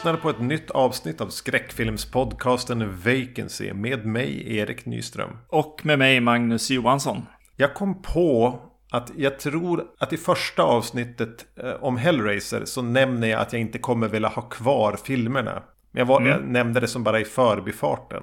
Lyssnar 0.00 0.16
på 0.16 0.30
ett 0.30 0.40
nytt 0.40 0.70
avsnitt 0.70 1.20
av 1.20 1.28
skräckfilmspodcasten 1.28 2.96
Vacancy 2.96 3.72
med 3.72 4.06
mig, 4.06 4.56
Erik 4.56 4.86
Nyström. 4.86 5.30
Och 5.48 5.80
med 5.82 5.98
mig, 5.98 6.20
Magnus 6.20 6.70
Johansson. 6.70 7.26
Jag 7.56 7.74
kom 7.74 8.02
på 8.02 8.60
att 8.90 9.12
jag 9.16 9.38
tror 9.38 9.86
att 9.98 10.12
i 10.12 10.16
första 10.16 10.62
avsnittet 10.62 11.46
eh, 11.56 11.70
om 11.70 11.96
Hellraiser 11.96 12.64
så 12.64 12.82
nämner 12.82 13.28
jag 13.28 13.40
att 13.40 13.52
jag 13.52 13.60
inte 13.60 13.78
kommer 13.78 14.08
vilja 14.08 14.28
ha 14.28 14.42
kvar 14.42 14.96
filmerna. 15.04 15.62
Men 15.90 15.98
jag, 15.98 16.06
var, 16.06 16.20
mm. 16.20 16.32
jag 16.32 16.44
nämnde 16.44 16.80
det 16.80 16.88
som 16.88 17.04
bara 17.04 17.20
i 17.20 17.24
förbifarten. 17.24 18.22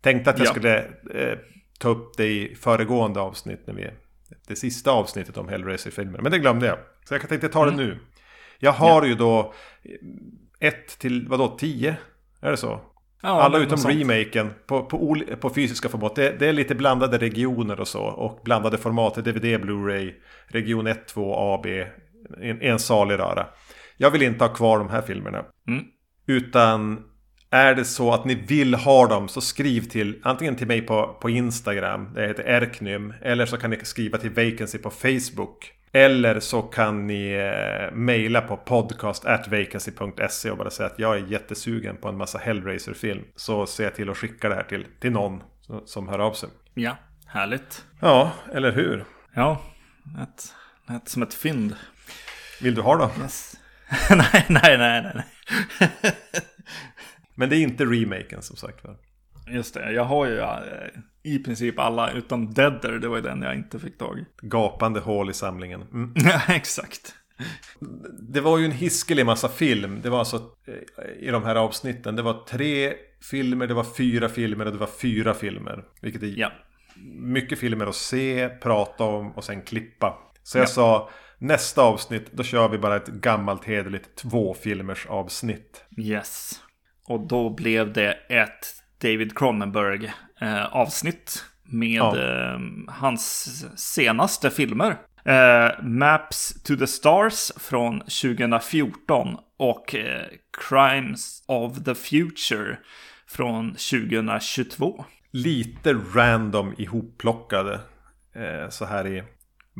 Tänkte 0.00 0.30
att 0.30 0.38
jag 0.38 0.46
ja. 0.46 0.50
skulle 0.50 0.78
eh, 1.14 1.38
ta 1.78 1.88
upp 1.88 2.16
det 2.16 2.26
i 2.26 2.54
föregående 2.54 3.20
avsnitt. 3.20 3.66
När 3.66 3.74
vi, 3.74 3.90
det 4.48 4.56
sista 4.56 4.90
avsnittet 4.90 5.36
om 5.36 5.48
Hellraiser-filmer. 5.48 6.18
Men 6.18 6.32
det 6.32 6.38
glömde 6.38 6.66
jag. 6.66 6.78
Så 7.08 7.14
jag 7.14 7.28
tänkte 7.28 7.48
ta 7.48 7.64
det 7.64 7.72
mm. 7.72 7.86
nu. 7.86 7.98
Jag 8.58 8.72
har 8.72 9.02
ja. 9.02 9.08
ju 9.08 9.14
då 9.14 9.54
1 10.60 10.98
till 10.98 11.28
vadå 11.28 11.48
10? 11.48 11.96
Är 12.40 12.50
det 12.50 12.56
så? 12.56 12.80
Ja, 13.22 13.42
Alla 13.42 13.58
utom 13.58 13.78
remaken 13.78 14.50
på, 14.66 14.82
på, 14.82 15.16
på, 15.40 15.54
fysiska 15.54 15.88
format. 15.88 16.14
Det, 16.14 16.36
det, 16.38 16.46
är 16.46 16.52
lite 16.52 16.74
blandade 16.74 17.18
regioner 17.18 17.80
och 17.80 17.88
så. 17.88 18.02
Och 18.02 18.40
blandade 18.44 18.78
format. 18.78 19.14
DVD, 19.14 19.44
Blu-ray, 19.44 20.14
region 20.48 20.86
1, 20.86 21.06
2, 21.06 21.34
AB. 21.34 21.66
En, 22.40 22.62
en 22.62 22.78
salig 22.78 23.18
röra. 23.18 23.46
Jag 23.96 24.10
vill 24.10 24.22
inte 24.22 24.44
ha 24.44 24.54
kvar 24.54 24.78
de 24.78 24.88
här 24.88 25.02
filmerna. 25.02 25.44
Mm. 25.68 25.84
Utan 26.26 27.04
är 27.50 27.74
det 27.74 27.84
så 27.84 28.12
att 28.12 28.24
ni 28.24 28.34
vill 28.34 28.74
ha 28.74 29.06
dem 29.06 29.28
så 29.28 29.40
skriv 29.40 29.80
till 29.80 30.20
antingen 30.22 30.56
till 30.56 30.66
mig 30.66 30.80
på, 30.80 31.18
på 31.20 31.30
Instagram. 31.30 32.14
Det 32.14 32.26
heter 32.26 32.44
Erknym. 32.46 33.14
Eller 33.22 33.46
så 33.46 33.56
kan 33.56 33.70
ni 33.70 33.78
skriva 33.82 34.18
till 34.18 34.30
Vacancy 34.30 34.78
på 34.78 34.90
Facebook. 34.90 35.72
Eller 35.98 36.40
så 36.40 36.62
kan 36.62 37.06
ni 37.06 37.32
eh, 37.32 37.96
mejla 37.96 38.40
på 38.40 38.56
podcast.vacancy.se 38.56 40.50
och 40.50 40.58
bara 40.58 40.70
säga 40.70 40.86
att 40.86 40.98
jag 40.98 41.16
är 41.16 41.26
jättesugen 41.26 41.96
på 41.96 42.08
en 42.08 42.16
massa 42.16 42.38
Hellraiser-film. 42.38 43.24
Så 43.36 43.66
ser 43.66 43.84
jag 43.84 43.94
till 43.94 44.10
att 44.10 44.16
skicka 44.16 44.48
det 44.48 44.54
här 44.54 44.62
till, 44.62 44.86
till 45.00 45.12
någon 45.12 45.42
som 45.84 46.08
hör 46.08 46.18
av 46.18 46.32
sig. 46.32 46.48
Ja, 46.74 46.96
härligt. 47.26 47.84
Ja, 48.00 48.32
eller 48.54 48.72
hur? 48.72 49.04
Ja, 49.34 49.62
ett, 50.22 50.54
ett 50.96 51.08
som 51.08 51.22
ett 51.22 51.34
fynd. 51.34 51.76
Vill 52.60 52.74
du 52.74 52.82
ha 52.82 52.96
då? 52.96 53.10
Yes. 53.22 53.56
nej, 54.10 54.46
nej, 54.48 54.78
nej, 54.78 55.12
nej. 55.14 55.24
Men 57.34 57.48
det 57.48 57.56
är 57.56 57.60
inte 57.60 57.84
remaken 57.84 58.42
som 58.42 58.56
sagt 58.56 58.84
var. 58.84 58.96
Just 59.50 59.74
det, 59.74 59.92
jag 59.92 60.04
har 60.04 60.26
ju 60.26 60.38
eh, 60.38 60.48
i 61.34 61.38
princip 61.38 61.78
alla 61.78 62.12
utom 62.12 62.54
Deader, 62.54 62.92
det 62.92 63.08
var 63.08 63.16
ju 63.16 63.22
den 63.22 63.42
jag 63.42 63.54
inte 63.54 63.78
fick 63.78 63.98
tag 63.98 64.18
i. 64.18 64.24
Gapande 64.42 65.00
hål 65.00 65.30
i 65.30 65.34
samlingen. 65.34 65.82
Mm. 65.82 66.14
Exakt. 66.48 67.14
Det 68.20 68.40
var 68.40 68.58
ju 68.58 68.64
en 68.64 68.72
hiskelig 68.72 69.26
massa 69.26 69.48
film. 69.48 70.00
Det 70.02 70.10
var 70.10 70.18
alltså 70.18 70.36
eh, 70.66 71.26
i 71.26 71.30
de 71.30 71.44
här 71.44 71.56
avsnitten. 71.56 72.16
Det 72.16 72.22
var 72.22 72.44
tre 72.48 72.94
filmer, 73.30 73.66
det 73.66 73.74
var 73.74 73.86
fyra 73.96 74.28
filmer 74.28 74.66
och 74.66 74.72
det 74.72 74.78
var 74.78 74.90
fyra 75.02 75.34
filmer. 75.34 75.84
Vilket 76.02 76.22
är 76.22 76.34
ja. 76.36 76.52
mycket 77.14 77.58
filmer 77.58 77.86
att 77.86 77.94
se, 77.94 78.48
prata 78.48 79.04
om 79.04 79.32
och 79.32 79.44
sen 79.44 79.62
klippa. 79.62 80.18
Så 80.42 80.58
jag 80.58 80.62
ja. 80.62 80.66
sa 80.68 81.10
nästa 81.38 81.82
avsnitt, 81.82 82.32
då 82.32 82.42
kör 82.42 82.68
vi 82.68 82.78
bara 82.78 82.96
ett 82.96 83.08
gammalt 83.08 83.64
hederligt 83.64 84.16
två 84.16 84.54
filmers 84.54 85.06
avsnitt. 85.06 85.84
Yes. 85.98 86.60
Och 87.04 87.26
då 87.26 87.50
blev 87.50 87.92
det 87.92 88.12
ett 88.28 88.66
David 89.00 89.38
Cronenberg 89.38 90.12
eh, 90.40 90.76
avsnitt 90.76 91.44
med 91.64 91.98
ja. 91.98 92.16
eh, 92.18 92.60
hans 92.88 93.64
senaste 93.76 94.50
filmer. 94.50 94.96
Eh, 95.24 95.82
Maps 95.82 96.62
to 96.62 96.76
the 96.76 96.86
Stars 96.86 97.52
från 97.56 98.00
2014 98.00 99.36
och 99.58 99.94
eh, 99.94 100.26
Crimes 100.68 101.42
of 101.46 101.84
the 101.84 101.94
Future 101.94 102.78
från 103.26 103.70
2022. 103.70 105.04
Lite 105.32 105.92
random 106.14 106.74
ihopplockade 106.78 107.80
eh, 108.34 108.68
så 108.68 108.84
här 108.84 109.06
i 109.06 109.22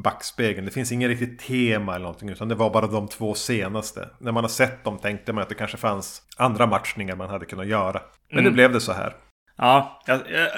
backspegeln. 0.05 0.67
Det 0.67 0.73
finns 0.73 0.93
inget 0.93 1.09
riktigt 1.09 1.39
tema 1.39 1.95
eller 1.95 2.03
någonting 2.03 2.29
utan 2.29 2.49
det 2.49 2.55
var 2.55 2.71
bara 2.71 2.87
de 2.87 3.09
två 3.09 3.35
senaste. 3.35 4.09
När 4.19 4.33
man 4.33 4.45
har 4.45 4.49
sett 4.49 4.85
dem 4.85 4.99
tänkte 4.99 5.33
man 5.33 5.43
att 5.43 5.49
det 5.49 5.55
kanske 5.55 5.77
fanns 5.77 6.23
andra 6.37 6.67
matchningar 6.67 7.17
man 7.17 7.31
hade 7.31 7.47
kunnat 7.47 7.67
göra. 7.67 8.01
Men 8.31 8.39
mm. 8.39 8.45
nu 8.45 8.55
blev 8.55 8.73
det 8.73 8.81
så 8.81 8.93
här. 8.93 9.15
Ja, 9.59 10.03
jag, 10.07 10.21
jag, 10.31 10.49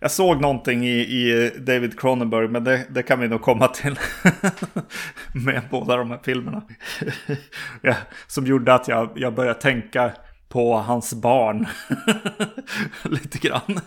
jag, 0.00 0.10
såg 0.10 0.40
någonting 0.40 0.86
i, 0.86 1.00
i 1.00 1.52
David 1.58 2.00
Cronenberg, 2.00 2.48
men 2.48 2.64
det, 2.64 2.86
det, 2.90 3.02
kan 3.02 3.20
vi 3.20 3.28
nog 3.28 3.42
komma 3.42 3.68
till. 3.68 3.98
med 5.44 5.62
båda 5.70 5.96
de 5.96 6.10
här 6.10 6.20
filmerna. 6.24 6.62
ja, 7.82 7.94
som 8.26 8.46
gjorde 8.46 8.74
att 8.74 8.88
jag, 8.88 9.10
jag 9.16 9.34
började 9.34 9.60
tänka 9.60 10.12
på 10.48 10.76
hans 10.76 11.14
barn. 11.14 11.66
Lite 13.02 13.38
grann. 13.38 13.80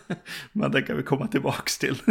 Men 0.51 0.71
det 0.71 0.81
kan 0.81 0.97
vi 0.97 1.03
komma 1.03 1.27
tillbaks 1.27 1.77
till. 1.77 2.01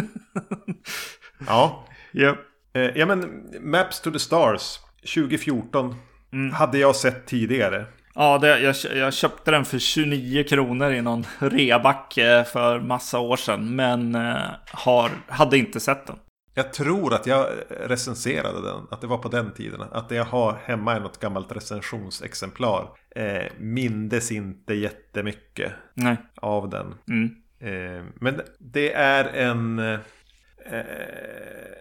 ja. 1.47 1.87
Yep. 2.13 2.39
Eh, 2.73 2.83
ja 2.83 3.07
men 3.07 3.43
Maps 3.61 4.01
to 4.01 4.11
the 4.11 4.19
Stars 4.19 4.78
2014 5.15 5.95
mm. 6.33 6.53
hade 6.53 6.78
jag 6.78 6.97
sett 6.97 7.27
tidigare. 7.27 7.87
Ja, 8.19 8.38
det, 8.38 8.60
jag, 8.60 8.75
jag, 8.94 9.15
köpte 9.15 9.50
den 9.50 9.65
för 9.65 9.78
29 9.78 10.44
kronor 10.44 10.93
i 10.93 11.03
någon 11.03 11.27
reback 11.38 12.19
eh, 12.19 12.44
för 12.44 12.81
massa 12.81 13.19
år 13.19 13.37
sedan. 13.37 13.77
Men 13.77 14.15
eh, 14.15 14.37
har, 14.72 15.10
hade 15.28 15.59
inte 15.59 15.81
sett 15.81 16.06
den. 16.06 16.16
Jag 16.54 16.72
tror 16.72 17.15
att 17.15 17.27
jag 17.27 17.47
recenserade 17.69 18.62
den. 18.62 18.87
Att 18.91 19.00
det 19.00 19.06
var 19.06 19.19
på 19.19 19.28
den 19.28 19.54
tiden. 19.54 19.81
Att 19.93 20.09
det 20.09 20.15
jag 20.15 20.25
har 20.25 20.59
hemma 20.65 20.94
är 20.94 21.00
något 21.00 21.21
gammalt 21.21 21.56
recensionsexemplar. 21.56 22.88
Eh, 23.16 23.53
mindes 23.59 24.33
inte 24.33 24.75
jättemycket 24.75 25.72
Nej. 25.94 26.16
av 26.37 26.71
den. 26.71 26.94
Mm. 27.09 27.31
Eh, 27.60 28.04
men 28.15 28.41
det 28.59 28.93
är 28.93 29.25
en, 29.25 29.78
eh, 29.78 29.98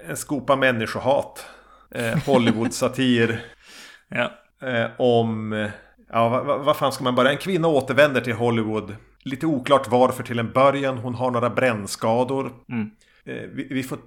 en 0.09 0.17
skopa 0.17 0.56
människohat. 0.56 1.46
Eh, 1.91 2.17
Hollywood-satir. 2.25 3.46
ja. 4.09 4.31
Eh, 4.67 4.88
om 4.97 5.53
Ja, 6.09 6.29
vad, 6.29 6.66
vad 6.66 6.77
fan 6.77 6.91
ska 6.91 7.03
man 7.03 7.16
börja? 7.16 7.31
En 7.31 7.38
kvinna 7.38 7.67
återvänder 7.67 8.21
till 8.21 8.33
Hollywood. 8.33 8.95
Lite 9.23 9.45
oklart 9.45 9.88
varför 9.88 10.23
till 10.23 10.39
en 10.39 10.51
början. 10.51 10.97
Hon 10.97 11.16
har 11.16 11.31
några 11.31 11.49
brännskador. 11.49 12.51
Mm. 12.69 12.89
Eh, 13.25 13.49
vi, 13.53 13.67
vi, 13.69 13.83
får 13.83 13.97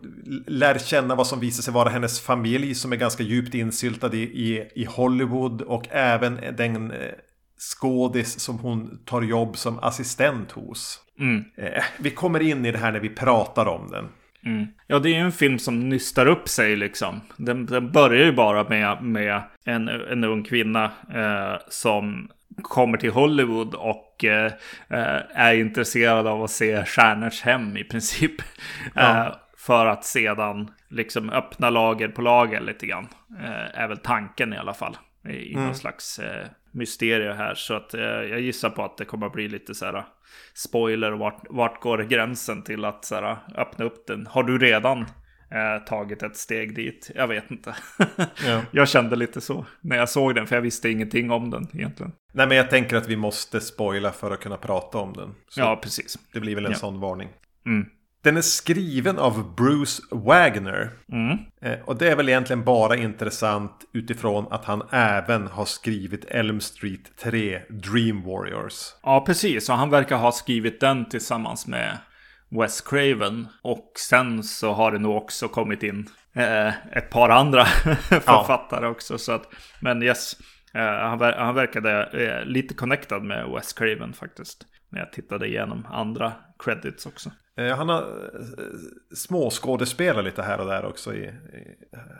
lära 0.46 0.78
känna 0.78 1.14
vad 1.14 1.26
som 1.26 1.40
visar 1.40 1.62
sig 1.62 1.74
vara 1.74 1.88
hennes 1.88 2.20
familj 2.20 2.74
som 2.74 2.92
är 2.92 2.96
ganska 2.96 3.22
djupt 3.22 3.54
insyltad 3.54 4.14
i, 4.14 4.22
i, 4.22 4.68
i 4.74 4.84
Hollywood. 4.84 5.62
Och 5.62 5.86
även 5.90 6.40
den 6.56 6.90
eh, 6.90 6.98
skådis 7.58 8.40
som 8.40 8.58
hon 8.58 8.98
tar 9.04 9.22
jobb 9.22 9.56
som 9.56 9.78
assistent 9.78 10.52
hos. 10.52 11.00
Mm. 11.20 11.44
Eh, 11.56 11.82
vi 11.98 12.10
kommer 12.10 12.40
in 12.40 12.66
i 12.66 12.72
det 12.72 12.78
här 12.78 12.92
när 12.92 13.00
vi 13.00 13.08
pratar 13.08 13.66
om 13.66 13.90
den. 13.90 14.08
Mm. 14.44 14.66
Ja, 14.86 14.98
det 14.98 15.08
är 15.08 15.14
ju 15.14 15.20
en 15.20 15.32
film 15.32 15.58
som 15.58 15.88
nystar 15.88 16.26
upp 16.26 16.48
sig 16.48 16.76
liksom. 16.76 17.20
Den, 17.36 17.66
den 17.66 17.92
börjar 17.92 18.24
ju 18.24 18.32
bara 18.32 18.68
med, 18.68 19.02
med 19.02 19.42
en, 19.64 19.88
en 19.88 20.24
ung 20.24 20.44
kvinna 20.44 20.84
eh, 21.14 21.60
som 21.68 22.30
kommer 22.62 22.98
till 22.98 23.10
Hollywood 23.10 23.74
och 23.74 24.24
eh, 24.24 24.52
eh 24.88 25.20
är 25.34 25.54
intresserad 25.54 26.26
av 26.26 26.42
att 26.42 26.50
se 26.50 26.84
stjärnors 26.84 27.42
hem 27.42 27.76
i 27.76 27.84
princip. 27.84 28.34
Ja. 28.94 29.26
Eh, 29.26 29.34
för 29.56 29.86
att 29.86 30.04
sedan 30.04 30.70
liksom 30.88 31.30
öppna 31.30 31.70
lager 31.70 32.08
på 32.08 32.22
lager 32.22 32.60
lite 32.60 32.86
grann. 32.86 33.08
Eh, 33.40 33.80
är 33.80 33.88
väl 33.88 33.98
tanken 33.98 34.52
i 34.52 34.56
alla 34.56 34.74
fall. 34.74 34.96
I, 35.28 35.32
i 35.32 35.52
mm. 35.52 35.64
någon 35.64 35.74
slags 35.74 36.20
mysterium 36.72 37.36
här. 37.36 37.54
Så 37.54 37.74
att 37.74 37.94
jag 37.94 38.40
gissar 38.40 38.70
på 38.70 38.84
att 38.84 38.96
det 38.96 39.04
kommer 39.04 39.26
att 39.26 39.32
bli 39.32 39.48
lite 39.48 39.74
så 39.74 39.84
här 39.84 40.04
spoiler 40.54 41.12
och 41.12 41.18
vart, 41.18 41.46
vart 41.50 41.80
går 41.80 41.98
gränsen 41.98 42.62
till 42.62 42.84
att 42.84 43.04
så 43.04 43.14
här, 43.14 43.36
öppna 43.56 43.84
upp 43.84 44.06
den? 44.06 44.26
Har 44.26 44.42
du 44.42 44.58
redan 44.58 45.00
eh, 45.50 45.84
tagit 45.86 46.22
ett 46.22 46.36
steg 46.36 46.74
dit? 46.74 47.10
Jag 47.14 47.28
vet 47.28 47.50
inte. 47.50 47.76
Ja. 48.46 48.62
jag 48.70 48.88
kände 48.88 49.16
lite 49.16 49.40
så 49.40 49.66
när 49.80 49.96
jag 49.96 50.08
såg 50.08 50.34
den, 50.34 50.46
för 50.46 50.54
jag 50.54 50.62
visste 50.62 50.90
ingenting 50.90 51.30
om 51.30 51.50
den 51.50 51.68
egentligen. 51.74 52.12
Nej, 52.32 52.46
men 52.46 52.56
jag 52.56 52.70
tänker 52.70 52.96
att 52.96 53.08
vi 53.08 53.16
måste 53.16 53.60
spoila 53.60 54.12
för 54.12 54.30
att 54.30 54.40
kunna 54.40 54.56
prata 54.56 54.98
om 54.98 55.12
den. 55.12 55.34
Så 55.48 55.60
ja, 55.60 55.80
precis. 55.82 56.18
Det 56.32 56.40
blir 56.40 56.54
väl 56.54 56.66
en 56.66 56.72
ja. 56.72 56.78
sån 56.78 57.00
varning. 57.00 57.28
Mm. 57.66 57.88
Den 58.22 58.36
är 58.36 58.42
skriven 58.42 59.18
av 59.18 59.54
Bruce 59.54 60.02
Wagner. 60.10 60.90
Mm. 61.12 61.38
Eh, 61.62 61.84
och 61.84 61.98
det 61.98 62.10
är 62.10 62.16
väl 62.16 62.28
egentligen 62.28 62.64
bara 62.64 62.96
intressant 62.96 63.72
utifrån 63.92 64.46
att 64.50 64.64
han 64.64 64.82
även 64.90 65.46
har 65.46 65.64
skrivit 65.64 66.24
Elm 66.24 66.60
Street 66.60 67.16
3 67.18 67.60
Dream 67.68 68.22
Warriors. 68.22 68.94
Ja, 69.02 69.24
precis. 69.26 69.68
Och 69.68 69.76
han 69.76 69.90
verkar 69.90 70.16
ha 70.16 70.32
skrivit 70.32 70.80
den 70.80 71.08
tillsammans 71.08 71.66
med 71.66 71.98
Wes 72.48 72.80
Craven. 72.80 73.48
Och 73.62 73.92
sen 73.96 74.42
så 74.42 74.72
har 74.72 74.92
det 74.92 74.98
nog 74.98 75.16
också 75.16 75.48
kommit 75.48 75.82
in 75.82 76.08
eh, 76.34 76.96
ett 76.96 77.10
par 77.10 77.28
andra 77.28 77.64
författare 78.10 78.84
ja. 78.84 78.90
också. 78.90 79.18
Så 79.18 79.32
att, 79.32 79.54
men 79.80 80.02
yes, 80.02 80.36
eh, 80.74 80.82
han, 80.82 81.18
ver 81.18 81.32
han 81.32 81.54
verkade 81.54 82.02
eh, 82.02 82.46
lite 82.46 82.74
connectad 82.74 83.22
med 83.22 83.48
Wes 83.48 83.72
Craven 83.72 84.12
faktiskt. 84.12 84.66
När 84.90 84.98
jag 84.98 85.12
tittade 85.12 85.46
igenom 85.46 85.86
andra 85.90 86.32
credits 86.58 87.06
också. 87.06 87.30
Eh, 87.56 87.76
han 87.76 87.88
har 87.88 88.00
eh, 88.00 88.64
småskådespelat 89.14 90.24
lite 90.24 90.42
här 90.42 90.60
och 90.60 90.66
där 90.66 90.84
också. 90.84 91.14
I, 91.14 91.24
i, 91.24 91.32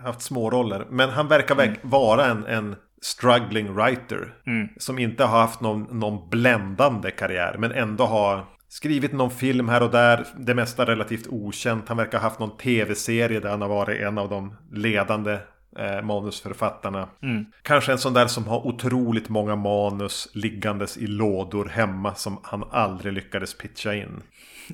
haft 0.02 0.22
små 0.22 0.50
roller. 0.50 0.86
Men 0.90 1.10
han 1.10 1.28
verkar 1.28 1.54
mm. 1.54 1.76
vara 1.82 2.26
en, 2.26 2.46
en 2.46 2.76
struggling 3.02 3.74
writer. 3.74 4.34
Mm. 4.46 4.68
Som 4.76 4.98
inte 4.98 5.24
har 5.24 5.40
haft 5.40 5.60
någon, 5.60 5.98
någon 5.98 6.28
bländande 6.30 7.10
karriär 7.10 7.56
men 7.58 7.72
ändå 7.72 8.04
har 8.04 8.44
skrivit 8.68 9.12
någon 9.12 9.30
film 9.30 9.68
här 9.68 9.82
och 9.82 9.90
där. 9.90 10.26
Det 10.36 10.54
mesta 10.54 10.86
relativt 10.86 11.26
okänt. 11.26 11.88
Han 11.88 11.96
verkar 11.96 12.18
ha 12.18 12.22
haft 12.22 12.40
någon 12.40 12.56
tv-serie 12.56 13.40
där 13.40 13.50
han 13.50 13.62
har 13.62 13.68
varit 13.68 14.00
en 14.00 14.18
av 14.18 14.28
de 14.28 14.56
ledande 14.72 15.38
eh, 15.78 16.02
manusförfattarna. 16.02 17.08
Mm. 17.22 17.46
Kanske 17.62 17.92
en 17.92 17.98
sån 17.98 18.14
där 18.14 18.26
som 18.26 18.46
har 18.46 18.66
otroligt 18.66 19.28
många 19.28 19.56
manus 19.56 20.28
liggandes 20.34 20.96
i 20.96 21.06
lådor 21.06 21.68
hemma 21.68 22.14
som 22.14 22.40
han 22.42 22.64
aldrig 22.70 23.12
lyckades 23.12 23.58
pitcha 23.58 23.94
in. 23.94 24.22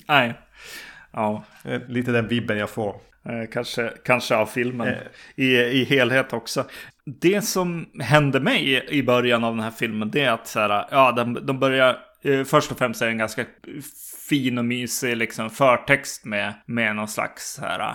Nej. 0.08 0.34
Ja, 1.12 1.44
Eh, 1.64 1.80
Lite 1.88 2.12
den 2.12 2.28
vibben 2.28 2.58
jag 2.58 2.70
får. 2.70 2.88
eh, 3.28 3.50
kanske, 3.52 3.92
kanske 4.04 4.36
av 4.36 4.46
filmen 4.46 4.88
Eh. 4.88 4.94
i, 5.36 5.56
i 5.56 5.84
helhet 5.84 6.32
också. 6.32 6.64
Det 7.20 7.42
som 7.42 7.86
hände 8.00 8.40
mig 8.40 8.86
i 8.88 9.02
början 9.02 9.44
av 9.44 9.54
den 9.54 9.64
här 9.64 9.70
filmen 9.70 10.10
det 10.10 10.20
är 10.24 10.30
att 10.30 10.46
så 10.48 10.60
här, 10.60 10.86
ja, 10.90 11.12
de, 11.12 11.46
de 11.46 11.58
börjar 11.60 11.96
eh, 12.24 12.44
först 12.44 12.70
och 12.72 12.78
främst 12.78 13.02
är 13.02 13.06
det 13.06 13.12
en 13.12 13.18
ganska 13.18 13.44
fin 14.28 14.58
och 14.58 14.64
mysig 14.64 15.16
liksom, 15.16 15.50
förtext 15.50 16.24
med, 16.24 16.52
med 16.66 16.96
någon 16.96 17.08
slags 17.08 17.52
så 17.54 17.62
här, 17.62 17.94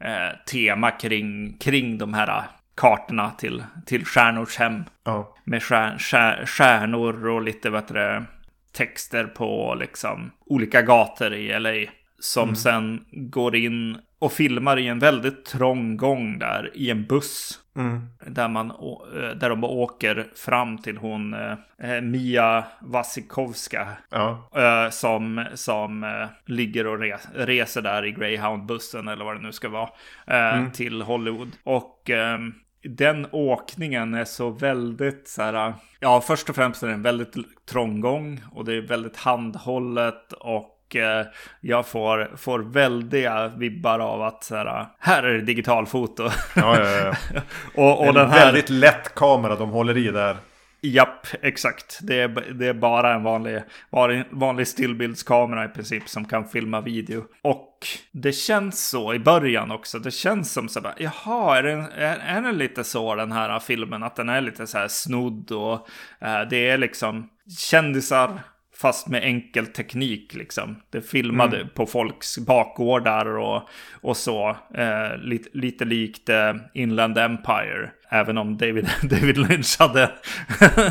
eh, 0.00 0.38
tema 0.52 0.90
kring, 0.90 1.58
kring 1.58 1.98
de 1.98 2.14
här 2.14 2.42
kartorna 2.74 3.30
till, 3.30 3.64
till 3.86 4.04
stjärnors 4.04 4.56
hem. 4.56 4.84
Ja. 5.04 5.36
Med 5.44 5.62
stjär, 5.62 5.98
stjär, 5.98 6.46
stjärnor 6.46 7.26
och 7.28 7.42
lite 7.42 7.70
det, 7.70 8.24
texter 8.72 9.24
på 9.24 9.76
liksom 9.80 10.30
olika 10.46 10.82
gator 10.82 11.34
i 11.34 11.58
LA. 11.60 11.90
Som 12.18 12.56
sen 12.56 13.04
går 13.10 13.56
in 13.56 13.98
och 14.18 14.32
filmar 14.32 14.78
i 14.78 14.86
en 14.86 14.98
väldigt 14.98 15.44
trång 15.44 15.96
gång 15.96 16.38
där 16.38 16.70
i 16.74 16.90
en 16.90 17.06
buss. 17.06 17.60
Mm. 17.76 18.06
Där, 18.26 18.48
man, 18.48 18.70
eh, 18.70 19.28
där 19.36 19.48
de 19.48 19.64
åker 19.64 20.26
fram 20.36 20.78
till 20.78 20.96
hon 20.96 21.34
eh, 21.34 22.00
Mia 22.02 22.64
Wasikowska. 22.80 23.88
Ja. 24.10 24.48
eh, 24.56 24.90
som 24.90 25.44
som 25.54 26.04
eh, 26.04 26.26
ligger 26.46 26.86
och 26.86 26.98
res, 27.00 27.28
reser 27.34 27.82
där 27.82 28.04
i 28.06 28.12
Greyhound-bussen 28.12 29.08
eller 29.12 29.24
vad 29.24 29.36
det 29.36 29.42
nu 29.42 29.52
ska 29.52 29.68
vara. 29.68 29.88
eh, 30.26 30.70
Till 30.70 31.02
Hollywood. 31.02 31.50
Och 31.64 32.10
ehm, 32.10 32.54
den 32.82 33.26
åkningen 33.32 34.14
är 34.14 34.24
så 34.24 34.50
väldigt 34.50 35.28
så 35.28 35.42
här. 35.42 35.74
Ja, 36.00 36.20
först 36.20 36.48
och 36.50 36.56
främst 36.56 36.82
är 36.82 36.86
det 36.86 36.92
en 36.94 37.02
väldigt 37.02 37.34
trång 37.70 38.00
gång. 38.00 38.40
Och 38.52 38.64
det 38.64 38.74
är 38.74 38.80
väldigt 38.80 39.16
handhållet. 39.16 40.32
Och 40.32 40.75
eh, 40.94 41.26
jag 41.60 41.86
får, 41.86 42.36
får 42.36 42.58
väldiga 42.58 43.48
vibbar 43.48 43.98
av 43.98 44.22
att 44.22 44.44
så 44.44 44.56
här, 44.56 44.86
här 44.98 45.22
är 45.22 45.34
det 45.34 45.40
digitalfoto. 45.40 46.22
Ja, 46.56 46.80
ja, 46.80 47.14
ja. 47.34 47.40
och, 47.74 47.98
och 48.00 48.06
en 48.06 48.14
den 48.14 48.30
här... 48.30 48.44
väldigt 48.44 48.70
lätt 48.70 49.14
kamera 49.14 49.56
de 49.56 49.70
håller 49.70 49.96
i 49.96 50.10
där. 50.10 50.36
Japp, 50.80 51.26
exakt. 51.42 51.98
Det 52.02 52.20
är, 52.20 52.28
det 52.28 52.66
är 52.66 52.74
bara 52.74 53.14
en 53.14 53.22
vanlig, 53.22 53.62
vanlig, 53.90 54.24
vanlig 54.30 54.68
stillbildskamera 54.68 55.64
i 55.64 55.68
princip 55.68 56.08
som 56.08 56.24
kan 56.24 56.48
filma 56.48 56.80
video. 56.80 57.24
Och 57.42 57.86
det 58.12 58.32
känns 58.32 58.88
så 58.88 59.14
i 59.14 59.18
början 59.18 59.70
också. 59.70 59.98
Det 59.98 60.10
känns 60.10 60.52
som 60.52 60.68
så 60.68 60.80
här, 60.80 60.94
jaha, 60.98 61.58
är 61.58 61.62
den, 61.62 61.80
är, 61.80 62.16
är 62.16 62.42
den 62.42 62.58
lite 62.58 62.84
så 62.84 63.14
den 63.14 63.32
här 63.32 63.58
filmen? 63.58 64.02
Att 64.02 64.16
den 64.16 64.28
är 64.28 64.40
lite 64.40 64.66
så 64.66 64.78
här 64.78 64.88
snodd 64.88 65.52
och 65.52 65.88
eh, 66.20 66.40
det 66.50 66.70
är 66.70 66.78
liksom 66.78 67.28
kändisar 67.58 68.40
fast 68.80 69.08
med 69.08 69.22
enkel 69.24 69.66
teknik 69.66 70.34
liksom. 70.34 70.76
Det 70.90 71.00
filmade 71.00 71.68
på 71.74 71.86
folks 71.86 72.38
bakgårdar 72.38 73.26
och, 73.38 73.62
och 74.00 74.16
så. 74.16 74.56
Eh, 74.74 75.16
lite, 75.18 75.48
lite 75.52 75.84
likt 75.84 76.28
eh, 76.28 76.54
Inland 76.74 77.18
Empire. 77.18 77.90
Även 78.08 78.38
om 78.38 78.56
David, 78.56 78.88
David 79.02 79.38
Lynch 79.38 79.76
hade 79.78 80.10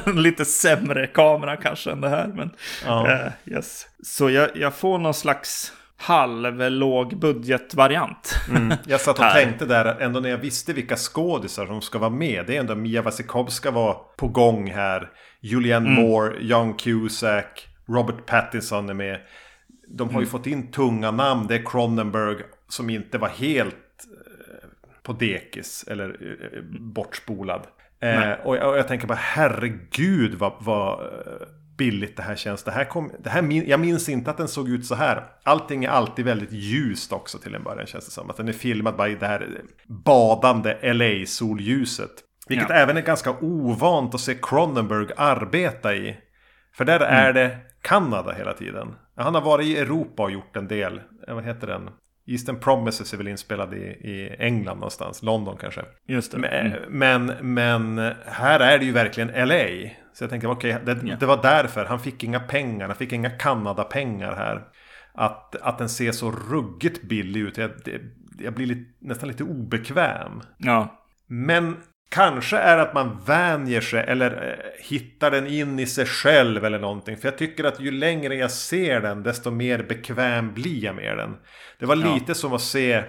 en 0.06 0.22
lite 0.24 0.46
sämre 0.46 1.08
kamera 1.08 1.58
kanske 1.58 1.92
än 1.92 2.02
det 2.02 2.10
här. 2.10 2.28
Men, 2.28 2.50
Ja. 2.86 3.12
eh, 3.12 3.32
yes. 3.54 3.88
Så 4.04 4.30
jag, 4.30 4.50
jag 4.58 4.76
får 4.76 4.98
någon 4.98 5.14
slags 5.14 5.74
halvlåg 5.98 7.20
budgetvariant. 7.20 8.36
Mm. 8.50 8.74
Jag 8.88 9.02
satt 9.02 9.20
och 9.20 9.32
tänkte 9.32 9.66
där, 9.66 9.86
ändå 10.00 10.20
när 10.20 10.30
jag 10.30 10.38
visste 10.38 10.74
vilka 10.74 10.96
skådisar 10.96 11.66
som 11.66 11.82
ska 11.82 12.00
vara 12.00 12.10
med. 12.10 12.44
Det 12.48 12.56
är 12.56 12.60
ändå 12.60 12.76
Mia 12.76 13.02
Wasikowska 13.02 13.72
var 13.72 13.98
på 14.18 14.28
gång 14.28 14.72
här. 14.72 15.10
Julianne 15.42 15.90
Moore, 15.90 16.36
John 16.42 16.74
Cusack, 16.74 17.68
Robert 17.88 18.26
Pattinson 18.26 18.90
är 18.90 18.94
med. 18.94 19.20
De 19.88 20.10
har 20.14 20.22
ju 20.22 20.28
fått 20.28 20.48
in 20.48 20.72
tunga 20.72 21.12
namn. 21.12 21.48
Det 21.48 21.56
är 21.56 21.64
Cronenberg 21.66 22.38
som 22.70 22.90
inte 22.90 23.18
var 23.18 23.28
helt 23.28 23.76
eh, 23.76 24.70
på 25.04 25.14
dekis 25.14 25.86
eller 25.88 26.10
eh, 26.10 26.62
bortspolad. 26.80 27.68
Eh, 28.00 28.32
och, 28.32 28.58
jag, 28.58 28.70
och 28.70 28.78
jag 28.78 28.88
tänker 28.88 29.08
bara 29.08 29.20
herregud 29.22 30.36
vad, 30.36 30.54
vad 30.60 31.00
eh, 31.00 31.48
billigt 31.78 32.18
det 32.18 32.24
här 32.24 32.36
känns. 32.36 32.64
Det 32.64 32.72
här 32.72 32.86
kom, 32.86 33.12
det 33.24 33.30
här 33.30 33.42
min, 33.42 33.68
jag 33.68 33.80
minns 33.80 34.10
inte 34.10 34.32
att 34.32 34.38
den 34.38 34.48
såg 34.48 34.70
ut 34.70 34.86
så 34.86 34.96
här. 34.96 35.24
Allting 35.44 35.84
är 35.86 35.90
alltid 35.90 36.26
väldigt 36.26 36.52
ljust 36.52 37.12
också 37.14 37.38
till 37.38 37.56
en 37.56 37.64
början 37.64 37.88
känns 37.88 38.06
det 38.06 38.12
som. 38.12 38.30
Att 38.30 38.38
den 38.38 38.48
är 38.48 38.54
filmad 38.54 38.96
bara 38.96 39.10
i 39.10 39.16
det 39.16 39.28
här 39.28 39.62
badande 39.88 40.94
LA-solljuset. 40.94 42.12
Vilket 42.48 42.70
Ja. 42.70 42.76
även 42.76 42.98
är 42.98 43.02
ganska 43.02 43.36
ovant 43.42 44.16
att 44.16 44.22
se 44.22 44.36
Cronenberg 44.42 45.08
arbeta 45.18 45.96
i. 45.96 46.18
För 46.74 46.86
där 46.86 47.00
är 47.00 47.34
det 47.34 47.58
Kanada 47.86 48.32
hela 48.32 48.54
tiden. 48.54 48.96
Han 49.16 49.36
har 49.36 49.42
varit 49.42 49.66
i 49.68 49.78
Europa 49.78 50.24
och 50.24 50.32
gjort 50.32 50.56
en 50.56 50.68
del. 50.68 51.02
Eh, 51.28 51.36
Vad 51.36 51.44
heter 51.46 51.68
den? 51.68 51.90
Eastern 52.28 52.60
Promises 52.60 53.14
är 53.14 53.18
väl 53.18 53.28
inspelad 53.28 53.74
i, 53.74 53.78
i 53.86 54.36
England 54.40 54.76
någonstans. 54.78 55.24
London 55.24 55.58
kanske. 55.62 55.82
Just 56.08 56.32
det. 56.32 56.38
Men, 56.38 56.66
Mm. 56.74 56.80
men, 56.90 57.54
men 57.54 58.14
här 58.26 58.60
är 58.60 58.80
det 58.80 58.86
ju 58.86 58.92
verkligen 58.92 59.48
LA. 59.48 59.90
Så 60.14 60.24
jag 60.24 60.30
tänkte, 60.30 60.48
okej, 60.48 60.78
det, 60.86 60.98
Ja. 61.04 61.16
det 61.20 61.26
var 61.26 61.42
därför. 61.42 61.86
Han 61.86 62.00
fick 62.00 62.24
inga 62.24 62.40
pengar. 62.40 62.88
Han 62.88 62.96
fick 62.96 63.14
inga 63.14 63.30
Kanada-pengar 63.30 64.36
här. 64.36 64.62
Att, 65.14 65.56
att 65.56 65.78
den 65.78 65.90
ser 65.90 66.12
så 66.12 66.32
ruggigt 66.32 67.02
billig 67.04 67.42
ut. 67.42 67.58
Jag, 67.58 67.72
det, 67.86 68.02
jag 68.40 68.54
blir 68.54 68.66
lite, 68.66 68.92
nästan 69.00 69.30
lite 69.30 69.44
obekväm. 69.44 70.42
Ja. 70.58 71.02
Men 71.28 71.78
kanske 72.10 72.58
är 72.58 72.76
det 72.78 72.82
att 72.82 72.94
man 72.94 73.18
vänjer 73.26 73.82
sig 73.82 74.00
eller 74.08 74.32
eh, 74.50 74.86
hittar 74.90 75.32
den 75.32 75.48
in 75.48 75.80
i 75.80 75.86
sig 75.86 76.06
själv 76.06 76.66
eller 76.66 76.80
någonting. 76.80 77.18
För 77.18 77.28
jag 77.28 77.38
tycker 77.38 77.64
att 77.64 77.80
ju 77.80 77.92
längre 77.92 78.36
jag 78.36 78.52
ser 78.52 79.02
den 79.02 79.24
desto 79.24 79.52
mer 79.52 79.84
bekväm 79.84 80.54
blir 80.54 80.84
jag 80.84 80.96
med 80.96 81.18
den. 81.18 81.36
Det 81.80 81.86
var 81.86 81.96
Ja. 81.96 82.14
lite 82.14 82.34
som 82.36 82.54
att 82.54 82.62
se 82.62 82.94
eh, 82.94 83.04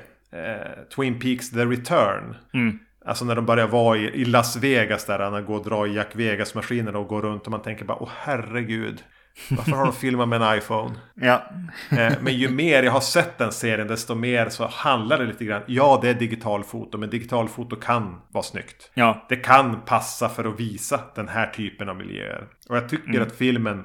Twin 0.97 1.19
Peaks 1.21 1.51
The 1.51 1.65
Return. 1.65 2.37
Mm. 2.55 2.79
Alltså 3.05 3.25
när 3.25 3.35
de 3.35 3.47
börjar 3.47 3.67
vara 3.67 3.97
i, 3.99 4.01
i 4.05 4.25
Las 4.25 4.57
Vegas 4.57 5.05
där 5.07 5.19
han 5.19 5.45
går 5.45 5.59
och 5.59 5.65
drar 5.65 5.87
i 5.87 5.95
Jack 5.95 6.09
Vegas-maskinen 6.17 6.97
och 6.97 7.07
går 7.09 7.23
runt 7.23 7.45
och 7.45 7.51
man 7.51 7.63
tänker 7.63 7.85
bara 7.85 8.03
åh 8.03 8.11
herregud. 8.17 9.03
Varför 9.51 9.73
har 9.73 9.85
de 9.85 9.93
filmat 9.93 10.29
med 10.29 10.43
en 10.43 10.59
iPhone? 10.59 10.95
Ja. 11.15 11.51
Eh, 11.91 12.13
Men 12.21 12.35
ju 12.35 12.49
mer 12.49 12.83
jag 12.83 12.93
har 12.93 13.01
sett 13.01 13.39
den 13.39 13.53
serien 13.53 13.89
desto 13.89 14.15
mer 14.15 14.49
så 14.49 14.67
handlar 14.67 15.19
det 15.19 15.25
lite 15.27 15.45
grann. 15.45 15.63
Ja, 15.67 15.99
det 16.03 16.09
är 16.09 16.15
digitalfoto, 16.15 16.99
men 16.99 17.11
digitalfoto 17.11 17.77
kan 17.77 18.21
vara 18.29 18.45
snyggt. 18.45 18.91
Ja. 18.95 19.27
Det 19.29 19.37
kan 19.37 19.81
passa 19.81 20.29
för 20.29 20.45
att 20.45 20.61
visa 20.61 21.01
den 21.15 21.29
här 21.29 21.47
typen 21.47 21.89
av 21.89 21.97
miljöer. 21.97 22.47
Och 22.69 22.77
jag 22.77 22.89
tycker 22.89 23.21
att 23.21 23.33
filmen, 23.37 23.85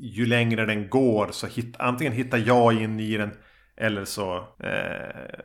ju 0.00 0.26
längre 0.26 0.66
den 0.66 0.88
går, 0.88 1.28
så 1.30 1.46
hit, 1.46 1.76
antingen 1.78 2.12
hittar 2.12 2.38
jag 2.38 2.72
in 2.72 3.00
i 3.00 3.16
den 3.16 3.30
eller 3.76 4.04
så... 4.04 4.36
Eh, 4.64 5.40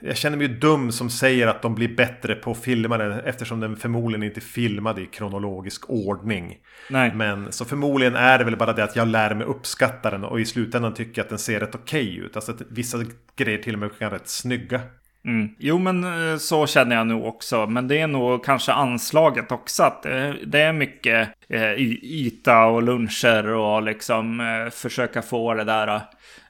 jag 0.00 0.16
känner 0.16 0.36
mig 0.36 0.46
ju 0.46 0.54
dum 0.54 0.92
som 0.92 1.10
säger 1.10 1.46
att 1.46 1.62
de 1.62 1.74
blir 1.74 1.96
bättre 1.96 2.34
på 2.34 2.50
att 2.50 2.58
filma 2.58 2.98
den 2.98 3.12
eftersom 3.12 3.60
den 3.60 3.76
förmodligen 3.76 4.22
inte 4.22 4.38
är 4.38 4.42
filmad 4.42 4.98
i 4.98 5.06
kronologisk 5.06 5.90
ordning. 5.90 6.56
Nej. 6.90 7.14
Men 7.14 7.52
så 7.52 7.64
förmodligen 7.64 8.16
är 8.16 8.38
det 8.38 8.44
väl 8.44 8.56
bara 8.56 8.72
det 8.72 8.84
att 8.84 8.96
jag 8.96 9.08
lär 9.08 9.34
mig 9.34 9.46
uppskatta 9.46 10.10
den 10.10 10.24
och 10.24 10.40
i 10.40 10.44
slutändan 10.44 10.94
tycker 10.94 11.18
jag 11.18 11.24
att 11.24 11.28
den 11.28 11.38
ser 11.38 11.60
rätt 11.60 11.74
okej 11.74 12.16
ut. 12.16 12.36
Alltså 12.36 12.52
att 12.52 12.62
vissa 12.70 12.98
grejer 13.36 13.58
till 13.58 13.74
och 13.74 13.80
med 13.80 13.98
kan 13.98 14.10
vara 14.10 14.18
rätt 14.18 14.28
snygga. 14.28 14.80
Mm. 15.26 15.48
Jo, 15.58 15.78
men 15.78 16.04
eh, 16.04 16.36
så 16.36 16.66
känner 16.66 16.96
jag 16.96 17.06
nog 17.06 17.24
också. 17.26 17.66
Men 17.66 17.88
det 17.88 18.00
är 18.00 18.06
nog 18.06 18.44
kanske 18.44 18.72
anslaget 18.72 19.52
också. 19.52 19.82
Att 19.82 20.06
eh, 20.06 20.30
det, 20.46 20.60
är 20.60 20.72
mycket 20.72 21.28
eh, 21.48 21.72
yta 22.02 22.64
och 22.64 22.82
luncher 22.82 23.46
och 23.46 23.82
liksom 23.82 24.40
eh, 24.40 24.70
försöka 24.70 25.22
få 25.22 25.54
det 25.54 25.64
där, 25.64 25.88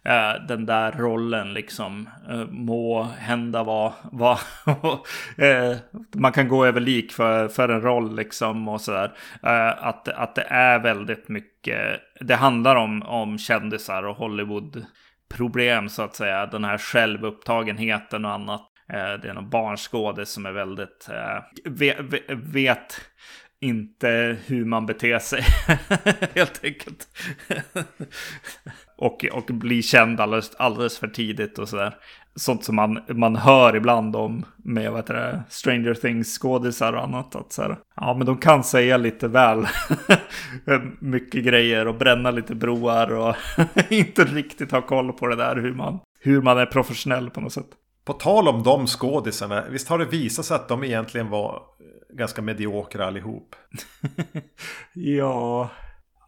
eh, 0.05 0.47
den 0.49 0.67
där 0.67 0.93
rollen 0.93 1.55
liksom. 1.55 2.09
Eh, 2.31 2.47
må 2.51 3.03
hända 3.03 3.63
vad, 3.63 3.93
vad 4.13 4.39
eh, 5.37 5.77
man 6.15 6.33
kan 6.33 6.49
gå 6.49 6.65
över 6.65 6.81
lik 6.81 7.13
för, 7.13 7.49
för 7.49 7.69
en 7.69 7.83
roll 7.83 8.17
liksom 8.17 8.69
och 8.69 8.81
sådär. 8.81 9.13
Eh, 9.43 9.87
att, 9.87 10.09
att 10.09 10.35
det 10.35 10.47
är 10.49 10.79
väldigt 10.79 11.29
mycket, 11.29 12.01
det 12.21 12.35
handlar 12.35 12.77
om, 12.77 13.03
om 13.03 13.39
kändisar 13.39 14.03
och 14.03 14.17
Hollywood 14.17 14.85
problem 15.29 15.89
så 15.89 16.03
att 16.03 16.15
säga. 16.15 16.47
Den 16.47 16.65
här 16.65 16.79
självupptagenheten 16.79 18.25
och 18.25 18.31
annat. 18.31 18.71
Eh, 18.93 19.21
det 19.23 19.29
är 19.29 19.35
någon 19.35 19.51
barnskådis 19.51 20.29
som 20.29 20.47
är 20.47 20.53
väldigt... 20.53 21.09
Eh, 21.11 21.71
vet, 21.73 21.97
vet 22.55 23.01
inte 23.61 24.37
hur 24.47 24.65
man 24.65 24.87
beter 24.87 25.19
sig. 25.19 25.43
Helt 26.35 26.65
enkelt. 26.65 27.09
och, 28.97 29.25
och 29.25 29.45
bli 29.45 29.83
känd 29.83 30.21
alldeles, 30.21 30.55
alldeles 30.55 30.99
för 30.99 31.09
tidigt 31.09 31.59
och 31.59 31.69
sådär 31.69 31.95
sånt 32.37 32.65
som 32.65 32.77
man, 32.77 33.01
man 33.09 33.37
hör 33.37 33.77
ibland 33.77 34.17
om 34.17 34.45
med 34.57 34.91
vad 34.91 35.01
heter 35.01 35.15
det, 35.15 35.43
Stranger 35.49 35.95
Things 35.95 36.39
skådisar 36.39 36.93
och 36.93 37.03
annat. 37.03 37.37
Att 37.37 37.53
så 37.53 37.63
här, 37.63 37.79
ja, 37.97 38.15
men 38.15 38.27
de 38.27 38.39
kan 38.39 38.65
säga 38.65 38.97
lite 38.97 39.29
väl 39.29 39.67
mycket 40.99 41.45
grejer 41.45 41.89
och 41.89 41.95
bränna 41.95 42.31
lite 42.31 42.55
broar 42.55 43.13
och 43.13 43.37
inte 43.93 44.25
riktigt 44.25 44.73
ha 44.73 44.83
koll 44.83 45.13
på 45.13 45.27
det 45.27 45.37
där 45.37 45.57
hur 45.57 45.75
man, 45.75 45.99
hur 46.21 46.43
man 46.43 46.59
är 46.59 46.67
professionell 46.67 47.31
på 47.31 47.41
något 47.41 47.53
sätt. 47.53 47.69
På 48.05 48.13
tal 48.13 48.49
om 48.49 48.63
de 48.63 48.87
skådisarna, 48.87 49.65
visst 49.71 49.89
har 49.89 49.99
det 49.99 50.05
visat 50.05 50.45
sig 50.45 50.55
att 50.55 50.69
de 50.69 50.85
egentligen 50.85 51.31
var 51.31 51.63
ganska 52.13 52.43
mediokra 52.43 53.07
allihop? 53.07 53.57
ja, 54.93 55.71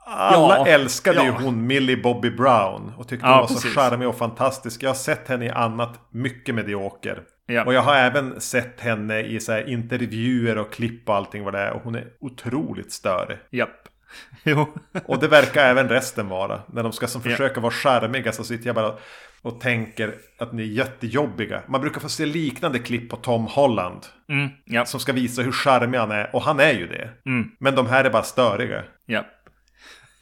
alla 0.07 0.57
Ja, 0.59 0.67
älskade 0.67 1.21
ju 1.23 1.27
ja. 1.27 1.39
hon 1.43 1.67
Millie 1.67 1.97
Bobby 2.03 2.31
Brown 2.31 2.93
och 2.99 3.09
tyckte 3.09 3.27
Ja, 3.27 3.33
hon 3.33 3.41
var 3.41 3.47
så 3.49 3.55
precis. 3.55 3.75
charmig 3.75 4.09
och 4.09 4.19
fantastisk. 4.19 4.83
Jag 4.83 4.89
har 4.91 4.95
sett 4.95 5.29
henne 5.29 5.45
i 5.45 5.51
annat 5.51 6.01
mycket 6.11 6.55
medioker. 6.55 7.23
Ja. 7.47 7.65
Och 7.65 7.75
jag 7.75 7.83
har 7.83 7.95
även 7.97 8.41
sett 8.41 8.81
henne 8.81 9.21
i 9.21 9.41
så 9.41 9.59
intervjuer 9.59 10.59
och 10.59 10.73
klipp 10.73 11.09
och 11.09 11.15
allting 11.17 11.45
vad 11.45 11.55
det 11.55 11.61
är. 11.61 11.71
Och 11.73 11.83
hon 11.83 11.95
är 11.95 12.05
otroligt 12.21 12.93
störig. 12.93 13.39
japp. 13.51 13.71
Jo. 14.45 14.67
Och 15.07 15.19
det 15.19 15.29
verkar 15.29 15.65
även 15.71 15.89
resten 15.89 16.29
vara. 16.29 16.61
När 16.67 16.83
de 16.83 16.93
ska 16.93 17.07
som 17.07 17.23
försöka 17.23 17.61
vara 17.61 17.73
charmiga 17.73 18.33
så 18.33 18.45
sitter 18.45 18.67
jag 18.67 18.75
bara 18.75 18.95
och 19.43 19.61
tänker 19.61 20.15
att 20.39 20.53
ni 20.53 20.63
är 20.63 20.67
jättejobbiga. 20.67 21.63
Man 21.69 21.81
brukar 21.81 22.01
få 22.01 22.09
se 22.09 22.27
liknande 22.27 22.79
klipp 22.79 23.11
på 23.11 23.17
Tom 23.17 23.47
Holland. 23.47 24.01
Mm. 24.29 24.87
Som 24.87 25.01
ska 25.01 25.13
visa 25.13 25.43
hur 25.43 25.53
charmig 25.53 25.99
han 25.99 26.11
är. 26.11 26.31
Och 26.37 26.43
han 26.43 26.61
är 26.61 26.73
ju 26.73 26.87
det. 26.87 27.11
Mm, 27.27 27.51
Men 27.59 27.75
de 27.75 27.87
här 27.87 28.05
är 28.05 28.11
bara 28.11 28.23
störiga. 28.23 28.83
ja. 29.07 29.25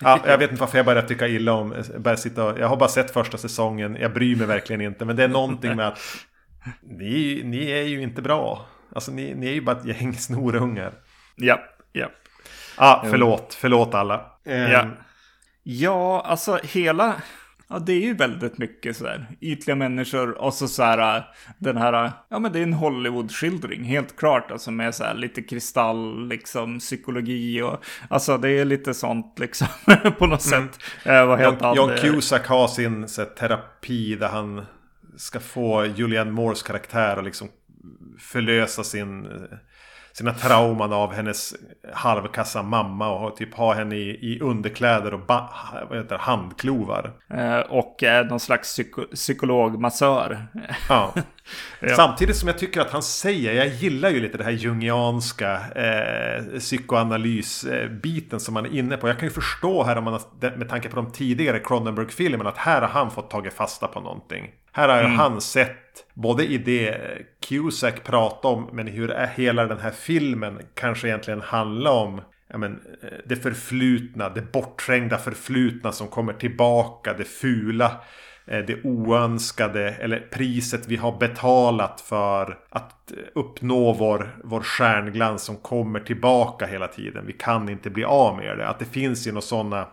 Ja, 0.01 0.21
jag 0.27 0.39
vet 0.39 0.51
inte 0.51 0.61
varför 0.61 0.79
jag 0.79 0.87
börjar 0.87 1.03
tycka 1.03 1.29
illa 1.29 1.53
om 1.53 1.75
börjar 1.99 2.17
sitta 2.17 2.45
och, 2.45 2.59
Jag 2.59 2.69
har 2.69 2.77
bara 2.77 2.89
sett 2.89 3.11
första 3.11 3.39
säsongen. 3.39 3.97
Jag 4.01 4.13
bryr 4.13 4.37
mig 4.37 4.47
verkligen 4.47 4.81
inte. 4.81 5.05
Men 5.05 5.17
det 5.17 5.25
är 5.25 5.29
någonting 5.29 5.77
med 5.77 5.89
att 5.89 5.99
ni, 6.83 7.43
ni 7.45 7.71
är 7.71 7.83
ju 7.83 8.03
inte 8.03 8.23
bra. 8.23 8.67
Alltså 8.95 9.13
ni, 9.13 9.35
ni 9.35 9.47
är 9.47 9.53
ju 9.53 9.61
bara 9.61 9.77
ett 9.77 9.85
gäng 9.85 10.15
snorungar. 10.15 10.93
Ja, 11.37 11.59
ja. 11.93 12.11
Ja, 12.79 13.05
förlåt. 13.11 13.55
Förlåt 13.61 13.95
alla. 13.95 14.27
Ehm, 14.45 14.71
Ja. 14.71 14.87
Ja, 15.63 16.21
alltså 16.27 16.59
hela... 16.63 17.15
Ja, 17.69 17.79
det 17.79 17.93
är 17.93 18.01
ju 18.01 18.15
väldigt 18.15 18.59
mycket 18.59 18.97
sådär 18.97 19.27
ytliga 19.41 19.77
människor 19.77 20.31
och 20.31 20.55
så 20.55 20.69
så 20.69 20.83
här 20.83 21.25
den 21.59 21.77
här, 21.77 22.13
ja 22.29 22.39
men 22.39 22.53
det 22.53 22.59
är 22.59 22.63
en 22.63 22.75
Hollywood-skildring, 22.75 23.85
helt 23.85 24.17
klart 24.17 24.51
alltså 24.51 24.71
med 24.71 24.95
så 24.95 25.05
här 25.05 25.15
lite 25.15 25.43
kristall, 25.43 26.29
liksom 26.29 26.79
psykologi 26.79 27.63
och 27.63 27.85
alltså 28.09 28.39
det 28.39 28.51
är 28.51 28.65
lite 28.65 28.95
sånt 28.95 29.39
liksom 29.39 29.67
på 30.19 30.27
något 30.27 30.43
sätt. 30.43 30.79
Eh, 31.05 31.27
vad 31.27 31.43
John, 31.43 31.55
heter? 31.55 31.77
John 31.77 31.91
Eh, 31.91 31.97
Cusack 31.97 32.47
har 32.47 32.69
sin 32.69 33.09
så 33.09 33.23
här, 33.23 33.29
terapi 33.29 34.15
där 34.15 34.29
han 34.29 34.67
ska 35.17 35.41
få 35.41 35.87
Julianne 35.87 36.31
Moores 36.31 36.63
karaktär 36.63 37.17
att 37.17 37.25
liksom 37.25 37.49
förlösa 38.19 38.85
sin, 38.85 39.25
sina 40.17 40.35
trauman 40.35 40.93
av 40.93 41.13
hennes 41.13 41.55
halvkassa 41.93 42.63
mamma 42.63 43.11
och 43.11 43.37
typ 43.37 43.55
ha 43.55 43.75
henne 43.75 43.97
i, 43.97 44.09
i 44.35 44.41
underkläder 44.41 45.15
och 45.15 45.21
ba, 45.21 45.49
vad 45.89 45.99
heter 45.99 46.19
handklovar. 46.19 47.13
eh, 47.35 47.59
Och 47.59 48.03
är 48.03 48.25
någon 48.25 48.41
slags 48.41 48.69
psyko 48.69 49.03
psykologmassör. 49.15 50.47
Ja. 50.89 51.15
Ja. 51.81 51.97
Samtidigt 51.97 52.37
som 52.37 52.49
jag 52.49 52.59
tycker 52.59 52.81
att 52.81 52.91
han 52.91 53.03
säger, 53.03 53.53
jag 53.53 53.67
gillar 53.67 54.11
ju 54.11 54.21
lite 54.21 54.39
det 54.39 54.45
här 54.45 54.51
jungianska 54.51 55.61
eh, 55.77 56.59
psykoanalysbiten 56.59 58.41
som 58.41 58.57
han 58.57 58.67
är 58.67 58.75
inne 58.75 58.97
på. 58.97 59.09
Jag 59.09 59.19
kan 59.19 59.29
ju 59.29 59.35
förstå 59.35 59.83
här 59.83 59.97
om 59.99 60.05
man 60.05 60.21
med 60.41 60.69
tanke 60.69 60.89
på 60.89 60.97
de 60.97 61.13
tidigare 61.13 61.59
Cronenberg-filmerna 61.59 62.49
att 62.51 62.57
här 62.57 62.81
har 62.81 62.89
han 62.89 63.11
fått 63.11 63.31
tagit 63.31 63.55
fasta 63.55 63.87
på 63.89 64.01
någonting. 64.01 64.51
Här 64.73 64.89
har 64.89 65.03
ju 65.03 65.17
han 65.17 65.41
sett 65.41 65.77
både 66.15 66.45
i 66.45 66.59
det 66.59 66.97
Cusack 67.49 68.05
pratar 68.05 68.49
om 68.49 68.69
men 68.73 68.87
hur 68.87 69.11
är 69.11 69.27
hela 69.27 69.67
den 69.67 69.79
här 69.79 69.91
filmen 69.91 70.61
kanske 70.75 71.09
egentligen 71.09 71.41
handlar 71.41 71.93
om 71.93 72.21
ja, 72.49 72.59
men, 72.59 72.81
eh, 73.03 73.09
det 73.27 73.37
förflutna, 73.37 74.29
det 74.29 74.53
bortträngda 74.53 75.19
förflutna 75.19 75.93
som 75.93 76.09
kommer 76.09 76.33
tillbaka, 76.33 77.13
det 77.13 77.25
fula 77.25 78.01
eh, 78.47 78.59
det 78.59 78.85
oönskade 78.85 79.91
eller 79.91 80.21
priset 80.21 80.89
vi 80.89 80.97
har 80.97 81.19
betalat 81.19 82.01
för 82.01 82.59
att 82.71 83.13
eh, 83.13 83.19
uppnå 83.35 83.93
vår, 83.93 84.39
vår 84.45 84.61
stjärnglans 84.61 85.43
som 85.43 85.57
kommer 85.57 86.01
tillbaka 86.01 86.67
hela 86.67 86.89
tiden. 86.89 87.27
Vi 87.27 87.33
kan 87.33 87.69
inte 87.69 87.91
bli 87.91 88.05
av 88.05 88.37
med 88.37 88.59
det. 88.59 88.69
Att 88.69 88.79
det 88.79 88.85
finns 88.85 89.27
ju 89.27 89.31
några 89.31 89.41
sådana 89.41 89.89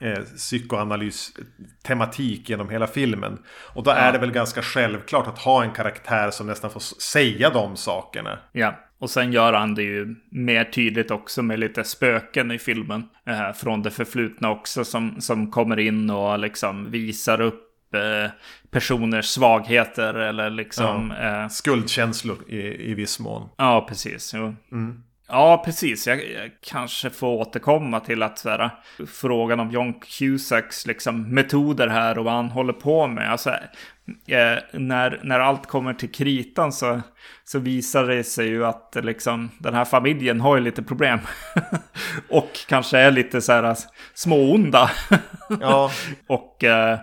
eh, 0.00 0.18
psykoanalys-tematik 0.18 2.48
genom 2.48 2.70
hela 2.70 2.86
filmen. 2.86 3.38
Och 3.74 3.82
då 3.82 3.90
är 3.90 4.12
det 4.12 4.18
väl 4.18 4.32
ganska 4.32 4.62
självklart 4.62 5.26
att 5.26 5.38
ha 5.38 5.64
en 5.64 5.70
karaktär 5.70 6.30
som 6.30 6.46
nästan 6.46 6.70
får 6.70 6.80
säga 7.00 7.50
de 7.50 7.76
sakerna. 7.76 8.38
Ja, 8.52 8.78
och 8.98 9.10
sen 9.10 9.32
gör 9.32 9.52
han 9.52 9.74
det 9.74 9.82
ju 9.82 10.16
mer 10.30 10.64
tydligt 10.64 11.10
också 11.10 11.42
med 11.42 11.58
lite 11.58 11.84
spöken 11.84 12.50
i 12.50 12.58
filmen. 12.58 13.08
Eh, 13.26 13.52
från 13.52 13.82
det 13.82 13.90
förflutna 13.90 14.50
också 14.50 14.84
som, 14.84 15.20
som 15.20 15.50
kommer 15.50 15.78
in 15.78 16.10
och 16.10 16.38
liksom 16.38 16.90
visar 16.90 17.40
upp 17.40 17.94
eh, 17.94 18.30
personers 18.70 19.26
svagheter 19.26 20.14
eller 20.14 20.50
liksom... 20.50 21.14
Ja, 21.18 21.42
eh, 21.42 21.48
Skuldkänslor 21.48 22.38
i, 22.48 22.90
i 22.90 22.94
viss 22.94 23.20
mån. 23.20 23.48
ja 23.56 23.86
precis. 23.88 24.32
Jo. 24.34 24.54
Ja, 25.30 25.62
precis. 25.64 26.06
Jag, 26.06 26.30
jag 26.30 26.50
kanske 26.62 27.10
får 27.10 27.28
återkomma 27.28 28.00
till 28.00 28.22
att 28.22 28.44
här, 28.44 28.70
frågan 29.06 29.60
om 29.60 29.70
John 29.70 29.94
Cusacks 30.00 30.86
liksom, 30.86 31.34
metoder 31.34 31.88
här 31.88 32.18
och 32.18 32.24
vad 32.24 32.34
han 32.34 32.50
håller 32.50 32.72
på 32.72 33.06
med. 33.06 33.32
Alltså, 33.32 33.50
eh, 34.26 34.58
när, 34.72 35.20
när 35.22 35.40
allt 35.40 35.66
kommer 35.66 35.94
till 35.94 36.12
kritan 36.12 36.72
så, 36.72 37.00
så 37.44 37.58
visar 37.58 38.04
det 38.04 38.24
sig 38.24 38.46
ju 38.46 38.66
att 38.66 38.96
liksom, 39.02 39.50
den 39.58 39.74
här 39.74 39.84
familjen 39.84 40.40
har 40.40 40.56
ju 40.56 40.62
lite 40.62 40.82
problem. 40.82 41.18
och 42.28 42.50
kanske 42.68 42.98
är 42.98 43.10
lite 43.10 43.40
så 43.40 43.52
här 43.52 43.76
småonda. 44.14 44.90
Ja, 45.60 45.90
Och 46.26 46.64
eh, 46.64 46.98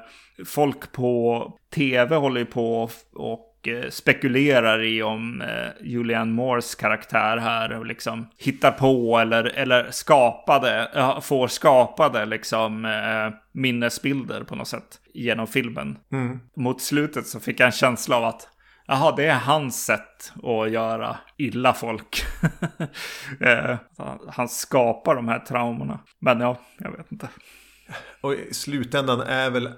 folk 0.45 0.91
på 0.91 1.53
tv 1.75 2.15
håller 2.15 2.39
ju 2.39 2.45
på 2.45 2.83
och, 2.83 2.91
och 3.13 3.46
spekulerar 3.89 4.83
i 4.83 5.03
om 5.03 5.41
eh, 5.41 5.87
Julianne 5.87 6.31
Moores 6.31 6.75
karaktär 6.75 7.37
här 7.37 7.77
och 7.77 7.85
liksom 7.85 8.27
hittar 8.37 8.71
på 8.71 9.17
eller, 9.17 9.43
eller 9.43 9.91
skapade, 9.91 10.89
får 11.21 11.47
skapade 11.47 12.25
liksom 12.25 12.85
eh, 12.85 13.33
minnesbilder 13.51 14.43
på 14.43 14.55
något 14.55 14.67
sätt 14.67 14.99
genom 15.13 15.47
filmen. 15.47 15.97
Mot 16.55 16.81
slutet 16.81 17.27
så 17.27 17.39
fick 17.39 17.59
jag 17.59 17.65
en 17.65 17.71
känsla 17.71 18.17
av 18.17 18.23
att 18.23 18.49
Jaha, 18.89 19.13
det 19.15 19.25
är 19.25 19.35
hans 19.35 19.85
sätt 19.85 20.33
att 20.43 20.71
göra 20.71 21.17
illa 21.37 21.73
folk. 21.73 22.23
eh, 23.39 23.75
han 24.29 24.49
skapar 24.49 25.15
de 25.15 25.27
här 25.27 25.39
traumorna. 25.39 25.99
Men 26.19 26.39
ja, 26.39 26.57
jag 26.77 26.91
vet 26.91 27.11
inte. 27.11 27.29
Och 28.21 28.33
i 28.33 28.53
slutändan 28.53 29.21
är 29.21 29.49
väl 29.49 29.69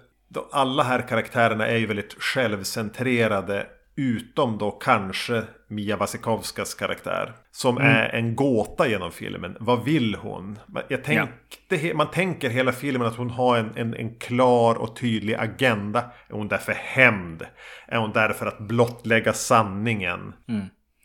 alla 0.52 0.84
här 0.84 1.08
karaktärerna 1.08 1.68
är 1.68 1.78
ju 1.78 1.86
väldigt 1.86 2.14
självcentrerade. 2.14 3.68
Utom 4.00 4.58
då 4.58 4.72
kanske 4.72 5.44
Mia 5.68 5.98
Wasikowskas 5.98 6.74
karaktär. 6.74 7.34
Som 7.52 7.78
är 7.78 8.10
en 8.10 8.36
gåta 8.36 8.88
genom 8.88 9.12
filmen. 9.12 9.58
Vad 9.60 9.84
vill 9.86 10.16
hon? 10.16 10.60
Jag 10.88 11.04
tänkte, 11.04 11.76
he- 11.76 11.94
Man 11.94 12.12
tänker 12.12 12.50
hela 12.50 12.72
filmen 12.72 13.08
att 13.08 13.16
hon 13.16 13.30
har 13.30 13.58
en, 13.58 13.72
en, 13.76 13.94
en 13.94 14.16
klar 14.16 14.76
och 14.76 14.96
tydlig 14.96 15.34
agenda. 15.34 16.00
Är 16.30 16.34
hon 16.34 16.48
där 16.48 16.58
för 16.58 16.72
hämnd? 16.72 17.46
Är 17.88 17.98
hon 17.98 18.12
där 18.12 18.30
för 18.30 18.46
att 18.46 18.60
blottlägga 18.60 19.34
sanningen? 19.34 20.34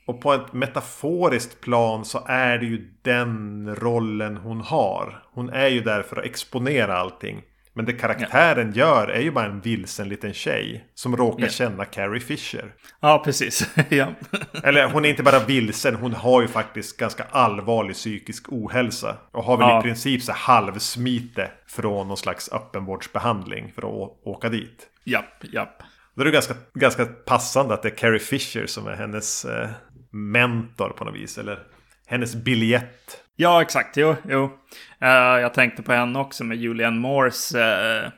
Och 0.07 0.21
på 0.21 0.33
ett 0.33 0.53
metaforiskt 0.53 1.61
plan 1.61 2.05
så 2.05 2.25
är 2.27 2.59
det 2.59 2.67
ju 2.67 2.91
den 3.03 3.69
rollen 3.77 4.37
hon 4.37 4.61
har. 4.61 5.23
Hon 5.33 5.51
är 5.51 5.69
ju 5.69 5.81
där 5.81 6.03
för 6.03 6.17
att 6.17 6.25
exponera 6.25 6.97
allting. 6.99 7.43
Men 7.77 7.85
det 7.85 7.93
karaktären 7.93 8.73
gör 8.73 9.09
är 9.09 9.21
ju 9.21 9.31
bara 9.31 9.47
en 9.47 9.61
vilsen 9.61 10.09
liten 10.09 10.33
tjej. 10.35 10.85
Som 10.95 11.17
råkar 11.17 11.45
Ja. 11.45 11.51
känna 11.51 11.85
Carrie 11.85 12.21
Fisher. 12.21 12.73
Ja, 13.01 13.23
precis. 13.25 13.71
ja. 13.89 14.07
Eller 14.63 14.89
hon 14.89 15.05
är 15.05 15.09
inte 15.09 15.23
bara 15.23 15.39
vilsen, 15.39 15.95
hon 15.95 16.13
har 16.15 16.43
ju 16.43 16.49
faktiskt 16.49 16.97
ganska 16.97 17.25
allvarlig 17.31 17.97
psykisk 17.97 18.45
ohälsa. 18.49 19.17
Och 19.33 19.45
har 19.45 19.57
väl 19.57 19.69
Ja. 19.69 19.79
i 19.79 19.83
princip 19.83 20.23
så 20.23 20.33
halvsmite 20.33 21.51
från 21.67 22.09
någon 22.09 22.17
slags 22.17 22.53
öppenvårdsbehandling 22.53 23.73
för 23.75 23.83
att 23.83 24.11
åka 24.27 24.49
dit. 24.49 24.87
Japp, 25.05 25.45
japp. 25.53 25.83
Då 26.15 26.21
är 26.23 26.25
det 26.25 26.31
ganska, 26.31 26.55
ganska 26.75 27.05
passande 27.05 27.75
att 27.75 27.83
det 27.83 27.89
är 27.89 27.97
Carrie 27.97 28.19
Fisher 28.21 28.67
som 28.67 28.87
är 28.87 28.97
hennes 28.97 29.45
eh, 29.45 29.69
mentor 30.11 30.89
på 30.89 31.05
något 31.05 31.15
vis. 31.15 31.39
Eller 31.39 31.59
hennes 32.07 32.35
biljett. 32.35 33.21
Ja, 33.37 33.63
exakt. 33.63 33.97
Jo, 33.97 34.17
jo. 34.29 34.51
Eh, 35.05 35.41
jag 35.41 35.55
tänkte 35.55 35.83
på 35.83 35.93
henne 35.93 36.19
också 36.19 36.45
med 36.45 36.57
Julianne 36.57 37.01
Moores 37.01 37.55
eh, 37.55 38.11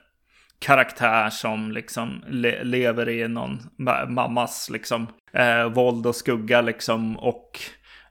karaktär 0.58 1.30
som 1.30 1.72
liksom 1.72 2.24
le- 2.28 2.64
lever 2.64 3.08
i 3.08 3.28
någon 3.28 3.58
ma- 3.78 4.08
mammas 4.08 4.70
liksom 4.70 5.06
eh, 5.32 5.64
våld 5.64 6.06
och 6.06 6.16
skugga 6.16 6.60
liksom 6.60 7.16
och 7.18 7.60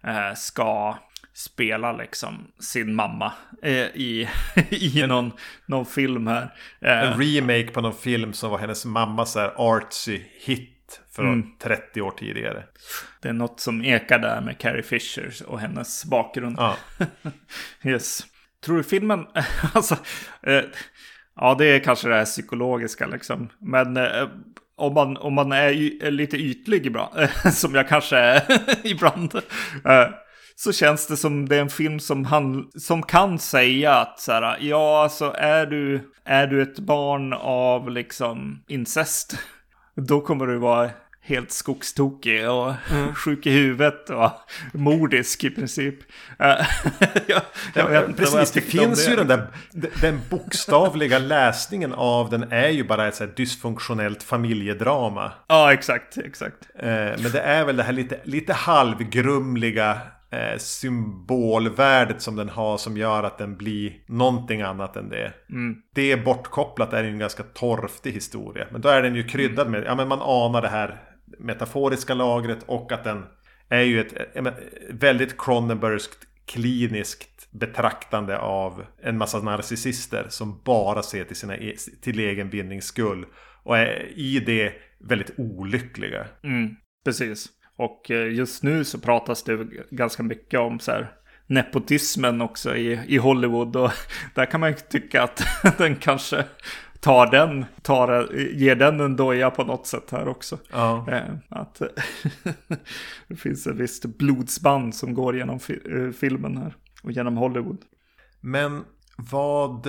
eh, 0.03 0.33
ska 0.35 0.97
spela 1.33 1.93
liksom 1.93 2.47
sin 2.59 2.95
mamma 2.95 3.33
eh, 3.61 3.73
i, 3.73 4.29
i 4.69 5.07
någon, 5.07 5.31
någon 5.65 5.85
film 5.85 6.27
här. 6.27 6.53
En 6.79 7.21
remake 7.21 7.67
på 7.67 7.81
någon 7.81 7.95
film 7.95 8.33
som 8.33 8.51
var 8.51 8.57
hennes 8.57 8.85
mammas 8.85 9.37
artsy 9.55 10.21
hit 10.45 11.01
från 11.15 11.25
mm. 11.25 11.47
30 11.59 12.01
år 12.01 12.11
tidigare. 12.11 12.63
Det 13.21 13.29
är 13.29 13.33
något 13.33 13.59
som 13.59 13.85
ekar 13.85 14.19
där 14.19 14.41
med 14.41 14.57
Carrie 14.57 14.83
Fisher 14.83 15.33
och 15.47 15.59
hennes 15.59 16.05
bakgrund. 16.05 16.55
Ja. 16.59 16.77
yes. 17.83 18.23
Tror 18.65 18.77
du 18.77 18.83
filmen, 18.83 19.25
alltså, 19.73 19.97
eh, 20.43 20.63
ja 21.35 21.55
det 21.55 21.65
är 21.65 21.79
kanske 21.79 22.07
det 22.09 22.15
här 22.15 22.25
psykologiska 22.25 23.07
liksom. 23.07 23.49
Men 23.59 23.97
eh, 23.97 24.27
om 24.77 24.93
man, 24.93 25.17
om 25.17 25.33
man 25.33 25.51
är, 25.51 26.11
lite 26.11 26.37
ytlig 26.37 26.85
ibland, 26.85 27.29
som 27.53 27.75
jag 27.75 27.87
kanske 27.87 28.17
är 28.17 28.43
ibland, 28.83 29.35
eh, 29.85 30.07
så 30.55 30.73
känns 30.73 31.07
det 31.07 31.17
som 31.17 31.49
det 31.49 31.55
är 31.55 31.61
en 31.61 31.69
film 31.69 31.99
som, 31.99 32.25
han, 32.25 32.69
som 32.75 33.03
kan 33.03 33.39
säga 33.39 33.93
att 33.93 34.19
så 34.19 34.31
här, 34.31 34.57
ja, 34.61 35.03
alltså 35.03 35.33
är 35.37 35.65
du, 35.65 36.11
är 36.25 36.47
du 36.47 36.61
ett 36.61 36.79
barn 36.79 37.33
av 37.33 37.89
liksom 37.89 38.63
incest, 38.67 39.37
då 39.95 40.21
kommer 40.21 40.47
du 40.47 40.57
vara 40.57 40.89
helt 41.25 41.51
skogstokig 41.51 42.49
och 42.49 42.73
mm. 42.91 43.15
sjuk 43.15 43.45
i 43.45 43.51
huvudet 43.51 44.09
och 44.09 44.31
mordisk 44.73 45.43
i 45.43 45.49
princip. 45.49 45.95
jag, 46.37 47.41
jag 47.73 47.93
ja, 47.93 48.03
precis, 48.17 48.51
det 48.51 48.61
finns 48.61 49.05
det. 49.05 49.11
ju 49.11 49.17
den 49.17 49.27
där 49.27 49.47
den 50.01 50.21
bokstavliga 50.29 51.19
läsningen 51.19 51.93
av 51.93 52.29
den 52.29 52.51
är 52.51 52.69
ju 52.69 52.83
bara 52.83 53.07
ett 53.07 53.15
så 53.15 53.25
dysfunktionellt 53.25 54.23
familjedrama. 54.23 55.31
Ja, 55.47 55.73
exakt, 55.73 56.17
exakt. 56.17 56.69
Eh, 56.79 56.87
men 56.89 57.31
det 57.31 57.41
är 57.41 57.65
väl 57.65 57.75
det 57.75 57.83
här 57.83 57.93
lite, 57.93 58.19
lite 58.23 58.53
halvgrumliga 58.53 59.97
eh, 60.31 60.57
symbolvärdet 60.57 62.21
som 62.21 62.35
den 62.35 62.49
har 62.49 62.77
som 62.77 62.97
gör 62.97 63.23
att 63.23 63.37
den 63.37 63.57
blir 63.57 63.93
någonting 64.07 64.61
annat 64.61 64.95
än 64.95 65.09
det. 65.09 65.33
Mm. 65.49 65.75
Det 65.95 66.17
bortkopplat 66.17 66.93
är 66.93 67.03
en 67.03 67.19
ganska 67.19 67.43
torftig 67.43 68.11
historia. 68.11 68.67
Men 68.71 68.81
då 68.81 68.89
är 68.89 69.01
den 69.01 69.15
ju 69.15 69.23
kryddad 69.23 69.69
med, 69.69 69.83
ja 69.83 69.95
men 69.95 70.07
man 70.07 70.21
anar 70.21 70.61
det 70.61 70.69
här 70.69 71.14
metaforiska 71.39 72.13
lagret 72.13 72.63
och 72.65 72.91
att 72.91 73.03
den 73.03 73.25
är 73.69 73.81
ju 73.81 74.01
ett, 74.01 74.13
väldigt 74.89 75.37
Cronenbergskt 75.37 76.27
kliniskt 76.45 77.47
betraktande 77.51 78.37
av 78.37 78.85
en 79.01 79.17
massa 79.17 79.39
narcissister 79.39 80.25
som 80.29 80.61
bara 80.63 81.03
ser 81.03 81.23
till, 81.23 81.35
sina, 81.35 81.57
e, 81.57 81.75
till 82.01 82.19
egen 82.19 82.49
vinnings 82.49 82.85
skull. 82.85 83.25
Och 83.63 83.77
är 83.77 84.19
i 84.19 84.39
det 84.39 84.73
väldigt 84.99 85.31
olyckliga. 85.37 86.25
Mm, 86.43 86.75
precis. 87.05 87.47
Och 87.75 88.11
eh, 88.11 88.33
just 88.33 88.63
nu 88.63 88.83
så 88.83 88.99
pratas 88.99 89.43
det 89.43 89.67
ganska 89.89 90.23
mycket 90.23 90.59
om 90.59 90.79
så 90.79 90.91
här 90.91 91.11
nepotismen 91.47 92.41
också 92.41 92.75
i, 92.75 92.99
i 93.07 93.17
Hollywood. 93.17 93.75
Och 93.75 93.91
där 94.35 94.45
kan 94.45 94.59
man 94.59 94.69
ju 94.69 94.75
tycka 94.75 95.23
att 95.23 95.43
den 95.77 95.95
kanske 95.95 96.45
tar 97.05 97.27
den, 97.27 97.65
tar, 97.81 98.33
ger 98.33 98.75
den 98.75 98.99
en 98.99 99.15
doja 99.15 99.49
på 99.49 99.63
något 99.63 99.87
sätt 99.87 100.11
här 100.11 100.27
också. 100.27 100.57
Ja. 100.71 101.07
Eh, 101.11 101.35
att 101.49 101.81
det 103.27 103.35
finns 103.35 103.67
ett 103.67 103.75
visst 103.75 104.05
blodsband 104.05 104.95
som 104.95 105.13
går 105.13 105.37
genom 105.37 105.59
eh, 105.69 106.11
filmen 106.11 106.57
här 106.57 106.75
och 107.03 107.11
genom 107.11 107.37
Hollywood. 107.37 107.77
Men 108.41 108.83
vad 109.17 109.87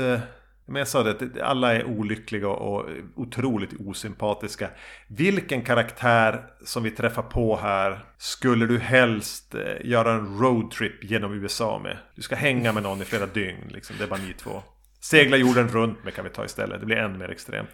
men 0.69 0.77
jag 0.77 0.89
sa 0.89 1.03
det, 1.03 1.43
alla 1.43 1.75
är 1.75 1.85
olyckliga 1.85 2.49
och 2.49 2.87
otroligt 3.15 3.81
osympatiska. 3.81 4.71
Vilken 5.09 5.63
karaktär 5.63 6.47
som 6.65 6.83
vi 6.83 6.91
träffar 6.91 7.23
på 7.23 7.57
här 7.57 8.05
skulle 8.19 8.67
du 8.67 8.79
helst 8.79 9.55
eh, 9.55 9.91
göra 9.91 10.13
en 10.13 10.39
roadtrip 10.39 11.05
genom 11.05 11.33
USA 11.33 11.79
med? 11.79 11.99
Du 12.15 12.23
ska 12.23 12.35
hänga 12.35 12.73
med 12.73 12.83
någon 12.83 13.03
i 13.03 13.05
flera 13.05 13.27
dygn, 13.27 13.69
liksom. 13.69 13.97
det 13.99 14.05
är 14.05 14.09
bara 14.09 14.21
ni 14.21 14.33
två. 14.33 14.63
Segla 15.11 15.37
jorden 15.37 15.69
runt 15.69 16.05
med 16.05 16.15
kan 16.15 16.25
vi 16.25 16.31
ta 16.31 16.45
istället, 16.45 16.81
det 16.81 16.87
blir 16.87 16.97
ännu 16.97 17.19
mer 17.19 17.31
extremt. 17.31 17.71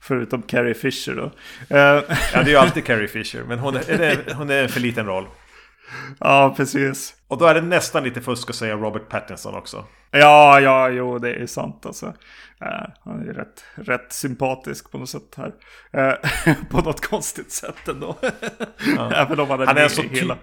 Förutom 0.00 0.42
Carrie 0.42 0.74
Fisher 0.74 1.14
då. 1.14 1.32
ja, 1.68 2.02
det 2.32 2.38
är 2.38 2.48
ju 2.48 2.56
alltid 2.56 2.84
Carrie 2.84 3.08
Fisher, 3.08 3.44
men 3.48 3.58
hon 3.58 3.76
är, 3.76 4.34
hon 4.34 4.50
är 4.50 4.62
en 4.62 4.68
för 4.68 4.80
liten 4.80 5.06
roll. 5.06 5.26
Ja, 6.20 6.54
precis. 6.56 7.14
Och 7.28 7.38
då 7.38 7.44
är 7.44 7.54
det 7.54 7.60
nästan 7.60 8.04
lite 8.04 8.20
fusk 8.20 8.50
att 8.50 8.56
säga 8.56 8.76
Robert 8.76 9.08
Pattinson 9.08 9.54
också. 9.54 9.84
Ja, 10.10 10.60
ja, 10.60 10.88
jo, 10.88 11.18
det 11.18 11.34
är 11.34 11.46
sant 11.46 11.86
alltså. 11.86 12.06
Uh, 12.06 12.86
han 13.04 13.28
är 13.28 13.34
rätt, 13.34 13.64
rätt 13.74 14.12
sympatisk 14.12 14.90
på 14.90 14.98
något 14.98 15.08
sätt 15.08 15.36
här. 15.36 15.52
Uh, 15.96 16.54
på 16.70 16.80
något 16.80 17.06
konstigt 17.06 17.52
sätt 17.52 17.88
ändå. 17.88 18.16
Ja. 18.96 19.12
Även 19.12 19.40
om 19.40 19.50
han 19.50 19.60
är, 19.60 19.66
han 19.66 19.76
är 19.76 19.82
en 19.82 19.90
sån 19.90 20.08
hela... 20.08 20.38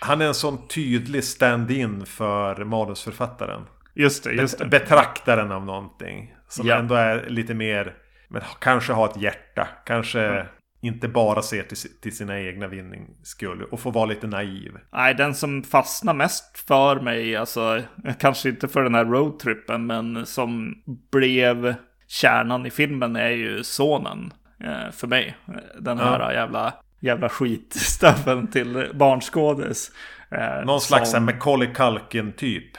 Han 0.00 0.20
är 0.20 0.26
en 0.26 0.34
sån 0.34 0.68
tydlig 0.68 1.24
stand-in 1.24 2.06
för 2.06 2.64
manusförfattaren. 2.64 3.62
Just 3.94 4.24
det, 4.24 4.32
just 4.32 4.58
det. 4.58 4.64
Betraktaren 4.64 5.52
av 5.52 5.64
någonting. 5.64 6.34
Som 6.48 6.66
ja. 6.66 6.76
ändå 6.76 6.94
är 6.94 7.26
lite 7.28 7.54
mer, 7.54 7.94
men 8.28 8.42
kanske 8.58 8.92
har 8.92 9.08
ett 9.08 9.22
hjärta. 9.22 9.68
Kanske... 9.84 10.20
Mm 10.20 10.46
inte 10.80 11.08
bara 11.08 11.42
ser 11.42 11.62
till, 11.62 11.76
till 12.00 12.16
sina 12.16 12.40
egna 12.40 12.66
vinnings 12.66 13.26
skull 13.26 13.62
och 13.62 13.80
får 13.80 13.92
vara 13.92 14.06
lite 14.06 14.26
naiv. 14.26 14.72
Nej, 14.92 15.14
den 15.14 15.34
som 15.34 15.62
fastnar 15.62 16.14
mest 16.14 16.58
för 16.68 17.00
mig, 17.00 17.36
alltså 17.36 17.82
kanske 18.18 18.48
inte 18.48 18.68
för 18.68 18.82
den 18.82 18.94
här 18.94 19.04
roadtrippen, 19.04 19.86
men 19.86 20.26
som 20.26 20.74
blev 21.12 21.74
kärnan 22.06 22.66
i 22.66 22.70
filmen 22.70 23.16
är 23.16 23.30
ju 23.30 23.64
sonen 23.64 24.32
eh, 24.64 24.90
för 24.92 25.06
mig. 25.06 25.36
Den 25.80 25.98
här 25.98 26.20
ja. 26.20 26.32
jävla, 26.32 26.74
jävla 27.00 27.28
skitstöveln 27.28 28.46
till 28.46 28.90
barnskådis. 28.94 29.90
Eh, 30.30 30.64
Någon 30.66 30.80
slags 30.80 31.10
som... 31.10 31.24
Macaulay 31.24 31.72
Culkin 31.74 32.32
typ. 32.32 32.76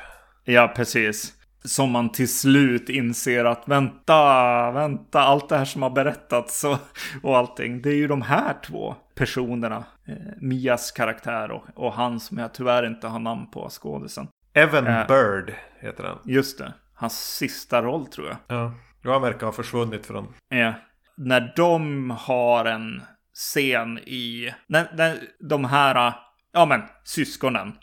Ja, 0.51 0.73
precis 0.75 1.33
som 1.63 1.91
man 1.91 2.11
till 2.11 2.33
slut 2.33 2.89
inser 2.89 3.45
att 3.45 3.67
vänta, 3.67 4.71
vänta, 4.71 5.19
allt 5.19 5.49
det 5.49 5.57
här 5.57 5.65
som 5.65 5.81
har 5.83 5.89
berättats 5.89 6.63
och, 6.63 6.77
och 7.23 7.37
allting. 7.37 7.81
Det 7.81 7.89
är 7.89 7.95
ju 7.95 8.07
de 8.07 8.21
här 8.21 8.53
två 8.65 8.95
personerna. 9.15 9.83
Eh, 10.07 10.15
Mias 10.41 10.91
karaktär 10.91 11.51
och, 11.51 11.63
och 11.75 11.93
han 11.93 12.19
som 12.19 12.37
jag 12.37 12.53
tyvärr 12.53 12.87
inte 12.87 13.07
har 13.07 13.19
namn 13.19 13.51
på, 13.51 13.69
skådisen. 13.69 14.27
Evan 14.53 14.87
eh, 14.87 15.07
Bird 15.07 15.53
heter 15.79 16.03
han. 16.03 16.17
Just 16.25 16.57
det. 16.57 16.73
Hans 16.93 17.35
sista 17.35 17.81
roll 17.81 18.05
tror 18.05 18.27
jag. 18.27 18.37
Ja, 18.47 18.73
han 19.11 19.21
verkar 19.21 19.45
ha 19.45 19.53
försvunnit 19.53 20.05
från. 20.05 20.33
Ja. 20.49 20.73
När 21.17 21.53
de 21.55 22.09
har 22.11 22.65
en 22.65 23.01
scen 23.33 23.97
i, 23.97 24.53
när, 24.67 24.91
när 24.93 25.17
de 25.39 25.65
här, 25.65 26.13
ja 26.53 26.65
men, 26.65 26.81
syskonen 27.03 27.73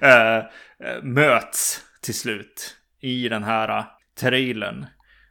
äh, 0.00 0.44
möts 1.02 1.84
till 2.02 2.14
slut 2.14 2.76
i 3.00 3.28
den 3.28 3.44
här 3.44 3.78
äh, 3.78 3.84
trailern. 4.20 4.86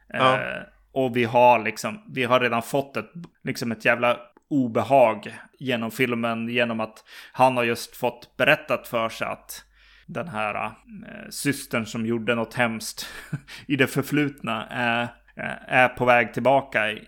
Ja. 0.08 0.34
Eh, 0.34 0.62
och 0.92 1.16
vi 1.16 1.24
har 1.24 1.64
liksom, 1.64 2.02
vi 2.14 2.24
har 2.24 2.40
redan 2.40 2.62
fått 2.62 2.96
ett, 2.96 3.10
liksom 3.44 3.72
ett 3.72 3.84
jävla 3.84 4.18
obehag 4.50 5.38
genom 5.58 5.90
filmen 5.90 6.48
genom 6.48 6.80
att 6.80 7.04
han 7.32 7.56
har 7.56 7.64
just 7.64 7.96
fått 7.96 8.36
berättat 8.36 8.88
för 8.88 9.08
sig 9.08 9.26
att 9.26 9.64
den 10.06 10.28
här 10.28 10.64
äh, 10.64 10.70
systern 11.30 11.86
som 11.86 12.06
gjorde 12.06 12.34
något 12.34 12.54
hemskt 12.54 13.06
i 13.66 13.76
det 13.76 13.86
förflutna 13.86 14.66
är, 14.70 15.08
är 15.66 15.88
på 15.88 16.04
väg 16.04 16.34
tillbaka. 16.34 16.98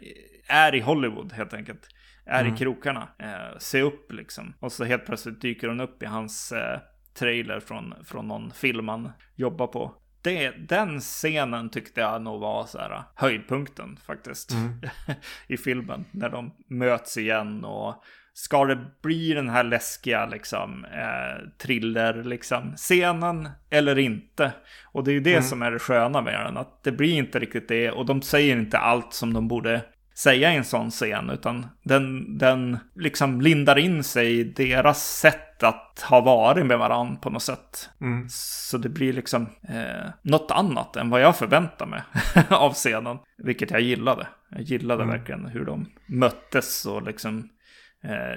Är 0.48 0.74
i 0.74 0.80
Hollywood 0.80 1.32
helt 1.32 1.54
enkelt. 1.54 1.88
Är 2.26 2.40
mm. 2.40 2.54
i 2.54 2.58
krokarna. 2.58 3.08
Eh, 3.18 3.58
se 3.58 3.82
upp 3.82 4.12
liksom. 4.12 4.54
Och 4.60 4.72
så 4.72 4.84
helt 4.84 5.06
plötsligt 5.06 5.40
dyker 5.40 5.68
hon 5.68 5.80
upp 5.80 6.02
i 6.02 6.06
hans 6.06 6.52
eh, 6.52 6.80
trailer 7.18 7.60
från, 7.60 7.94
från 8.04 8.28
någon 8.28 8.50
film 8.50 8.88
han 8.88 9.12
jobbar 9.36 9.66
på 9.66 9.94
det, 10.26 10.50
den 10.50 11.00
scenen 11.00 11.70
tyckte 11.70 12.00
jag 12.00 12.22
nog 12.22 12.40
var 12.40 12.64
så 12.64 12.78
här 12.78 13.02
höjdpunkten 13.14 13.98
faktiskt. 14.06 14.52
Mm. 14.52 14.80
I 15.46 15.56
filmen. 15.56 16.04
När 16.10 16.28
de 16.28 16.52
möts 16.68 17.16
igen 17.16 17.64
och 17.64 18.04
ska 18.32 18.64
det 18.64 18.86
bli 19.02 19.32
den 19.32 19.48
här 19.48 19.64
läskiga 19.64 20.26
liksom 20.26 20.84
eh, 20.84 21.48
thriller 21.58 22.24
liksom 22.24 22.72
scenen 22.76 23.48
eller 23.70 23.98
inte? 23.98 24.52
Och 24.84 25.04
det 25.04 25.10
är 25.10 25.14
ju 25.14 25.20
det 25.20 25.32
mm. 25.32 25.42
som 25.42 25.62
är 25.62 25.70
det 25.70 25.78
sköna 25.78 26.20
med 26.20 26.46
den. 26.46 26.56
Att 26.56 26.82
det 26.82 26.92
blir 26.92 27.14
inte 27.14 27.38
riktigt 27.38 27.68
det 27.68 27.90
och 27.90 28.06
de 28.06 28.22
säger 28.22 28.56
inte 28.56 28.78
allt 28.78 29.14
som 29.14 29.32
de 29.32 29.48
borde 29.48 29.82
säga 30.18 30.52
i 30.52 30.56
en 30.56 30.64
sån 30.64 30.90
scen, 30.90 31.30
utan 31.30 31.66
den, 31.82 32.38
den 32.38 32.78
liksom 32.94 33.40
lindar 33.40 33.78
in 33.78 34.04
sig 34.04 34.38
i 34.38 34.44
deras 34.44 35.18
sätt 35.18 35.62
att 35.62 36.04
ha 36.08 36.20
varit 36.20 36.66
med 36.66 36.78
varandra 36.78 37.16
på 37.16 37.30
något 37.30 37.42
sätt. 37.42 37.90
Mm. 38.00 38.26
Så 38.30 38.78
det 38.78 38.88
blir 38.88 39.12
liksom 39.12 39.42
eh, 39.68 40.10
något 40.22 40.50
annat 40.50 40.96
än 40.96 41.10
vad 41.10 41.20
jag 41.20 41.36
förväntar 41.36 41.86
mig 41.86 42.02
av 42.48 42.72
scenen, 42.72 43.18
vilket 43.38 43.70
jag 43.70 43.80
gillade. 43.80 44.26
Jag 44.50 44.62
gillade 44.62 45.02
mm. 45.02 45.18
verkligen 45.18 45.46
hur 45.46 45.64
de 45.64 45.86
möttes 46.06 46.86
och 46.86 47.02
liksom 47.02 47.48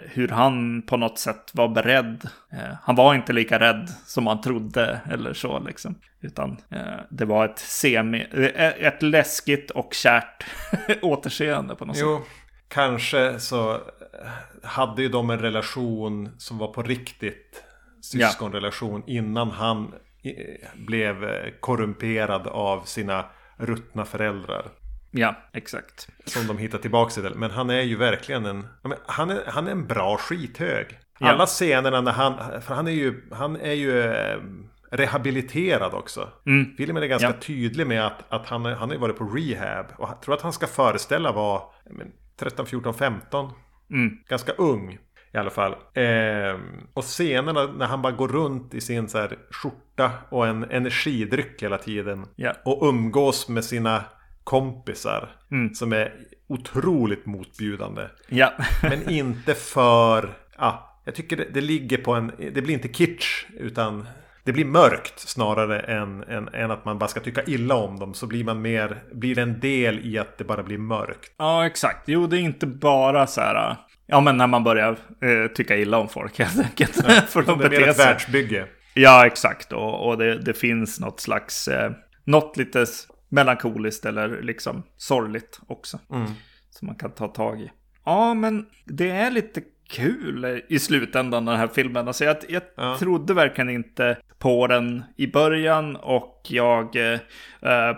hur 0.05 0.27
han 0.27 0.81
på 0.81 0.97
något 0.97 1.19
sätt 1.19 1.51
var 1.53 1.67
beredd. 1.67 2.29
Eh, 2.51 2.75
han 2.83 2.95
var 2.95 3.15
inte 3.15 3.33
lika 3.33 3.59
rädd 3.59 3.89
som 4.05 4.23
man 4.23 4.41
trodde 4.41 5.01
eller 5.09 5.33
så 5.33 5.59
liksom. 5.59 5.95
Utan 6.21 6.57
eh, 6.69 6.99
det 7.09 7.25
var 7.25 7.45
ett 7.45 7.59
semi, 7.59 8.27
eh, 8.31 8.85
ett 8.85 9.01
läskigt 9.01 9.71
och 9.71 9.93
kärt 9.93 10.45
återseende 11.01 11.75
på 11.75 11.85
något 11.85 11.97
jo, 11.99 12.17
sätt. 12.17 12.27
Kanske 12.67 13.39
så 13.39 13.73
eh, 13.73 13.79
hade 14.63 15.01
ju 15.01 15.09
de 15.09 15.29
en 15.29 15.39
relation 15.39 16.29
som 16.37 16.57
var 16.57 16.67
på 16.67 16.83
riktigt. 16.83 17.63
Syskonrelation 18.01 19.03
ja. 19.05 19.13
innan 19.13 19.51
han 19.51 19.93
blev 20.75 21.15
korrumperad 21.59 22.47
av 22.47 22.81
sina 22.81 23.25
ruttna 23.57 24.05
föräldrar. 24.05 24.65
Ja, 25.11 25.35
exakt. 25.53 26.07
Som 26.25 26.47
de 26.47 26.57
hittar 26.57 26.77
tillbaka 26.77 27.11
till. 27.11 27.35
Men 27.35 27.51
han 27.51 27.69
är 27.69 27.81
ju 27.81 27.95
verkligen 27.95 28.45
en... 28.45 28.67
Han 29.05 29.29
är, 29.29 29.41
han 29.47 29.67
är 29.67 29.71
en 29.71 29.87
bra 29.87 30.17
skithög. 30.17 30.99
Ja. 31.19 31.27
Alla 31.27 31.45
scenerna 31.45 32.01
när 32.01 32.11
han... 32.11 32.61
För 32.61 32.75
han 32.75 32.87
är 32.87 32.91
ju... 32.91 33.27
Han 33.31 33.55
är 33.55 33.73
ju 33.73 34.01
eh, 34.01 34.37
rehabiliterad 34.91 35.93
också. 35.93 36.29
Mm. 36.45 36.75
Filmen 36.77 37.03
är 37.03 37.07
ganska 37.07 37.27
Ja. 37.27 37.33
tydlig 37.41 37.87
med 37.87 38.05
att, 38.05 38.33
att 38.33 38.47
han, 38.47 38.65
han 38.65 38.89
har 38.89 38.97
varit 38.97 39.17
på 39.17 39.25
rehab. 39.25 39.85
Och 39.97 40.09
jag 40.09 40.21
tror 40.21 40.35
att 40.35 40.41
han 40.41 40.53
ska 40.53 40.67
föreställa 40.67 41.31
vara 41.31 41.61
ja, 41.85 41.91
men, 41.93 42.11
13, 42.39 42.65
14, 42.65 42.93
15. 42.93 43.51
Mm. 43.91 44.17
Ganska 44.29 44.51
ung 44.51 44.97
i 45.33 45.37
alla 45.37 45.49
fall. 45.49 45.75
Ehm, 45.93 46.59
och 46.93 47.03
scenerna 47.03 47.67
när 47.67 47.85
han 47.85 48.01
bara 48.01 48.13
går 48.13 48.27
runt 48.27 48.73
i 48.73 48.81
sin 48.81 49.09
så 49.09 49.17
här 49.17 49.37
skjorta 49.51 50.11
och 50.29 50.47
en 50.47 50.63
energidryck 50.63 51.63
hela 51.63 51.77
tiden. 51.77 52.25
Ja. 52.35 52.53
Och 52.65 52.87
umgås 52.87 53.49
med 53.49 53.65
sina 53.65 54.03
kompisar. 54.49 55.29
Mm. 55.51 55.73
Som 55.73 55.93
är 55.93 56.13
otroligt 56.47 57.25
motbjudande. 57.25 58.01
Ja. 58.27 58.53
Men 58.81 59.09
inte 59.09 59.53
för... 59.53 60.29
Ja, 60.57 61.01
jag 61.05 61.15
tycker 61.15 61.37
det, 61.37 61.47
det 61.53 61.61
ligger 61.61 61.97
på 61.97 62.13
en... 62.13 62.31
Det 62.53 62.61
blir 62.61 62.73
inte 62.73 62.87
kitsch 62.87 63.45
utan... 63.59 64.07
Det 64.43 64.53
blir 64.53 64.65
mörkt 64.65 65.19
snarare 65.19 65.79
än, 65.79 66.23
än, 66.23 66.47
än 66.47 66.71
att 66.71 66.85
man 66.85 66.99
bara 66.99 67.07
ska 67.07 67.19
tycka 67.19 67.43
illa 67.43 67.75
om 67.75 67.99
dem. 67.99 68.13
Så 68.13 68.27
blir 68.27 68.43
man 68.43 68.61
mer... 68.61 69.03
Blir 69.13 69.35
det 69.35 69.41
en 69.41 69.59
del 69.59 69.99
i 70.05 70.17
att 70.17 70.37
det 70.37 70.43
bara 70.43 70.63
blir 70.63 70.77
mörkt. 70.77 71.31
ja, 71.37 71.65
exakt. 71.65 72.03
Jo, 72.05 72.27
det 72.27 72.37
är 72.37 72.41
inte 72.41 72.67
bara 72.67 73.27
så 73.27 73.41
här... 73.41 73.75
Ja, 74.07 74.21
men 74.21 74.37
när 74.37 74.47
man 74.47 74.63
börjar 74.63 74.91
eh, 75.21 75.51
tycka 75.55 75.77
illa 75.77 75.97
om 75.97 76.09
folk 76.09 76.39
helt 76.39 76.59
enkelt. 76.59 76.95
För 77.29 77.41
de 77.41 77.59
Det 77.59 77.65
är 77.65 77.69
mer 77.69 77.87
ett 77.87 77.99
världsbygge. 77.99 78.67
Ja, 78.93 79.25
exakt. 79.25 79.73
Och, 79.73 80.07
och 80.07 80.17
det, 80.17 80.37
det 80.37 80.53
finns 80.53 80.99
något 80.99 81.19
slags... 81.19 81.67
Eh, 81.67 81.91
något 82.25 82.57
lite 82.57 82.85
melankoliskt 83.29 84.05
eller 84.05 84.41
liksom 84.41 84.83
sorgligt 84.97 85.59
också. 85.67 85.99
Mm. 86.11 86.31
Som 86.69 86.85
man 86.85 86.95
kan 86.95 87.11
ta 87.11 87.27
tag 87.27 87.61
i. 87.61 87.71
Ja, 88.05 88.33
men 88.33 88.65
det 88.85 89.09
är 89.09 89.31
lite 89.31 89.61
kul 89.89 90.61
i 90.69 90.79
slutändan 90.79 91.45
den 91.45 91.57
här 91.57 91.67
filmen. 91.67 92.07
Alltså 92.07 92.25
jag, 92.25 92.35
jag 92.49 92.61
Ja. 92.77 92.97
trodde 92.99 93.33
verkligen 93.33 93.69
inte 93.69 94.17
på 94.39 94.67
den 94.67 95.03
i 95.17 95.27
början 95.27 95.95
och 95.95 96.41
jag 96.49 96.95
eh, 96.95 97.19
eh, 97.61 97.97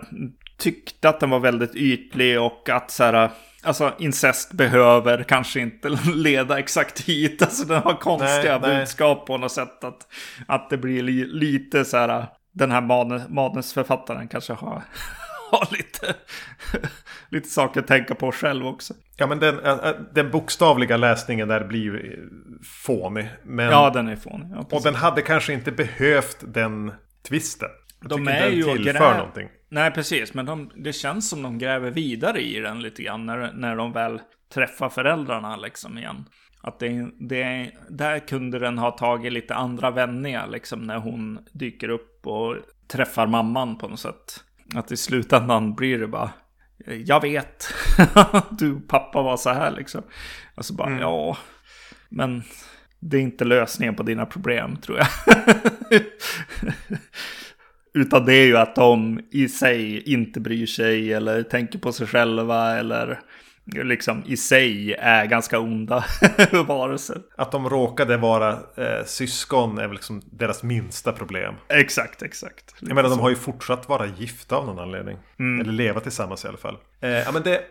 tyckte 0.58 1.10
att 1.10 1.20
den 1.20 1.30
var 1.30 1.40
väldigt 1.40 1.76
ytlig 1.76 2.42
och 2.42 2.70
att 2.70 2.92
så 2.92 3.04
här, 3.04 3.30
alltså 3.64 3.94
incest 4.00 4.54
behöver 4.54 5.24
kanske 5.24 5.60
inte 5.60 5.90
leda 6.16 6.60
exakt 6.60 7.02
hit. 7.02 7.42
Alltså 7.42 7.66
den 7.68 7.82
har 7.84 7.94
konstiga 7.94 8.60
Nej, 8.60 8.70
nej. 8.70 8.80
budskap 8.80 9.28
på 9.28 9.38
något 9.38 9.52
sätt. 9.52 9.84
Att, 9.84 10.08
att 10.48 10.70
det 10.70 10.78
blir 10.78 11.04
li, 11.04 11.26
lite 11.26 11.86
så 11.86 11.98
här, 11.98 12.26
den 12.52 12.72
här 12.72 12.82
manus, 12.82 13.30
manusförfattaren 13.30 14.28
kanske 14.28 14.54
har, 14.54 14.84
har 15.52 15.68
lite, 15.72 16.16
lite 17.30 17.50
saker 17.50 17.80
att 17.80 17.88
tänka 17.88 18.16
på 18.16 18.32
själv 18.32 18.68
också. 18.68 18.94
Ja 19.18 19.28
men 19.28 19.40
den, 19.40 19.60
äh, 19.60 19.72
äh, 19.72 19.96
den 20.14 20.32
bokstavliga 20.32 20.98
läsningen 20.98 21.48
där 21.48 21.64
blir 21.64 21.80
ju 21.80 22.14
eh, 22.14 22.20
fånig. 22.86 23.30
Men, 23.44 23.66
Ja, 23.66 23.90
den 23.90 24.08
är 24.08 24.16
fånig. 24.16 24.48
Ja, 24.52 24.68
och 24.72 24.84
den 24.84 24.96
hade 24.96 25.22
kanske 25.22 25.54
inte 25.54 25.72
behövt 25.72 26.38
den 26.42 26.94
twisten. 27.30 27.70
Jag 28.02 28.10
De 28.10 28.28
är 28.28 28.42
den 28.42 28.56
ju 28.56 28.64
tillför 28.64 29.18
någonting. 29.18 29.50
Nej, 29.70 29.92
precis. 29.92 30.34
Men 30.34 30.46
de, 30.46 30.72
det 30.76 30.94
känns 30.94 31.30
som 31.30 31.44
de 31.44 31.58
gräver 31.58 31.92
vidare 31.92 32.42
i 32.42 32.60
den 32.60 32.82
lite 32.82 33.04
grann 33.04 33.26
när, 33.26 33.52
när 33.54 33.76
de 33.76 33.92
väl 33.92 34.22
träffar 34.54 34.90
föräldrarna 34.90 35.56
liksom 35.56 35.98
igen. 35.98 36.26
Att 36.62 36.80
det, 36.80 37.12
det, 37.20 37.72
där 37.90 38.20
kunde 38.20 38.60
den 38.60 38.78
ha 38.78 38.92
tagit 38.92 39.34
lite 39.34 39.56
andra 39.56 39.92
vändningar 39.92 40.48
liksom 40.48 40.82
när 40.82 40.98
hon 40.98 41.40
dyker 41.52 41.90
upp 41.90 42.28
och 42.28 42.56
träffar 42.88 43.28
mamman 43.28 43.78
på 43.78 43.88
något 43.88 44.00
sätt. 44.00 44.44
Att 44.76 44.92
i 44.92 44.98
slutändan 44.98 45.74
blir 45.76 46.00
det 46.00 46.08
bara 46.08 46.32
jag 47.06 47.22
vet, 47.22 47.74
du 48.60 48.80
pappa 48.80 49.22
var 49.22 49.38
så 49.38 49.50
här 49.50 49.72
liksom. 49.72 50.04
Alltså 50.56 50.74
bara, 50.74 51.00
ja, 51.00 51.38
men 52.10 52.44
det 53.00 53.18
är 53.18 53.22
inte 53.22 53.46
lösningen 53.46 53.96
på 53.96 54.04
dina 54.04 54.26
problem 54.26 54.78
tror 54.78 54.98
jag. 54.98 55.08
Utan 57.94 58.26
det 58.26 58.34
är 58.34 58.46
ju 58.46 58.58
att 58.58 58.76
de 58.76 59.22
i 59.32 59.48
sig 59.48 60.02
inte 60.14 60.40
bryr 60.40 60.66
sig 60.66 61.14
eller 61.14 61.44
tänker 61.44 61.80
på 61.80 61.92
sig 61.92 62.08
själva 62.08 62.78
eller 62.78 63.20
liksom 63.66 64.24
i 64.26 64.38
sig 64.38 64.94
är 64.94 65.26
ganska 65.26 65.60
onda 65.60 66.06
varelser. 66.68 67.22
Att 67.36 67.52
de 67.52 67.70
råkade 67.70 68.18
vara 68.18 68.52
eh, 68.52 69.06
syskon 69.06 69.78
är 69.78 69.88
väl 69.88 69.92
liksom 69.92 70.22
deras 70.26 70.64
minsta 70.64 71.12
problem. 71.12 71.56
Exakt, 71.68 72.22
exakt. 72.22 72.76
Jag 72.80 72.96
menar 72.96 73.10
de 73.10 73.20
har 73.20 73.30
ju 73.30 73.36
fortsatt 73.36 73.90
vara 73.90 74.06
gifta 74.06 74.56
av 74.56 74.66
någon 74.66 74.80
anledning. 74.80 75.18
Eller 75.62 75.72
leva 75.72 76.00
tillsammans 76.00 76.46
i 76.46 76.48
alla 76.48 76.58
fall. 76.58 76.78
Eh, 77.02 77.10
ja 77.10 77.32
men 77.32 77.42
det, 77.42 77.62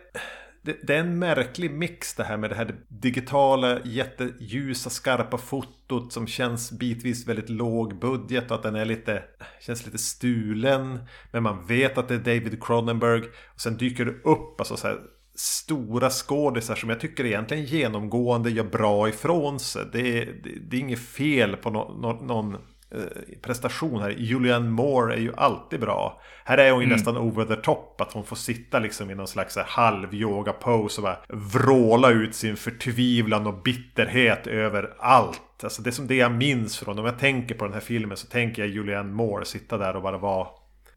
det, 0.61 0.77
det 0.83 0.95
är 0.95 0.99
en 0.99 1.19
märklig 1.19 1.71
mix 1.71 2.13
det 2.13 2.23
här 2.23 2.37
med 2.37 2.49
det 2.49 2.55
här 2.55 2.75
digitala 2.87 3.79
jätteljusa 3.83 4.89
skarpa 4.89 5.37
fotot 5.37 6.13
som 6.13 6.27
känns 6.27 6.71
bitvis 6.71 7.27
väldigt 7.27 7.49
låg 7.49 7.99
budget 7.99 8.51
och 8.51 8.57
att 8.57 8.63
den 8.63 8.75
är 8.75 8.85
lite 8.85 9.23
känns 9.59 9.85
lite 9.85 9.97
stulen. 9.97 10.99
Men 11.31 11.43
man 11.43 11.65
vet 11.67 11.97
att 11.97 12.07
det 12.07 12.15
är 12.15 12.19
David 12.19 12.63
Cronenberg. 12.63 13.21
Och 13.53 13.61
sen 13.61 13.77
dyker 13.77 14.05
det 14.05 14.11
upp 14.11 14.59
alltså 14.59 14.77
så 14.77 14.87
här 14.87 14.97
stora 15.35 16.09
skådisar 16.09 16.75
som 16.75 16.89
jag 16.89 16.99
tycker 16.99 17.25
egentligen 17.25 17.65
genomgående 17.65 18.51
gör 18.51 18.63
bra 18.63 19.09
ifrån 19.09 19.59
sig. 19.59 19.85
Det 19.91 19.99
är, 19.99 20.25
det, 20.25 20.49
det 20.69 20.77
är 20.77 20.79
inget 20.79 20.99
fel 20.99 21.55
på 21.55 21.69
no, 21.69 21.97
no, 22.01 22.25
någon 22.25 22.53
eh, 22.53 23.39
prestation 23.41 24.01
här. 24.01 24.09
Julianne 24.09 24.69
Moore 24.69 25.13
är 25.13 25.19
ju 25.19 25.33
alltid 25.35 25.79
bra. 25.79 26.21
Här 26.45 26.57
är 26.57 26.71
hon 26.71 26.81
ju 26.81 26.87
nästan 26.87 27.17
over 27.17 27.45
the 27.45 27.55
top. 27.55 28.01
Att 28.01 28.13
hon 28.13 28.25
får 28.25 28.35
sitta 28.35 28.79
liksom 28.79 29.11
i 29.11 29.15
någon 29.15 29.27
slags 29.27 29.53
så 29.53 29.59
här 29.59 29.67
halv 29.67 30.13
yoga 30.13 30.53
pose 30.53 31.01
och 31.01 31.03
bara 31.03 31.19
vråla 31.29 32.09
ut 32.09 32.35
sin 32.35 32.55
förtvivlan 32.55 33.47
och 33.47 33.61
bitterhet 33.63 34.47
över 34.47 34.93
allt. 34.99 35.63
Alltså 35.63 35.81
det 35.81 35.89
är 35.89 35.91
som 35.91 36.07
det 36.07 36.15
jag 36.15 36.31
minns 36.31 36.79
från. 36.79 36.99
Om 36.99 37.05
jag 37.05 37.19
tänker 37.19 37.55
på 37.55 37.65
den 37.65 37.73
här 37.73 37.81
filmen 37.81 38.17
så 38.17 38.27
tänker 38.27 38.61
jag 38.61 38.71
Julianne 38.71 39.13
Moore 39.13 39.45
sitta 39.45 39.77
där 39.77 39.95
och 39.95 40.01
bara 40.01 40.17
vara 40.17 40.47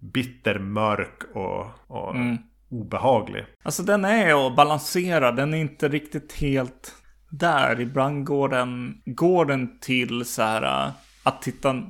bitter, 0.01 0.59
mörk 0.59 1.23
och, 1.35 1.67
och 1.87 2.15
obehaglig. 2.75 3.45
Alltså 3.63 3.83
den 3.83 4.05
är 4.05 4.47
att 4.47 4.57
balansera, 4.57 5.33
den 5.33 5.55
är 5.55 5.59
inte 5.59 5.89
riktigt 5.89 6.33
helt 6.33 6.95
där. 7.31 7.81
Ibland 7.81 8.25
går 8.25 8.49
den, 8.49 9.03
går 9.05 9.45
den 9.45 9.81
till 9.81 10.25
så 10.25 10.43
här 10.43 10.87
äh, 10.87 10.93
att 11.23 11.43
titta, 11.43 11.83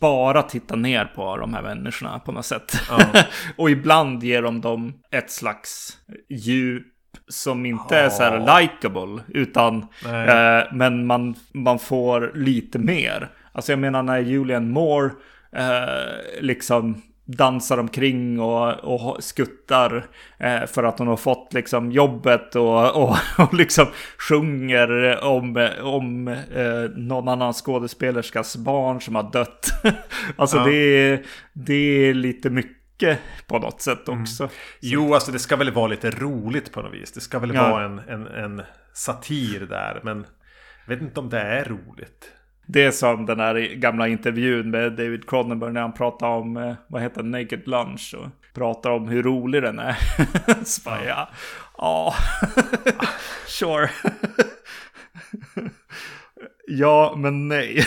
bara 0.00 0.42
titta 0.42 0.76
ner 0.76 1.04
på 1.04 1.36
de 1.36 1.54
här 1.54 1.62
människorna 1.62 2.18
på 2.18 2.32
något 2.32 2.46
sätt. 2.46 2.72
och 3.56 3.70
ibland 3.70 4.22
ger 4.22 4.42
de 4.42 4.60
dem 4.60 4.92
ett 5.10 5.30
slags 5.30 5.98
djup 6.28 6.86
som 7.28 7.66
inte 7.66 7.98
är 7.98 8.08
så 8.08 8.22
här 8.22 8.60
likable, 8.60 9.22
utan 9.28 9.76
eh, 10.04 10.72
men 10.72 11.06
man, 11.06 11.34
man 11.52 11.78
får 11.78 12.32
lite 12.34 12.78
mer. 12.78 13.30
Alltså 13.52 13.72
jag 13.72 13.78
menar 13.78 14.02
när 14.02 14.18
Julian 14.18 14.70
Moore 14.70 15.10
eh, 15.56 16.40
liksom 16.40 17.02
dansar 17.24 17.78
omkring 17.78 18.40
och, 18.40 18.68
och 18.84 19.24
skuttar 19.24 20.06
eh, 20.38 20.66
för 20.66 20.82
att 20.84 20.98
hon 20.98 21.08
har 21.08 21.16
fått 21.16 21.52
liksom 21.52 21.92
jobbet 21.92 22.56
och, 22.56 23.02
och, 23.02 23.16
och 23.38 23.54
liksom 23.54 23.86
sjunger 24.28 25.18
om, 25.24 25.68
om 25.82 26.28
eh, 26.28 26.90
någon 26.96 27.28
annan 27.28 27.52
skådespelerskas 27.52 28.56
barn 28.56 29.00
som 29.00 29.14
har 29.14 29.30
dött. 29.32 29.70
alltså 30.36 30.56
Ja. 30.56 30.64
det, 30.64 30.74
är, 30.76 31.22
det 31.52 31.74
är 32.08 32.14
lite 32.14 32.50
mycket 32.50 33.18
på 33.46 33.58
något 33.58 33.80
sätt 33.80 34.08
också. 34.08 34.48
Jo, 34.80 35.14
alltså 35.14 35.32
det 35.32 35.38
ska 35.38 35.56
väl 35.56 35.70
vara 35.72 35.86
lite 35.86 36.10
roligt 36.10 36.72
på 36.72 36.82
något 36.82 36.94
vis. 36.94 37.12
Det 37.12 37.20
ska 37.20 37.38
väl 37.38 37.54
Ja. 37.54 37.70
vara 37.70 37.84
en, 37.84 37.98
en, 37.98 38.26
en 38.26 38.62
satir 38.92 39.60
där. 39.60 40.00
Men 40.04 40.26
jag 40.86 40.94
vet 40.94 41.02
inte 41.02 41.20
om 41.20 41.28
det 41.30 41.40
är 41.40 41.64
roligt. 41.64 42.32
Det 42.66 42.84
är 42.84 42.90
som 42.90 43.26
den 43.26 43.40
här 43.40 43.54
gamla 43.74 44.08
intervjun 44.08 44.70
med 44.70 44.92
David 44.92 45.28
Cronenberg 45.28 45.72
när 45.72 45.80
han 45.80 45.92
pratar 45.92 46.28
om, 46.28 46.56
eh, 46.56 46.74
vad 46.88 47.02
heter 47.02 47.22
det, 47.22 47.28
Naked 47.28 47.68
Lunch 47.68 48.14
och 48.18 48.54
pratar 48.54 48.90
om 48.90 49.08
hur 49.08 49.22
rolig 49.22 49.62
den 49.62 49.78
är. 49.78 49.96
Så 50.64 50.90
bara, 50.90 51.04
ja, 51.04 51.28
ja, 51.78 52.14
sure. 53.46 53.90
ja, 56.66 57.14
men 57.16 57.48
nej. 57.48 57.86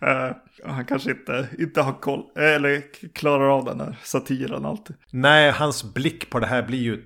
Eh, 0.00 0.30
han 0.64 0.84
kanske 0.84 1.10
inte, 1.10 1.48
inte 1.58 1.80
har 1.82 1.92
koll, 1.92 2.24
eller 2.36 2.82
klarar 3.14 3.58
av 3.58 3.64
den 3.64 3.80
här 3.80 3.96
satiren 4.02 4.64
alltid. 4.66 4.96
Nej, 5.10 5.50
hans 5.50 5.94
blick 5.94 6.30
på 6.30 6.38
det 6.38 6.46
här 6.46 6.62
blir 6.62 6.78
ju 6.78 7.02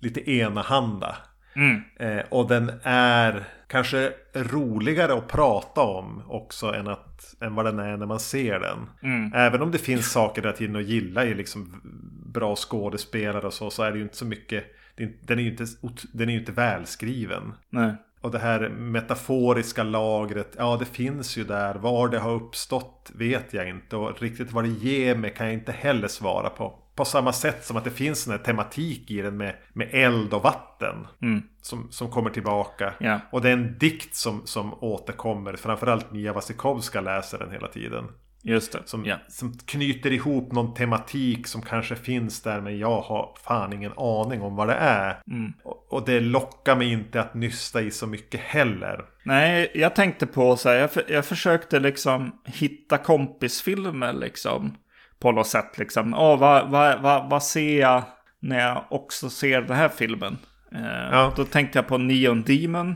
lite 0.00 0.30
enahanda. 0.30 1.16
Mm. 1.56 1.80
Eh, 1.96 2.24
och 2.28 2.48
den 2.48 2.72
är 2.82 3.44
kanske 3.66 4.12
roligare 4.34 5.14
att 5.14 5.28
prata 5.28 5.80
om 5.80 6.22
också 6.28 6.74
än, 6.74 6.88
att, 6.88 7.34
än 7.40 7.54
vad 7.54 7.64
den 7.64 7.78
är 7.78 7.96
när 7.96 8.06
man 8.06 8.20
ser 8.20 8.60
den. 8.60 8.78
Mm. 9.02 9.32
Även 9.34 9.62
om 9.62 9.70
det 9.70 9.78
finns 9.78 10.12
saker 10.12 10.42
där 10.42 10.52
tiden 10.52 10.76
att 10.76 10.84
gilla 10.84 11.24
i 11.24 11.34
liksom 11.34 11.80
bra 12.26 12.56
skådespelare 12.56 13.46
och 13.46 13.52
så, 13.52 13.70
så 13.70 13.82
är 13.82 13.92
det 13.92 13.98
ju 13.98 14.04
inte 14.04 14.16
så 14.16 14.26
mycket. 14.26 14.64
Den 14.96 15.38
är 15.38 15.42
ju 15.42 15.50
inte, 15.50 15.66
den 16.12 16.28
är 16.28 16.32
ju 16.32 16.38
inte 16.38 16.52
välskriven. 16.52 17.52
Nej. 17.70 17.94
Och 18.20 18.30
det 18.30 18.38
här 18.38 18.68
metaforiska 18.68 19.82
lagret, 19.82 20.54
ja 20.58 20.76
det 20.80 20.84
finns 20.84 21.36
ju 21.36 21.44
där. 21.44 21.74
Var 21.74 22.08
det 22.08 22.18
har 22.18 22.30
uppstått 22.30 23.10
vet 23.14 23.54
jag 23.54 23.68
inte. 23.68 23.96
Och 23.96 24.22
riktigt 24.22 24.52
vad 24.52 24.64
det 24.64 24.70
ger 24.70 25.14
mig 25.14 25.34
kan 25.34 25.46
jag 25.46 25.54
inte 25.54 25.72
heller 25.72 26.08
svara 26.08 26.50
på. 26.50 26.78
På 26.96 27.04
samma 27.04 27.32
sätt 27.32 27.64
som 27.64 27.76
att 27.76 27.84
det 27.84 27.90
finns 27.90 28.28
en 28.28 28.38
tematik 28.38 29.10
i 29.10 29.22
den 29.22 29.36
med, 29.36 29.54
med 29.72 29.88
eld 29.92 30.34
och 30.34 30.42
vatten. 30.42 31.06
Mm. 31.22 31.42
Som, 31.62 31.88
som 31.90 32.10
kommer 32.10 32.30
tillbaka. 32.30 32.94
Ja. 33.00 33.20
Och 33.32 33.42
det 33.42 33.48
är 33.48 33.52
en 33.52 33.78
dikt 33.78 34.14
som, 34.14 34.46
som 34.46 34.74
återkommer. 34.74 35.56
Framförallt 35.56 36.12
Mia 36.12 36.32
Wasikowska 36.32 37.00
läser 37.00 37.38
den 37.38 37.50
hela 37.50 37.68
tiden. 37.68 38.04
Just 38.42 38.72
det. 38.72 38.78
Som, 38.84 39.04
ja. 39.04 39.16
som 39.28 39.58
knyter 39.58 40.12
ihop 40.12 40.52
någon 40.52 40.74
tematik 40.74 41.46
som 41.46 41.62
kanske 41.62 41.96
finns 41.96 42.42
där 42.42 42.60
men 42.60 42.78
jag 42.78 43.00
har 43.00 43.34
fan 43.42 43.72
ingen 43.72 43.92
aning 43.96 44.42
om 44.42 44.56
vad 44.56 44.68
det 44.68 44.74
är. 44.74 45.22
Mm. 45.26 45.52
Och, 45.64 45.92
och 45.92 46.04
det 46.04 46.20
lockar 46.20 46.76
mig 46.76 46.92
inte 46.92 47.20
att 47.20 47.34
nysta 47.34 47.82
i 47.82 47.90
så 47.90 48.06
mycket 48.06 48.40
heller. 48.40 49.04
Nej, 49.24 49.70
jag 49.74 49.94
tänkte 49.94 50.26
på 50.26 50.56
så 50.56 50.68
här, 50.68 50.76
jag, 50.76 50.90
jag 51.08 51.24
försökte 51.24 51.80
liksom 51.80 52.40
hitta 52.44 52.98
kompisfilmer 52.98 54.12
liksom. 54.12 54.76
På 55.20 55.32
något 55.32 55.46
sätt 55.46 55.78
liksom. 55.78 56.14
Åh, 56.14 56.38
vad, 56.38 56.70
vad, 56.70 57.00
vad, 57.02 57.30
vad 57.30 57.42
ser 57.42 57.80
jag 57.80 58.02
när 58.40 58.60
jag 58.60 58.84
också 58.90 59.30
ser 59.30 59.62
den 59.62 59.76
här 59.76 59.88
filmen? 59.88 60.38
Eh, 60.74 61.08
Ja. 61.12 61.32
Då 61.36 61.44
tänkte 61.44 61.78
jag 61.78 61.86
på 61.86 61.98
Neon 61.98 62.42
Demon. 62.42 62.90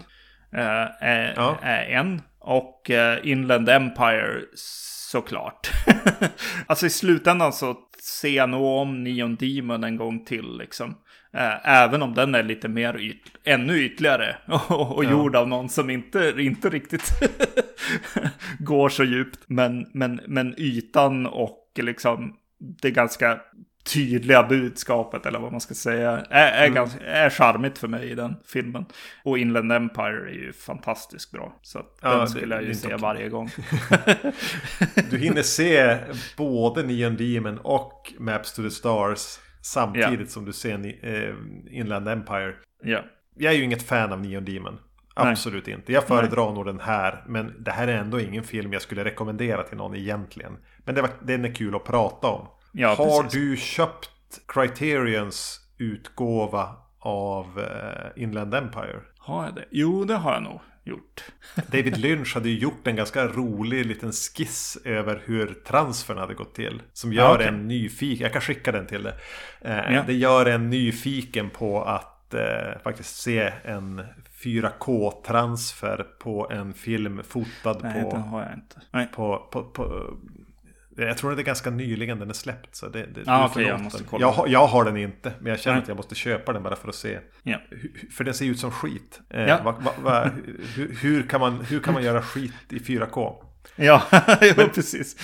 Eh, 0.53 0.87
är, 1.01 1.33
Ja. 1.37 1.57
är 1.63 1.83
en. 1.83 2.23
Och 2.39 2.91
eh, 2.91 3.19
Inland 3.23 3.69
Empire 3.69 4.41
såklart. 4.55 5.71
alltså 6.67 6.87
i 6.87 6.91
slutändan 6.91 7.53
så 7.53 7.77
ser 8.03 8.29
jag 8.37 8.49
nog 8.51 8.63
om 8.65 9.05
Neon 9.05 9.37
Demon 9.37 9.85
en 9.85 9.97
gång 9.97 10.25
till 10.25 10.59
liksom. 10.59 10.95
Eh, 11.37 11.69
även 11.83 12.03
om 12.03 12.15
den 12.15 12.35
är 12.35 12.43
lite 12.43 12.69
mer 12.69 12.97
yt 13.01 13.23
ännu 13.45 13.79
ytligare. 13.79 14.37
Och, 14.69 14.97
och 14.97 15.05
Ja. 15.05 15.11
gjord 15.11 15.37
av 15.37 15.49
någon 15.49 15.69
som 15.69 15.91
inte, 15.91 16.35
inte 16.39 16.69
riktigt 16.69 17.11
går 18.59 18.89
så 18.89 19.05
djupt. 19.05 19.39
Men, 19.47 19.87
men, 19.95 20.21
men 20.27 20.55
ytan 20.59 21.27
och 21.27 21.57
liksom 21.79 22.37
det 22.83 22.91
ganska 22.91 23.41
tydliga 23.93 24.43
budskapet 24.43 25.27
eller 25.27 25.39
vad 25.39 25.53
man 25.53 25.61
ska 25.61 25.75
säga 25.75 26.11
är, 26.31 26.53
är, 26.53 26.63
Mm. 26.67 26.75
ganska, 26.75 27.05
är 27.07 27.31
charmigt 27.31 27.79
för 27.79 27.89
mig 27.89 28.11
i 28.11 28.15
den 28.15 28.37
filmen. 28.47 28.85
Och 29.25 29.39
Inland 29.39 29.73
Empire 29.73 30.31
är 30.31 30.35
ju 30.35 30.53
fantastiskt 30.53 31.33
bra. 31.33 31.59
Så 31.63 31.79
att 31.79 31.99
Ja, 32.03 32.17
den 32.17 32.29
skulle 32.29 32.55
jag 32.55 32.65
ju 32.65 32.75
se 32.75 32.87
okej. 32.87 32.99
varje 33.01 33.29
gång. 33.29 33.51
Du 35.11 35.19
hinner 35.19 35.43
se 35.43 35.99
både 36.37 36.83
Neon 36.83 37.17
Demon 37.17 37.59
och 37.59 38.13
Maps 38.19 38.53
to 38.55 38.63
the 38.63 38.71
Stars 38.71 39.39
samtidigt 39.63 40.31
som 40.31 40.45
du 40.45 40.53
ser 40.53 41.05
eh, 41.05 41.35
Inland 41.71 42.09
Empire. 42.09 42.55
ja. 42.83 43.05
Jag 43.37 43.53
är 43.53 43.57
ju 43.59 43.65
inget 43.65 43.83
fan 43.83 44.13
av 44.13 44.21
Neon 44.21 44.45
Demon. 44.45 44.79
Nej. 45.17 45.31
Absolut 45.31 45.69
inte. 45.69 45.93
Jag 45.93 46.05
föredrar 46.07 46.53
nog 46.55 46.67
den 46.67 46.81
här. 46.81 47.25
Men 47.29 47.63
det 47.65 47.71
här 47.71 47.89
är 47.89 47.97
ändå 47.97 48.21
ingen 48.21 48.45
film 48.45 48.73
jag 48.73 48.83
skulle 48.83 49.05
rekommendera 49.05 49.63
till 49.63 49.77
någon 49.77 49.97
egentligen. 49.97 50.53
Men 50.85 50.95
det 50.95 51.03
var, 51.03 51.11
den 51.23 51.45
är 51.45 51.55
kul 51.55 51.75
att 51.75 51.85
prata 51.85 52.27
om. 52.27 52.47
Ja, 52.73 52.95
Har 52.95 53.23
precis. 53.23 53.41
du 53.41 53.57
köpt 53.57 54.11
Criterions 54.49 55.61
utgåva 55.79 56.77
av 56.99 57.59
eh, 57.61 58.23
Inland 58.23 58.55
Empire? 58.55 59.01
Har 59.19 59.45
jag 59.45 59.55
det? 59.55 59.65
Jo, 59.71 60.05
det 60.05 60.15
har 60.15 60.33
jag 60.33 60.43
nog 60.43 60.61
gjort. 60.85 61.25
David 61.67 61.97
Lynch 61.99 62.35
hade 62.35 62.49
ju 62.49 62.59
gjort 62.59 62.87
en 62.87 62.97
ganska 62.97 63.27
rolig 63.27 63.87
liten 63.87 64.13
skiss 64.13 64.79
över 64.85 65.23
hur 65.25 65.47
transfern 65.67 66.19
hade 66.19 66.35
gått 66.35 66.55
till. 66.55 66.83
Som 66.93 67.13
gör 67.13 67.23
Ja, 67.25 67.35
okej. 67.35 67.47
en 67.49 67.69
nyfiken, 67.69 68.23
jag 68.25 68.33
kan 68.33 68.43
skicka 68.43 68.73
den 68.73 68.87
till 68.87 69.03
dig. 69.03 69.13
Eh, 69.61 69.95
Ja. 69.95 70.03
Det 70.07 70.15
gör 70.15 70.47
en 70.47 70.71
nyfiken 70.71 71.51
på 71.51 71.83
att 71.85 72.35
eh, 72.35 72.81
faktiskt 72.85 73.17
se 73.17 73.53
en 73.65 74.03
4K-transfer 74.45 76.03
på 76.21 76.51
en 76.51 76.73
film 76.75 77.21
fotad 77.29 77.79
Nej, 77.83 78.03
på, 78.03 78.11
det 78.11 78.17
har 78.23 78.43
jag 78.43 78.55
inte. 78.55 78.81
Nej. 78.91 79.09
på, 79.15 79.49
på, 79.53 79.65
på 79.65 80.15
jag 80.97 81.19
tror 81.19 81.31
att 81.31 81.37
det 81.37 81.43
är 81.43 81.45
ganska 81.45 81.71
nyligen 81.71 82.19
den 82.19 82.31
är 82.31 82.35
släppt. 82.35 82.77
Så 82.77 82.89
det, 82.89 83.07
det, 83.07 83.23
Ah, 83.27 83.47
okej, 83.47 83.65
jag 83.67 83.81
måste 83.81 84.05
kolla. 84.05 84.21
Jag, 84.27 84.33
har- 84.33 84.47
jag 84.49 84.67
har 84.67 84.85
den 84.85 84.97
inte. 84.97 85.33
Men 85.41 85.51
jag 85.51 85.61
känner 85.61 85.75
Nej. 85.77 85.83
att 85.83 85.89
jag 85.89 85.97
måste 85.97 86.15
köpa 86.15 86.53
den 86.53 86.63
bara 86.63 86.77
för 86.77 86.89
att 86.89 86.95
se. 86.95 87.19
Ja. 87.43 87.57
För 88.17 88.25
den 88.25 88.35
ser 88.35 88.45
ut 88.47 88.59
som 88.59 88.71
skit. 88.71 89.21
Eh, 89.31 89.41
Ja. 89.43 89.63
va, 89.65 89.75
va, 89.81 89.93
va, 90.03 90.31
hur, 90.75 90.97
hur, 91.01 91.23
kan 91.23 91.41
man, 91.41 91.61
hur 91.61 91.81
kan 91.81 91.95
man 91.95 92.03
göra 92.03 92.23
skit 92.23 92.53
i 92.69 92.79
4K? 92.79 93.35
Ja, 93.77 94.03
jo, 94.41 94.69
precis. 94.75 95.17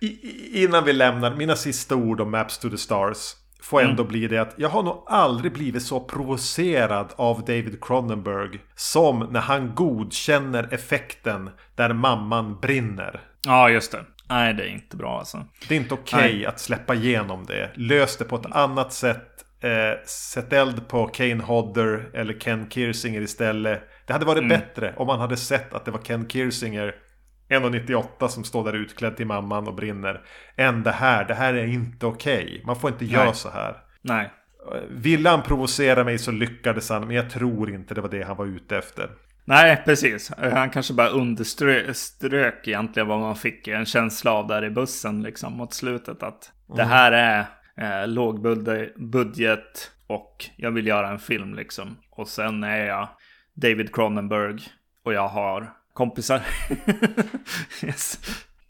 I, 0.00 0.64
innan 0.64 0.84
vi 0.84 0.92
lämnar, 0.92 1.34
mina 1.36 1.56
sista 1.56 1.96
ord 1.96 2.20
om 2.20 2.30
Maps 2.30 2.58
to 2.58 2.70
the 2.70 2.78
Stars. 2.78 3.34
Får 3.62 3.82
ändå 3.82 4.04
bli 4.04 4.26
det 4.28 4.38
att 4.38 4.54
jag 4.56 4.68
har 4.68 4.82
nog 4.82 5.04
aldrig 5.06 5.52
blivit 5.52 5.82
så 5.82 6.00
provocerad 6.00 7.12
av 7.16 7.40
David 7.40 7.78
Cronenberg. 7.84 8.58
Som 8.74 9.18
när 9.30 9.40
han 9.40 9.74
godkänner 9.74 10.68
effekten 10.74 11.50
där 11.74 11.92
mamman 11.92 12.60
brinner. 12.60 13.20
Ja, 13.46 13.70
just 13.70 13.92
det. 13.92 14.04
Nej, 14.28 14.54
det 14.54 14.62
är 14.62 14.68
inte 14.68 14.96
bra 14.96 15.18
alltså. 15.18 15.46
Det 15.68 15.74
är 15.76 15.80
inte 15.80 15.94
okej 15.94 16.46
att 16.46 16.60
släppa 16.60 16.94
igenom 16.94 17.46
det. 17.46 17.70
Lös 17.74 18.16
det 18.16 18.24
på 18.24 18.36
ett 18.36 18.52
annat 18.52 18.92
sätt. 18.92 19.44
Eh, 19.60 20.06
sätt 20.06 20.52
eld 20.52 20.88
på 20.88 21.06
Kane 21.06 21.42
Hodder 21.42 22.10
eller 22.14 22.40
Ken 22.40 22.70
Kirsinger 22.70 23.20
istället. 23.20 23.82
Det 24.06 24.12
hade 24.12 24.24
varit 24.26 24.48
bättre 24.48 24.94
om 24.96 25.06
man 25.06 25.20
hade 25.20 25.36
sett 25.36 25.74
att 25.74 25.84
det 25.84 25.90
var 25.90 25.98
Ken 26.00 26.28
Kirsinger 26.28 26.94
1,98 27.48 28.28
som 28.28 28.44
står 28.44 28.64
där 28.64 28.72
utklädd 28.72 29.16
till 29.16 29.26
mamman 29.26 29.68
och 29.68 29.74
brinner. 29.74 30.20
Än 30.56 30.82
det 30.82 30.90
här. 30.90 31.24
Det 31.24 31.34
här 31.34 31.54
är 31.54 31.66
inte 31.66 32.06
okej. 32.06 32.62
Man 32.66 32.76
får 32.76 32.90
inte 32.90 33.04
göra 33.04 33.24
Nej. 33.24 33.34
så 33.34 33.50
här. 33.50 33.76
Nej. 34.02 34.30
Eh, 34.74 34.80
Ville 34.90 35.30
han 35.30 35.42
provocera 35.42 36.04
mig 36.04 36.18
så 36.18 36.30
lyckades 36.30 36.90
han. 36.90 37.06
Men 37.06 37.16
jag 37.16 37.30
tror 37.30 37.70
inte 37.70 37.94
det 37.94 38.00
var 38.00 38.08
det 38.08 38.22
han 38.22 38.36
var 38.36 38.46
ute 38.46 38.76
efter. 38.78 39.10
Nej, 39.48 39.82
precis. 39.84 40.32
Han 40.38 40.70
kanske 40.70 40.94
bara 40.94 41.08
underströk 41.08 42.68
egentligen 42.68 43.08
vad 43.08 43.20
man 43.20 43.36
fick 43.36 43.68
en 43.68 43.86
känsla 43.86 44.32
av 44.32 44.46
där 44.46 44.64
i 44.64 44.70
bussen 44.70 45.22
liksom 45.22 45.52
mot 45.52 45.74
slutet. 45.74 46.22
Att 46.22 46.52
det 46.76 46.84
här 46.84 47.12
är 47.12 47.46
eh, 47.76 48.08
lågbudget 48.08 49.90
och 50.06 50.46
jag 50.56 50.70
vill 50.70 50.86
göra 50.86 51.10
en 51.10 51.18
film 51.18 51.54
liksom. 51.54 51.96
Och 52.10 52.28
sen 52.28 52.64
är 52.64 52.86
jag 52.86 53.08
David 53.54 53.94
Cronenberg 53.94 54.62
och 55.02 55.12
jag 55.12 55.28
har 55.28 55.72
kompisar. 55.92 56.42
yes. 57.82 58.18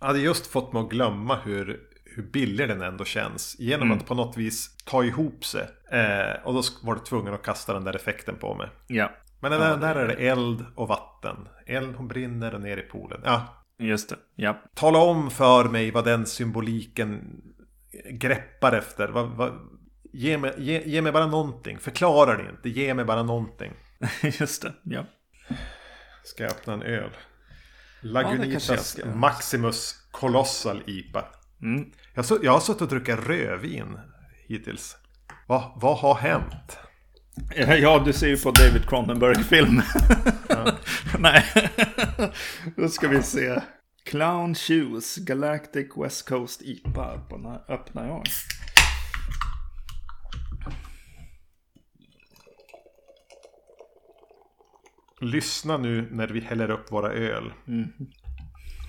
Jag 0.01 0.07
hade 0.07 0.19
just 0.19 0.47
fått 0.47 0.73
mig 0.73 0.83
att 0.83 0.91
glömma 0.91 1.39
hur, 1.45 1.81
hur 2.05 2.23
billig 2.23 2.69
den 2.69 2.83
ändå 2.83 3.05
känns. 3.05 3.57
Genom 3.59 3.93
att 3.93 4.07
på 4.07 4.15
något 4.15 4.37
vis 4.37 4.77
ta 4.85 5.05
ihop 5.05 5.45
sig. 5.45 5.69
Eh, 5.91 6.45
och 6.45 6.55
då 6.55 6.63
var 6.83 6.95
du 6.95 7.01
tvungen 7.01 7.35
att 7.35 7.43
kasta 7.43 7.75
den 7.75 7.85
där 7.85 7.97
effekten 7.97 8.37
på 8.37 8.55
mig. 8.55 8.69
Ja, 8.87 9.11
Men 9.41 9.51
den 9.51 9.61
där, 9.61 9.77
där 9.77 9.95
är 9.95 10.09
det 10.09 10.29
eld 10.29 10.65
och 10.75 10.89
vatten. 10.89 11.49
Eld 11.67 11.97
hon 11.97 12.09
brinner 12.09 12.55
och 12.55 12.61
ner 12.61 12.77
i 12.77 12.83
poolen. 12.83 13.21
Ja, 13.25 13.65
just 13.79 14.09
det. 14.09 14.17
Ja. 14.35 14.63
tala 14.75 14.99
om 14.99 15.31
för 15.31 15.65
mig 15.65 15.91
vad 15.91 16.05
den 16.05 16.27
symboliken 16.27 17.43
greppar 18.11 18.73
efter. 18.73 19.09
Vad, 19.09 19.29
vad, 19.29 19.53
ge, 20.13 20.39
mig, 20.39 20.55
ge, 20.59 20.83
ge 20.87 21.03
mig 21.03 21.13
bara 21.13 21.27
någonting. 21.27 21.79
Förklara 21.79 22.37
det 22.37 22.51
inte. 22.51 22.69
Ge 22.69 22.95
mig 22.95 23.05
bara 23.05 23.23
någonting. 23.23 23.73
Just 24.23 24.63
det. 24.63 24.73
Ja. 24.83 25.05
Ska 26.25 26.43
jag 26.43 26.53
öppna 26.53 26.73
en 26.73 26.83
öl? 26.83 27.11
Lagunitas 28.01 28.89
ska. 28.89 29.07
Maximus 29.07 29.95
Colossal 30.11 30.83
IPA. 30.87 31.25
Mm. 31.63 31.91
Jag, 32.15 32.25
så, 32.25 32.39
jag 32.43 32.53
har 32.53 32.61
suttit 32.61 32.83
och 32.83 32.89
druckit 32.89 33.27
rödvin 33.27 33.99
hittills. 34.49 34.97
Va, 35.47 35.79
vad 35.81 35.99
har 35.99 36.15
hänt? 36.15 36.79
Ja, 37.81 38.03
du 38.05 38.13
ser 38.13 38.29
ju 38.29 38.37
på 38.37 38.51
David 38.51 38.89
Cronenberg-film. 38.89 39.83
Nej, 41.19 41.45
då 42.77 42.89
ska 42.89 43.09
vi 43.09 43.23
se. 43.23 43.61
Clown 44.05 44.55
Shoes, 44.55 45.17
Galactic 45.17 45.87
West 45.97 46.29
Coast 46.29 46.63
IPA. 46.63 47.15
Öppna- 47.15 47.61
Öppnar 47.69 48.07
jag. 48.07 48.23
Lyssna 55.21 55.77
nu 55.77 56.09
när 56.11 56.29
vi 56.29 56.41
häller 56.41 56.71
upp 56.71 56.93
våra 56.93 57.13
öl. 57.13 57.53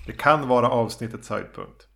Det 0.06 0.12
kan 0.12 0.48
vara 0.48 0.68
avsnittets 0.68 1.28
höjdpunkt. 1.30 1.86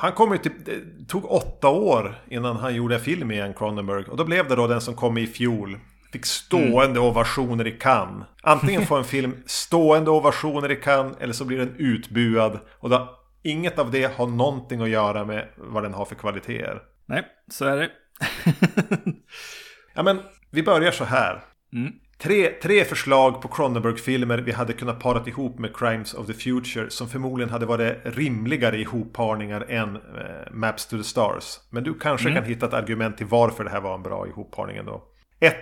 Han 0.00 0.12
kom 0.12 0.38
till, 0.38 0.52
det 0.64 1.08
tog 1.08 1.24
åtta 1.24 1.68
år 1.68 2.14
innan 2.28 2.56
han 2.56 2.74
gjorde 2.74 2.98
film 2.98 3.30
igen, 3.30 3.54
Cronenberg. 3.54 4.04
Och 4.04 4.16
då 4.16 4.24
blev 4.24 4.48
det 4.48 4.56
då 4.56 4.66
den 4.66 4.80
som 4.80 4.94
kom 4.94 5.18
i 5.18 5.26
fjol. 5.26 5.78
Fick 6.12 6.26
stående 6.26 7.00
ovationer 7.00 7.66
i 7.66 7.70
Cannes. 7.70 8.26
Antingen 8.42 8.86
får 8.86 8.98
en 8.98 9.04
film 9.14 9.42
stående 9.46 10.10
ovationer 10.10 10.70
i 10.70 10.76
Cannes 10.76 11.16
eller 11.20 11.32
så 11.32 11.44
blir 11.44 11.58
den 11.58 11.74
utbuad. 11.78 12.58
Och 12.78 12.90
då, 12.90 13.18
inget 13.42 13.78
av 13.78 13.90
det 13.90 14.16
har 14.16 14.26
någonting 14.26 14.80
att 14.80 14.88
göra 14.88 15.24
med 15.24 15.48
vad 15.56 15.82
den 15.82 15.94
har 15.94 16.04
för 16.04 16.14
kvaliteter. 16.14 16.82
Nej, 17.06 17.26
så 17.50 17.64
är 17.64 17.76
det. 17.76 17.90
Ja 19.94 20.02
men, 20.02 20.20
vi 20.50 20.62
börjar 20.62 20.90
så 20.90 21.04
här. 21.04 21.44
Mm. 21.72 21.92
Tre, 22.22 22.48
tre 22.62 22.84
förslag 22.84 23.42
på 23.42 23.48
Cronenberg-filmer 23.48 24.38
vi 24.38 24.52
hade 24.52 24.72
kunnat 24.72 25.00
parat 25.00 25.26
ihop 25.26 25.58
med 25.58 25.76
Crimes 25.76 26.14
of 26.14 26.26
the 26.26 26.34
Future 26.34 26.90
som 26.90 27.08
förmodligen 27.08 27.50
hade 27.50 27.66
varit 27.66 27.96
rimligare 28.04 28.78
ihopparningar 28.78 29.60
än 29.68 29.96
eh, 29.96 30.52
Maps 30.52 30.86
to 30.86 30.96
the 30.96 31.04
Stars. 31.04 31.60
Men 31.70 31.84
du 31.84 31.94
kanske 31.94 32.34
kan 32.34 32.44
hitta 32.44 32.66
ett 32.66 32.74
argument 32.74 33.16
till 33.16 33.26
varför 33.26 33.64
det 33.64 33.70
här 33.70 33.80
var 33.80 33.94
en 33.94 34.02
bra 34.02 34.26
ihopparning 34.26 34.76
ändå. 34.76 35.02
1. 35.40 35.54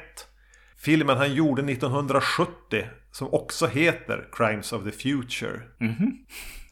Filmen 0.79 1.17
han 1.17 1.35
gjorde 1.35 1.63
1970 1.73 2.85
som 3.13 3.35
också 3.35 3.67
heter 3.67 4.29
Crimes 4.33 4.73
of 4.73 4.85
the 4.85 4.93
Future. 4.93 5.61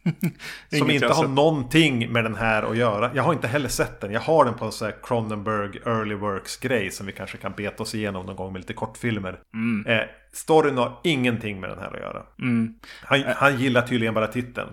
som 0.79 0.91
inte 0.91 1.07
har 1.07 1.23
sett. 1.23 1.31
någonting 1.31 2.13
med 2.13 2.25
den 2.25 2.35
här 2.35 2.63
att 2.63 2.77
göra. 2.77 3.11
Jag 3.15 3.23
har 3.23 3.33
inte 3.33 3.47
heller 3.49 3.69
sett 3.69 4.01
den. 4.01 4.13
Jag 4.13 4.21
har 4.21 4.45
den 4.45 4.55
på 4.55 4.65
en 4.65 4.73
sån 4.73 4.87
här 4.87 4.97
Cronenberg 5.03 5.79
Early 5.87 6.15
Works-grej 6.15 6.91
som 6.91 7.07
vi 7.07 7.13
kanske 7.13 7.37
kan 7.37 7.53
beta 7.57 7.83
oss 7.83 7.95
igenom 7.95 8.27
någon 8.27 8.37
gång 8.37 8.53
med 8.53 8.61
lite 8.61 8.73
kortfilmer. 8.73 9.39
Eh, 9.87 9.99
storyn 10.33 10.79
har 10.79 11.01
ingenting 11.05 11.61
med 11.61 11.71
den 11.71 11.79
här 11.79 11.95
att 11.95 12.01
göra. 12.01 12.23
Mm. 12.39 12.75
Han, 13.03 13.23
han 13.37 13.59
gillar 13.61 13.83
tydligen 13.83 14.15
bara 14.15 14.27
titeln. 14.27 14.69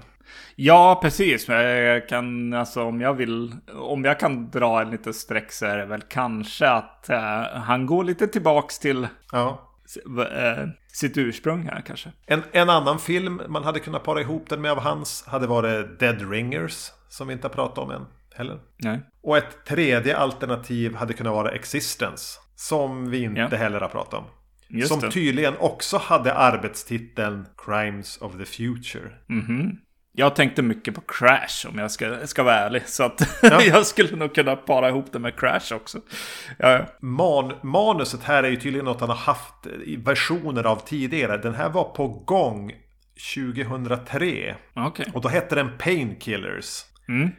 Ja, 0.56 1.00
precis. 1.02 1.48
Men 1.48 1.66
jag 1.66 2.10
kan, 2.10 2.54
alltså 2.54 2.84
om 2.84 3.02
jag 3.02 3.14
vill, 3.14 3.56
om 3.74 4.06
jag 4.06 4.20
kan 4.20 4.50
dra 4.50 4.82
en 4.82 4.90
liten 4.90 5.14
streck 5.14 5.52
så 5.52 5.66
är 5.66 5.78
det 5.78 5.86
väl 5.86 6.02
kanske 6.02 6.70
att 6.70 7.10
eh, 7.10 7.44
han 7.54 7.86
går 7.86 8.04
lite 8.04 8.28
tillbaks 8.28 8.80
till 8.80 9.08
Ja. 9.32 9.71
Eh, 10.32 10.68
sitt 10.94 11.18
ursprung 11.18 11.64
här 11.64 11.82
kanske. 11.82 12.12
En, 12.26 12.44
en 12.52 12.70
annan 12.70 13.00
film 13.00 13.42
man 13.48 13.64
hade 13.64 13.80
kunnat 13.80 14.04
para 14.04 14.22
ihop 14.22 14.50
den 14.50 14.62
med 14.62 14.72
av 14.72 14.80
hans 14.80 15.24
hade 15.28 15.48
varit 15.48 16.00
Dead 16.00 16.32
Ringers. 16.32 16.92
Som 17.10 17.28
vi 17.28 17.34
inte 17.34 17.48
har 17.48 17.54
pratat 17.54 17.78
om 17.78 17.92
än 17.92 18.06
heller. 18.36 18.60
Nej. 18.78 19.00
Och 19.24 19.38
ett 19.38 19.66
tredje 19.66 20.18
alternativ 20.18 20.96
hade 20.96 21.14
kunnat 21.14 21.34
vara 21.34 21.52
Existence. 21.52 22.40
Som 22.56 23.10
vi 23.10 23.24
inte 23.24 23.42
Ja. 23.52 23.58
heller 23.58 23.80
har 23.82 23.88
pratat 23.90 24.14
om. 24.14 24.26
Just 24.70 24.88
som 24.88 25.00
det. 25.00 25.12
tydligen 25.12 25.54
också 25.60 25.98
hade 25.98 26.34
arbetstiteln 26.34 27.46
Crimes 27.66 28.18
of 28.18 28.38
the 28.38 28.46
Future. 28.46 29.12
Mhm. 29.28 29.78
Jag 30.14 30.36
tänkte 30.36 30.62
mycket 30.62 30.96
på 30.96 31.02
Crash 31.02 31.68
om 31.70 31.78
jag 31.78 31.92
ska, 31.92 32.28
ska 32.28 32.44
vara 32.44 32.56
ärlig. 32.56 32.88
Så 32.88 33.04
att 33.04 33.40
Ja. 33.42 33.62
jag 33.62 33.86
skulle 33.86 34.16
nog 34.16 34.36
kunna 34.36 34.56
para 34.56 34.90
ihop 34.90 35.06
det 35.12 35.20
med 35.20 35.40
Crash 35.40 35.74
också. 35.76 36.00
Ja. 36.58 36.86
Man, 37.00 37.54
manuset 37.64 38.24
här 38.24 38.44
är 38.44 38.50
ju 38.50 38.56
tydligen 38.56 38.86
något 38.86 39.00
han 39.00 39.10
har 39.10 39.16
haft 39.16 39.68
i 39.86 39.96
versioner 39.96 40.64
av 40.64 40.76
tidigare. 40.86 41.38
Den 41.38 41.56
här 41.56 41.70
var 41.70 41.84
på 41.84 42.08
gång 42.08 42.72
2003. 43.36 44.56
okej. 44.74 45.06
Och 45.14 45.22
då 45.22 45.30
hette 45.30 45.56
den 45.56 45.78
Painkillers. 45.78 46.82
Mm. 47.08 47.30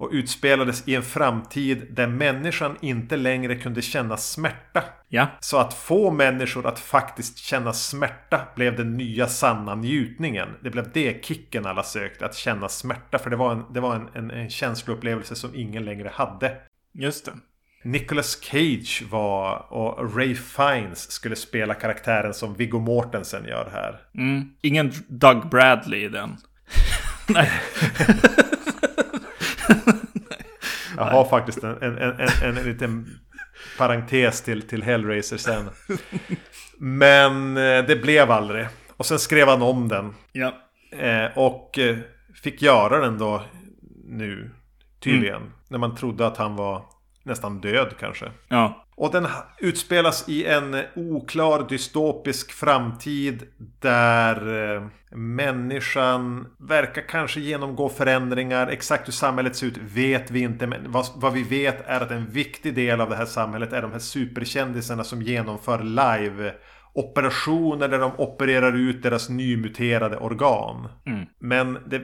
Och 0.00 0.08
utspelades 0.12 0.88
i 0.88 0.94
en 0.94 1.02
framtid 1.02 1.86
där 1.90 2.06
människan 2.06 2.76
inte 2.80 3.16
längre 3.16 3.56
kunde 3.56 3.82
känna 3.82 4.16
smärta. 4.16 4.84
Ja. 5.08 5.26
Så 5.40 5.58
att 5.58 5.74
få 5.74 6.10
människor 6.10 6.66
att 6.66 6.78
faktiskt 6.78 7.38
känna 7.38 7.72
smärta 7.72 8.40
blev 8.56 8.76
den 8.76 8.96
nya 8.96 9.26
sanna 9.26 9.74
njutningen. 9.74 10.48
Det 10.62 10.70
blev 10.70 10.92
det 10.92 11.24
kicken 11.24 11.66
alla 11.66 11.82
sökte, 11.82 12.26
att 12.26 12.34
känna 12.34 12.68
smärta. 12.68 13.18
För 13.18 13.30
det 13.30 13.36
var 13.36 13.52
en, 13.52 13.64
det 13.72 13.80
var 13.80 13.94
en, 13.94 14.08
en, 14.14 14.30
en 14.30 14.50
känsloupplevelse 14.50 15.34
som 15.34 15.54
ingen 15.54 15.84
längre 15.84 16.10
hade. 16.14 16.56
Just 16.92 17.24
det. 17.24 17.32
Nicolas 17.84 18.40
Cage 18.42 19.02
var 19.10 19.72
och 19.72 20.16
Ray 20.16 20.34
Fiennes 20.34 21.10
skulle 21.10 21.36
spela 21.36 21.74
karaktären 21.74 22.34
som 22.34 22.54
Viggo 22.54 22.78
Mortensen 22.78 23.44
gör 23.44 23.70
här. 23.72 24.00
Mm. 24.14 24.48
Ingen 24.62 24.92
Doug 25.08 25.48
Bradley 25.50 26.04
i 26.04 26.08
den. 26.08 26.36
Nej. 27.28 27.50
Jag 31.06 31.10
har 31.10 31.24
faktiskt 31.24 31.64
en, 31.64 31.82
en, 31.82 31.98
en, 31.98 32.20
en, 32.42 32.56
en 32.56 32.64
liten 32.64 33.18
parentes 33.78 34.42
till, 34.42 34.62
till 34.62 34.82
Hellraiser 34.82 35.36
sen. 35.36 35.70
Men 36.78 37.56
eh, 37.56 37.84
det 37.86 38.02
blev 38.02 38.30
aldrig. 38.30 38.66
Och 38.96 39.06
sen 39.06 39.18
skrev 39.18 39.48
han 39.48 39.62
om 39.62 39.88
den. 39.88 40.14
Ja. 40.32 40.52
Eh, 40.92 41.38
och 41.38 41.78
eh, 41.78 41.96
fick 42.42 42.62
göra 42.62 43.00
den 43.00 43.18
då 43.18 43.42
nu. 44.04 44.50
Tydligen. 45.00 45.52
När 45.68 45.78
man 45.78 45.96
trodde 45.96 46.26
att 46.26 46.36
han 46.36 46.56
var 46.56 46.84
nästan 47.22 47.60
död 47.60 47.94
kanske. 48.00 48.30
Ja. 48.48 48.86
Och 48.96 49.12
den 49.12 49.26
utspelas 49.58 50.28
i 50.28 50.46
en 50.46 50.76
oklar 50.94 51.68
dystopisk 51.68 52.52
framtid 52.52 53.42
där 53.78 54.74
eh, 54.76 54.82
människan 55.16 56.46
verkar 56.58 57.02
kanske 57.08 57.40
genomgå 57.40 57.88
förändringar. 57.88 58.66
Exakt 58.66 59.08
hur 59.08 59.12
samhället 59.12 59.56
ser 59.56 59.66
ut 59.66 59.78
vet 59.78 60.30
vi 60.30 60.40
inte. 60.40 60.66
Men 60.66 60.92
vad, 60.92 61.06
vad 61.16 61.32
vi 61.32 61.42
vet 61.42 61.86
är 61.86 62.00
att 62.00 62.10
en 62.10 62.30
viktig 62.30 62.74
del 62.74 63.00
av 63.00 63.10
det 63.10 63.16
här 63.16 63.26
samhället 63.26 63.72
är 63.72 63.82
de 63.82 63.92
här 63.92 63.98
superkändisarna 63.98 65.04
som 65.04 65.22
genomför 65.22 65.82
live 65.82 66.54
operationer 66.92 67.88
där 67.88 67.98
de 67.98 68.12
opererar 68.18 68.72
ut 68.72 69.02
deras 69.02 69.28
nymuterade 69.28 70.16
organ. 70.16 70.88
Mm. 71.06 71.26
Men 71.38 71.78
det 71.86 72.02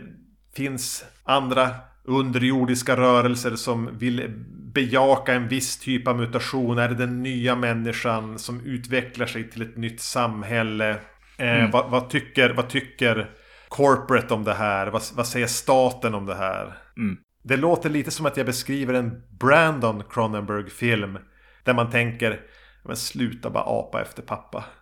finns 0.55 1.05
andra 1.25 1.71
underjordiska 2.05 2.97
rörelser 2.97 3.57
som 3.57 3.99
vill 3.99 4.45
bejaka 4.77 5.35
en 5.35 5.49
viss 5.49 5.77
typ 5.77 6.09
av 6.09 6.17
mutation. 6.17 6.79
Är 6.79 6.89
det 6.89 6.95
den 6.95 7.23
nya 7.23 7.57
människan 7.57 8.39
som 8.39 8.61
utvecklar 8.61 9.27
sig 9.27 9.51
till 9.51 9.63
ett 9.63 9.77
nytt 9.77 10.01
samhälle? 10.01 10.97
Eh, 11.39 11.71
vad, 11.71 11.91
vad, 11.91 12.11
tycker, 12.11 12.51
vad 12.51 12.69
tycker 12.69 13.31
corporate 13.69 14.35
om 14.35 14.45
det 14.45 14.55
här? 14.55 14.87
Vad, 14.87 15.03
vad 15.15 15.27
säger 15.27 15.47
staten 15.47 16.15
om 16.15 16.27
det 16.27 16.35
här? 16.35 16.79
Mm. 16.97 17.19
Det 17.43 17.57
låter 17.57 17.91
lite 17.91 18.11
som 18.11 18.27
att 18.27 18.37
jag 18.37 18.47
beskriver 18.47 18.95
en 18.95 19.23
Brandon 19.41 20.03
Cronenberg-film. 20.11 21.19
Där 21.65 21.75
man 21.75 21.91
tänker, 21.91 22.41
men 22.85 22.97
sluta 22.97 23.51
bara 23.51 23.65
apa 23.67 24.03
efter 24.03 24.23
pappa. 24.23 24.65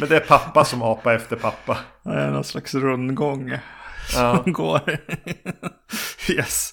Men 0.00 0.08
det 0.08 0.16
är 0.16 0.20
pappa 0.20 0.64
som 0.64 0.82
apar 0.82 1.14
efter 1.14 1.36
pappa. 1.36 1.78
Det 2.02 2.10
är 2.10 2.30
någon 2.30 2.44
slags 2.44 2.74
rundgång. 2.74 3.58
Som 4.10 4.52
går. 4.52 4.80
yes. 6.30 6.72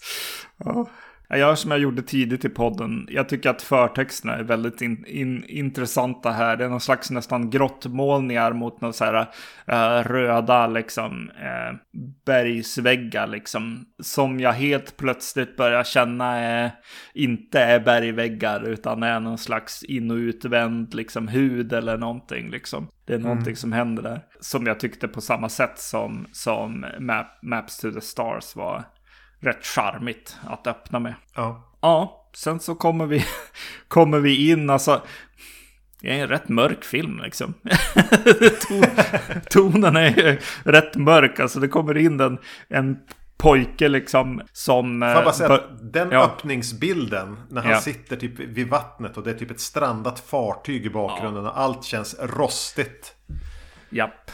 Ja. 0.65 0.87
Jag 1.29 1.39
gör 1.39 1.55
som 1.55 1.71
jag 1.71 1.79
gjorde 1.79 2.01
tidigt 2.01 2.45
i 2.45 2.49
podden. 2.49 3.07
Jag 3.09 3.29
tycker 3.29 3.49
att 3.49 3.61
förtexterna 3.61 4.35
är 4.35 4.43
väldigt 4.43 4.81
in, 4.81 5.05
in, 5.05 5.43
intressanta 5.47 6.31
här. 6.31 6.57
Det 6.57 6.65
är 6.65 6.69
någon 6.69 6.81
slags 6.81 7.11
nästan 7.11 7.49
grottmålningar 7.49 8.53
mot 8.53 8.81
några 8.81 8.93
så 8.93 9.05
här 9.05 9.27
eh, 9.65 10.03
röda 10.03 10.67
liksom 10.67 11.29
eh, 11.29 11.97
bergsväggar 12.25 13.27
liksom. 13.27 13.85
Som 14.03 14.39
jag 14.39 14.53
helt 14.53 14.97
plötsligt 14.97 15.57
börjar 15.57 15.83
känna 15.83 16.37
är, 16.37 16.71
inte 17.13 17.59
är 17.59 17.79
bergväggar 17.79 18.67
utan 18.67 19.03
är 19.03 19.19
någon 19.19 19.37
slags 19.37 19.83
in 19.83 20.11
och 20.11 20.17
utvänd 20.17 20.93
liksom 20.93 21.27
hud 21.27 21.73
eller 21.73 21.97
någonting 21.97 22.49
liksom. 22.49 22.87
Det 23.05 23.13
är 23.13 23.19
någonting 23.19 23.55
som 23.55 23.71
händer 23.71 24.03
där. 24.03 24.21
Som 24.39 24.65
jag 24.65 24.79
tyckte 24.79 25.07
på 25.07 25.21
samma 25.21 25.49
sätt 25.49 25.79
som, 25.79 26.27
som 26.31 26.85
Map, 26.99 27.27
Maps 27.41 27.77
to 27.77 27.91
the 27.91 28.01
Stars 28.01 28.55
var 28.55 28.83
rätt 29.39 29.65
charmigt 29.65 30.37
att 30.47 30.67
öppna 30.67 30.99
med. 30.99 31.15
Ja. 31.35 31.63
Ja, 31.81 32.29
sen 32.35 32.59
så 32.59 32.75
kommer 32.75 33.05
vi, 33.05 33.25
kommer 33.87 34.19
vi 34.19 34.51
in, 34.51 34.69
alltså. 34.69 35.01
Det 36.01 36.19
är 36.19 36.21
en 36.23 36.27
rätt 36.27 36.49
mörk 36.49 36.83
film 36.83 37.19
liksom. 37.23 37.53
Ton, 38.67 38.83
tonen 39.49 39.95
är 39.95 40.17
ju 40.17 40.39
rätt 40.63 40.95
mörk, 40.95 41.39
alltså 41.39 41.59
det 41.59 41.67
kommer 41.67 41.97
in 41.97 42.19
en, 42.19 42.37
en 42.67 42.97
pojke 43.37 43.87
liksom 43.87 44.41
som... 44.53 45.01
Får 45.01 45.09
jag 45.09 45.23
bara 45.23 45.33
säga 45.33 45.49
eh, 45.49 45.55
att 45.55 45.93
den 45.93 46.11
ja. 46.11 46.23
öppningsbilden 46.23 47.37
när 47.49 47.61
han 47.61 47.71
Ja. 47.71 47.81
sitter 47.81 48.15
typ 48.15 48.39
vid 48.39 48.69
vattnet 48.69 49.17
och 49.17 49.23
det 49.23 49.29
är 49.29 49.35
typ 49.35 49.51
ett 49.51 49.59
strandat 49.59 50.19
fartyg 50.19 50.85
i 50.85 50.89
bakgrunden 50.89 51.45
och 51.45 51.59
allt 51.59 51.83
känns 51.83 52.15
rostigt. 52.19 53.15
Japp. 53.89 54.31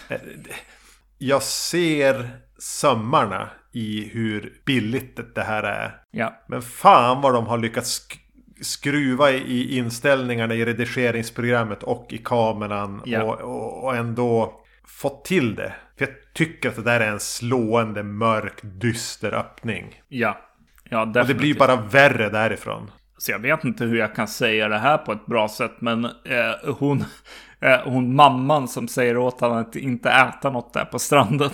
Jag 1.17 1.43
ser 1.43 2.29
sömmarna 2.63 3.49
i 3.71 4.09
hur 4.13 4.53
billigt 4.65 5.35
det 5.35 5.43
här 5.43 5.63
är. 5.63 6.01
Ja. 6.11 6.43
Men 6.47 6.61
fan 6.61 7.21
vad 7.21 7.33
de 7.33 7.45
har 7.47 7.57
lyckats 7.57 8.01
sk- 8.01 8.19
skruva 8.61 9.31
i 9.31 9.77
inställningarna 9.77 10.53
i 10.53 10.65
redigeringsprogrammet 10.65 11.83
och 11.83 12.07
i 12.09 12.17
kameran. 12.17 13.01
Ja. 13.05 13.23
Och, 13.23 13.83
och, 13.83 13.95
ändå 13.95 14.53
fått 14.87 15.25
till 15.25 15.55
det. 15.55 15.73
För 15.97 16.05
jag 16.05 16.15
tycker 16.33 16.69
att 16.69 16.75
det 16.75 16.81
där 16.83 16.99
är 16.99 17.11
en 17.11 17.19
slående, 17.19 18.03
mörk, 18.03 18.59
dyster 18.61 19.33
öppning. 19.33 20.01
Ja. 20.07 20.37
Ja, 20.89 21.01
Och 21.01 21.27
det 21.27 21.33
blir 21.33 21.55
bara 21.55 21.75
värre 21.75 22.29
därifrån. 22.29 22.91
Så 23.17 23.31
jag 23.31 23.39
vet 23.39 23.63
inte 23.63 23.85
hur 23.85 23.97
jag 23.97 24.15
kan 24.15 24.27
säga 24.27 24.67
det 24.67 24.77
här 24.77 24.97
på 24.97 25.11
ett 25.11 25.25
bra 25.25 25.49
sätt. 25.49 25.73
Men 25.79 26.05
eh, 26.05 26.73
hon, 26.79 27.05
eh, 27.63 27.79
hon 27.83 28.15
mamman 28.15 28.67
som 28.67 28.87
säger 28.87 29.17
åt 29.17 29.41
honom 29.41 29.57
att 29.57 29.75
inte 29.75 30.09
äta 30.09 30.49
något 30.49 30.73
där 30.73 30.85
på 30.85 30.99
stranden. 30.99 31.49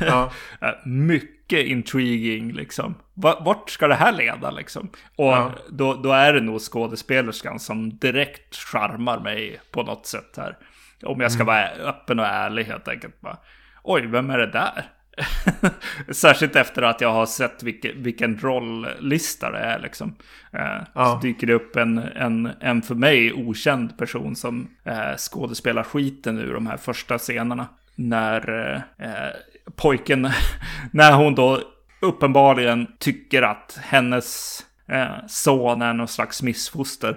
Ja. 0.00 0.30
Eh, 0.62 0.86
Mycket 0.86 1.66
intriguing 1.66 2.52
liksom. 2.52 2.94
Va- 3.14 3.40
Vart 3.44 3.70
ska 3.70 3.88
det 3.88 3.94
här 3.94 4.12
leda 4.12 4.50
liksom? 4.50 4.90
Och 5.16 5.26
Ja. 5.26 5.52
då, 5.70 5.94
då 5.94 6.12
är 6.12 6.32
det 6.32 6.40
nog 6.40 6.60
skådespelerskan 6.60 7.58
som 7.60 7.98
direkt 7.98 8.56
charmar 8.56 9.18
mig 9.20 9.60
på 9.72 9.82
något 9.82 10.06
sätt 10.06 10.34
här. 10.36 10.56
Om 11.02 11.20
jag 11.20 11.32
ska 11.32 11.44
vara 11.44 11.68
öppen 11.68 12.18
och 12.18 12.26
ärlig 12.26 12.64
helt 12.64 12.88
enkelt. 12.88 13.20
Bara, 13.20 13.36
Oj, 13.82 14.06
vem 14.06 14.30
är 14.30 14.38
det 14.38 14.46
där? 14.50 14.84
Särskilt 16.10 16.56
efter 16.56 16.82
att 16.82 17.00
jag 17.00 17.12
har 17.12 17.26
sett 17.26 17.62
vilken, 17.62 18.02
vilken 18.02 18.38
rolllista 18.38 19.50
det 19.50 19.58
är 19.58 19.78
liksom. 19.78 20.14
Eh, 20.52 20.60
Ja. 20.94 21.04
Så 21.14 21.26
dyker 21.26 21.46
det 21.46 21.52
upp 21.54 21.76
en, 21.76 21.98
en, 21.98 22.50
en 22.60 22.82
för 22.82 22.94
mig 22.94 23.32
okänd 23.32 23.98
person 23.98 24.36
som 24.36 24.68
eh, 24.84 25.16
skådespelar 25.16 25.82
skiten 25.82 26.38
ur 26.38 26.54
de 26.54 26.66
här 26.66 26.76
första 26.76 27.18
scenerna. 27.18 27.66
När 27.94 28.74
eh, 28.98 29.72
pojken, 29.76 30.28
när 30.92 31.12
hon 31.12 31.34
då 31.34 31.60
uppenbarligen 32.00 32.86
tycker 32.98 33.42
att 33.42 33.78
hennes 33.82 34.60
eh, 34.88 35.26
son 35.28 35.82
är 35.82 35.92
någon 35.92 36.08
slags 36.08 36.42
missfoster. 36.42 37.16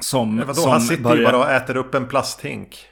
Som, 0.00 0.36
Men 0.36 0.46
vadå, 0.46 0.60
som 0.60 0.70
han 0.70 0.80
sitter 0.80 0.96
ju 0.96 1.02
börjar- 1.02 1.32
bara 1.32 1.38
och 1.44 1.50
äter 1.50 1.76
upp 1.76 1.94
en 1.94 2.06
plasthink. 2.08 2.86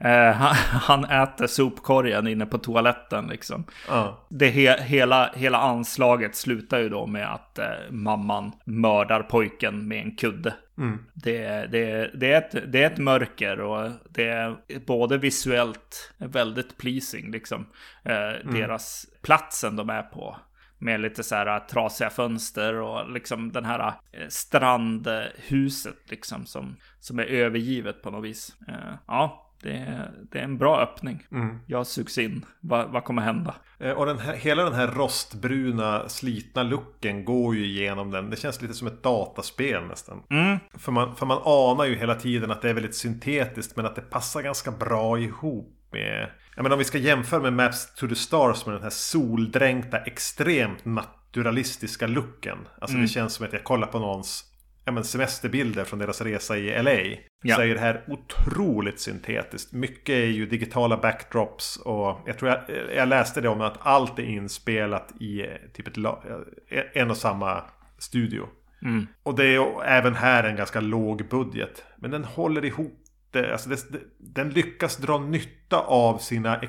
Eh, 0.00 0.32
han, 0.32 0.54
han, 0.82 1.04
äter 1.04 1.46
sopkorgen 1.46 2.26
inne 2.26 2.46
på 2.46 2.58
toaletten 2.58 3.26
liksom. 3.26 3.64
Uh. 3.90 4.14
Det 4.28 4.48
he, 4.48 4.82
hela, 4.82 5.30
hela 5.34 5.58
anslaget 5.58 6.36
slutar 6.36 6.78
ju 6.78 6.88
då 6.88 7.06
med 7.06 7.34
att 7.34 7.58
eh, 7.58 7.66
mamman 7.90 8.52
mördar 8.64 9.22
pojken 9.22 9.88
med 9.88 10.02
en 10.02 10.16
kudde. 10.16 10.54
Mm. 10.78 10.98
Det, 11.14 11.66
det, 11.66 12.10
det, 12.14 12.32
är 12.32 12.38
ett, 12.38 12.72
det 12.72 12.82
är 12.82 12.86
ett 12.86 12.98
mörker 12.98 13.60
och 13.60 13.90
det 14.08 14.28
är 14.28 14.56
både 14.86 15.18
visuellt 15.18 16.12
väldigt 16.18 16.78
pleasing 16.78 17.30
liksom. 17.30 17.66
Eh, 18.02 18.16
mm. 18.16 18.54
Deras 18.54 19.06
platsen 19.22 19.76
de 19.76 19.90
är 19.90 20.02
på. 20.02 20.36
Med 20.80 21.00
lite 21.00 21.22
så 21.22 21.34
här 21.34 21.60
trasiga 21.60 22.10
fönster 22.10 22.74
och 22.74 23.10
liksom 23.10 23.52
den 23.52 23.64
här 23.64 23.92
eh, 24.12 24.28
strandhuset 24.28 26.10
liksom 26.10 26.46
som, 26.46 26.76
som 27.00 27.18
är 27.18 27.24
övergivet 27.24 28.02
på 28.02 28.10
något 28.10 28.24
vis. 28.24 28.56
Eh, 28.68 28.94
ja, 29.06 29.47
det 29.62 29.72
är, 29.72 30.10
det 30.32 30.38
är 30.38 30.42
en 30.42 30.58
bra 30.58 30.80
öppning. 30.80 31.26
Mm. 31.32 31.58
Jag 31.66 31.86
sugs 31.86 32.18
in. 32.18 32.44
Va, 32.60 32.86
vad 32.86 33.04
kommer 33.04 33.22
hända? 33.22 33.54
Eh, 33.78 33.90
och 33.90 34.06
den 34.06 34.18
här, 34.18 34.34
hela 34.34 34.64
den 34.64 34.74
här 34.74 34.88
rostbruna 34.88 36.08
slitna 36.08 36.62
looken 36.62 37.24
går 37.24 37.56
ju 37.56 37.66
igenom 37.66 38.10
den. 38.10 38.30
Det 38.30 38.36
känns 38.36 38.62
lite 38.62 38.74
som 38.74 38.88
ett 38.88 39.02
dataspel 39.02 39.84
nästan. 39.84 40.22
Mm. 40.30 40.58
För, 40.74 40.92
man, 40.92 41.16
för 41.16 41.26
man 41.26 41.38
anar 41.44 41.84
ju 41.84 41.96
hela 41.96 42.14
tiden 42.14 42.50
att 42.50 42.62
det 42.62 42.70
är 42.70 42.74
väldigt 42.74 42.96
syntetiskt 42.96 43.76
men 43.76 43.86
att 43.86 43.96
det 43.96 44.02
passar 44.02 44.42
ganska 44.42 44.70
bra 44.70 45.18
ihop 45.18 45.74
med... 45.92 46.30
Jag 46.56 46.62
menar 46.62 46.74
om 46.74 46.78
vi 46.78 46.84
ska 46.84 46.98
jämföra 46.98 47.40
med 47.40 47.52
Maps 47.52 47.94
to 47.94 48.08
the 48.08 48.14
Stars 48.14 48.66
med 48.66 48.74
den 48.74 48.82
här 48.82 48.90
soldränkta 48.90 49.98
extremt 49.98 50.84
naturalistiska 50.84 52.06
looken. 52.06 52.58
Alltså 52.80 52.94
mm. 52.94 53.06
det 53.06 53.08
känns 53.08 53.34
som 53.34 53.46
att 53.46 53.52
jag 53.52 53.64
kollar 53.64 53.86
på 53.86 53.98
någons 53.98 54.47
ja, 54.88 54.92
men 54.92 55.04
semesterbilder 55.04 55.84
från 55.84 55.98
deras 55.98 56.20
resa 56.20 56.56
i 56.56 56.82
LA. 56.82 57.20
Ja. 57.42 57.56
Så 57.56 57.62
är 57.62 57.74
det 57.74 57.80
här 57.80 58.04
otroligt 58.06 59.00
syntetiskt. 59.00 59.72
Mycket 59.72 60.12
är 60.12 60.26
ju 60.26 60.46
digitala 60.46 60.96
backdrops 60.96 61.76
och 61.76 62.20
jag 62.26 62.38
tror 62.38 62.50
jag, 62.50 62.60
jag 62.96 63.08
läste 63.08 63.40
det 63.40 63.48
om 63.48 63.60
att 63.60 63.76
allt 63.80 64.18
är 64.18 64.22
inspelat 64.22 65.12
i 65.20 65.40
eh, 65.40 65.48
typ 65.72 65.88
ett, 65.88 65.96
eh, 65.96 66.82
en 66.92 67.10
och 67.10 67.16
samma 67.16 67.62
studio. 67.98 68.48
Mm. 68.82 69.06
Och 69.22 69.36
det 69.36 69.44
är 69.44 69.84
även 69.84 70.14
här 70.14 70.44
en 70.44 70.56
ganska 70.56 70.80
låg 70.80 71.28
budget. 71.28 71.84
Men 71.96 72.10
den 72.10 72.24
håller 72.24 72.64
ihop 72.64 73.04
det. 73.30 73.52
Alltså 73.52 73.68
det, 73.68 74.00
den 74.18 74.50
lyckas 74.50 74.96
dra 74.96 75.18
nytta 75.18 75.78
av 75.78 76.18
sina 76.18 76.60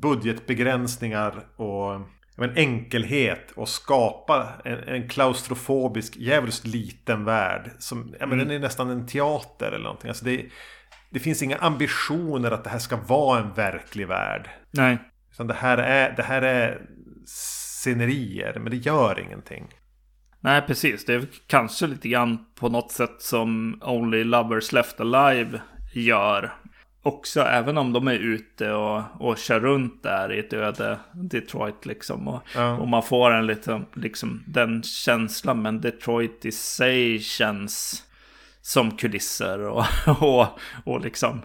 budgetbegränsningar 0.00 1.46
och 1.56 2.00
en 2.44 2.56
enkelhet 2.56 3.50
och 3.50 3.68
skapa 3.68 4.48
en, 4.64 4.78
en 4.78 5.08
klaustrofobisk, 5.08 6.16
jävligt 6.16 6.66
liten 6.66 7.24
värld. 7.24 7.70
Som, 7.78 8.14
ja, 8.20 8.26
men 8.26 8.32
mm. 8.32 8.48
Den 8.48 8.56
är 8.56 8.60
nästan 8.60 8.90
en 8.90 9.06
teater 9.06 9.66
eller 9.66 9.84
någonting. 9.84 10.08
Alltså 10.08 10.24
det, 10.24 10.46
det 11.10 11.18
finns 11.18 11.42
inga 11.42 11.56
ambitioner 11.56 12.50
att 12.50 12.64
det 12.64 12.70
här 12.70 12.78
ska 12.78 12.96
vara 12.96 13.40
en 13.40 13.54
verklig 13.54 14.08
värld. 14.08 14.50
Nej. 14.70 14.98
Utan 15.32 15.46
det 15.46 15.54
här 15.54 15.78
är, 15.78 16.16
det 16.16 16.22
här 16.22 16.42
är 16.42 16.82
scenerier, 17.26 18.58
men 18.58 18.70
det 18.70 18.76
gör 18.76 19.20
ingenting. 19.20 19.66
Nej, 20.40 20.62
precis. 20.62 21.04
Det 21.04 21.14
är 21.14 21.26
kanske 21.46 21.86
lite 21.86 22.08
grann 22.08 22.38
på 22.54 22.68
något 22.68 22.92
sätt 22.92 23.16
som 23.18 23.80
Only 23.84 24.24
Lovers 24.24 24.72
Left 24.72 25.00
Alive 25.00 25.60
gör 25.94 26.54
också, 27.02 27.40
även 27.40 27.78
om 27.78 27.92
de 27.92 28.08
är 28.08 28.18
ute 28.18 28.72
och, 28.72 29.02
och 29.18 29.38
kör 29.38 29.60
runt 29.60 30.02
där 30.02 30.32
i 30.32 30.38
ett 30.38 30.52
öde 30.52 30.98
Detroit 31.12 31.86
liksom. 31.86 32.28
Och, 32.28 32.42
ja. 32.54 32.76
och 32.76 32.88
man 32.88 33.02
får 33.02 33.30
en 33.30 33.46
lite, 33.46 33.82
liksom 33.94 34.42
den 34.46 34.82
känslan, 34.82 35.62
men 35.62 35.80
Detroit 35.80 36.44
i 36.44 36.52
sig 36.52 37.18
känns 37.18 38.04
som 38.68 38.96
kulisser 38.96 39.60
och, 39.60 39.84
och, 40.22 40.46
och 40.84 41.00
liksom 41.00 41.42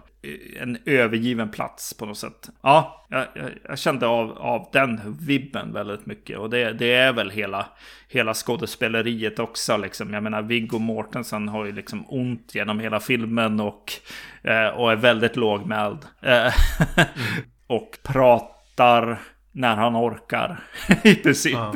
en 0.60 0.78
övergiven 0.84 1.50
plats 1.50 1.94
på 1.94 2.06
något 2.06 2.18
sätt. 2.18 2.48
Ja, 2.62 3.06
jag, 3.10 3.26
jag, 3.68 3.78
kände 3.78 4.06
av, 4.06 4.38
av 4.38 4.68
den 4.72 5.16
vibben 5.20 5.72
väldigt 5.72 6.06
mycket. 6.06 6.38
Och 6.38 6.50
det, 6.50 6.72
det 6.72 6.94
är 6.94 7.12
väl 7.12 7.30
hela, 7.30 7.66
hela 8.08 8.34
skådespeleriet 8.34 9.38
också. 9.38 9.76
Liksom. 9.76 10.14
Jag 10.14 10.22
menar, 10.22 10.42
Viggo 10.42 10.78
Mortensen 10.78 11.48
har 11.48 11.64
ju 11.64 11.72
liksom 11.72 12.04
ont 12.08 12.54
genom 12.54 12.80
hela 12.80 13.00
filmen 13.00 13.60
och, 13.60 13.92
eh, 14.42 14.68
och 14.68 14.92
är 14.92 14.96
väldigt 14.96 15.36
lågmäld. 15.36 15.98
Eh, 16.22 16.32
mm. 16.32 16.52
och 17.66 17.98
pratar 18.02 19.20
när 19.52 19.76
han 19.76 19.96
orkar. 19.96 20.60
I 21.04 21.14
princip. 21.14 21.52
Ja. 21.52 21.74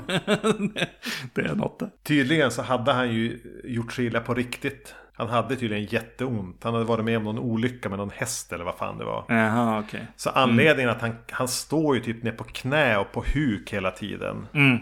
det 1.34 1.40
är 1.40 1.55
något. 1.55 1.82
Tydligen 2.05 2.51
så 2.51 2.62
hade 2.62 2.92
han 2.92 3.12
ju 3.12 3.40
gjort 3.64 3.92
sig 3.92 4.07
illa 4.07 4.20
på 4.20 4.34
riktigt. 4.34 4.94
Han 5.18 5.28
hade 5.28 5.56
tydligen 5.56 5.84
jätteont. 5.84 6.64
Han 6.64 6.74
hade 6.74 6.84
varit 6.84 7.04
med 7.04 7.16
om 7.16 7.24
någon 7.24 7.38
olycka 7.38 7.88
med 7.88 7.98
någon 7.98 8.10
häst 8.10 8.52
eller 8.52 8.64
vad 8.64 8.74
fan 8.74 8.98
det 8.98 9.04
var. 9.04 9.24
Jaha, 9.28 9.80
okay. 9.80 10.00
Så 10.16 10.30
anledningen 10.30 10.90
mm. 10.90 10.96
att 10.96 11.02
han, 11.02 11.16
han 11.30 11.48
står 11.48 11.96
ju 11.96 12.02
typ 12.02 12.22
ner 12.22 12.32
på 12.32 12.44
knä 12.44 12.98
och 12.98 13.12
på 13.12 13.24
huk 13.34 13.72
hela 13.72 13.90
tiden. 13.90 14.46
Mm. 14.54 14.78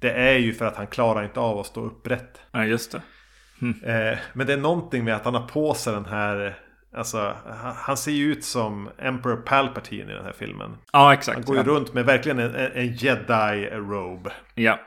Det 0.00 0.10
är 0.10 0.38
ju 0.38 0.54
för 0.54 0.64
att 0.64 0.76
han 0.76 0.86
klarar 0.86 1.24
inte 1.24 1.40
av 1.40 1.58
att 1.58 1.66
stå 1.66 1.80
upprätt. 1.80 2.40
Ja, 2.52 2.64
just 2.64 2.92
det. 2.92 3.02
Mm. 3.62 3.84
Eh, 3.84 4.18
men 4.32 4.46
det 4.46 4.52
är 4.52 4.56
någonting 4.56 5.04
med 5.04 5.16
att 5.16 5.24
han 5.24 5.34
har 5.34 5.46
på 5.46 5.74
sig 5.74 5.92
den 5.92 6.06
här... 6.06 6.58
Alltså, 6.96 7.34
han 7.76 7.96
ser 7.96 8.12
ju 8.12 8.32
ut 8.32 8.44
som 8.44 8.88
Emperor 8.98 9.36
Palpatine 9.36 10.12
i 10.12 10.14
den 10.14 10.24
här 10.24 10.32
filmen. 10.32 10.76
Ja, 10.92 11.14
exakt. 11.14 11.36
Han 11.36 11.44
går 11.44 11.56
ju 11.56 11.62
ja. 11.62 11.68
runt 11.68 11.94
med 11.94 12.04
verkligen 12.04 12.38
en, 12.38 12.54
en 12.54 12.94
jedi-robe. 12.94 14.30
Ja. 14.54 14.80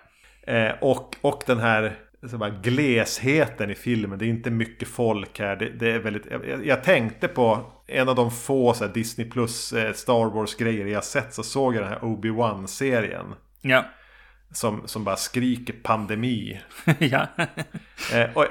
Eh, 0.47 0.71
och, 0.81 1.15
och 1.21 1.43
den 1.47 1.59
här 1.59 1.95
så 2.29 2.37
bara, 2.37 2.49
glesheten 2.49 3.69
i 3.69 3.75
filmen. 3.75 4.19
Det 4.19 4.25
är 4.25 4.29
inte 4.29 4.51
mycket 4.51 4.87
folk 4.87 5.39
här. 5.39 5.55
Det, 5.55 5.69
det 5.69 5.91
är 5.91 5.99
väldigt, 5.99 6.25
jag, 6.31 6.65
jag, 6.65 6.83
tänkte 6.83 7.27
på 7.27 7.71
en 7.87 8.09
av 8.09 8.15
de 8.15 8.31
få 8.31 8.73
så 8.73 8.85
här, 8.85 8.93
Disney 8.93 9.29
Plus 9.29 9.73
eh, 9.73 9.93
Star 9.93 10.33
Wars-grejer 10.33 10.85
jag 10.85 11.03
sett. 11.03 11.33
Så 11.33 11.43
såg 11.43 11.75
jag 11.75 11.83
den 11.83 11.89
här 11.89 12.03
Obi-Wan-serien. 12.03 13.25
Ja. 13.61 13.85
Som, 14.53 14.81
som 14.85 15.03
bara 15.03 15.15
skriker 15.15 15.73
pandemi. 15.83 16.61
ja. 16.99 17.27
eh, 18.13 18.29
och 18.33 18.45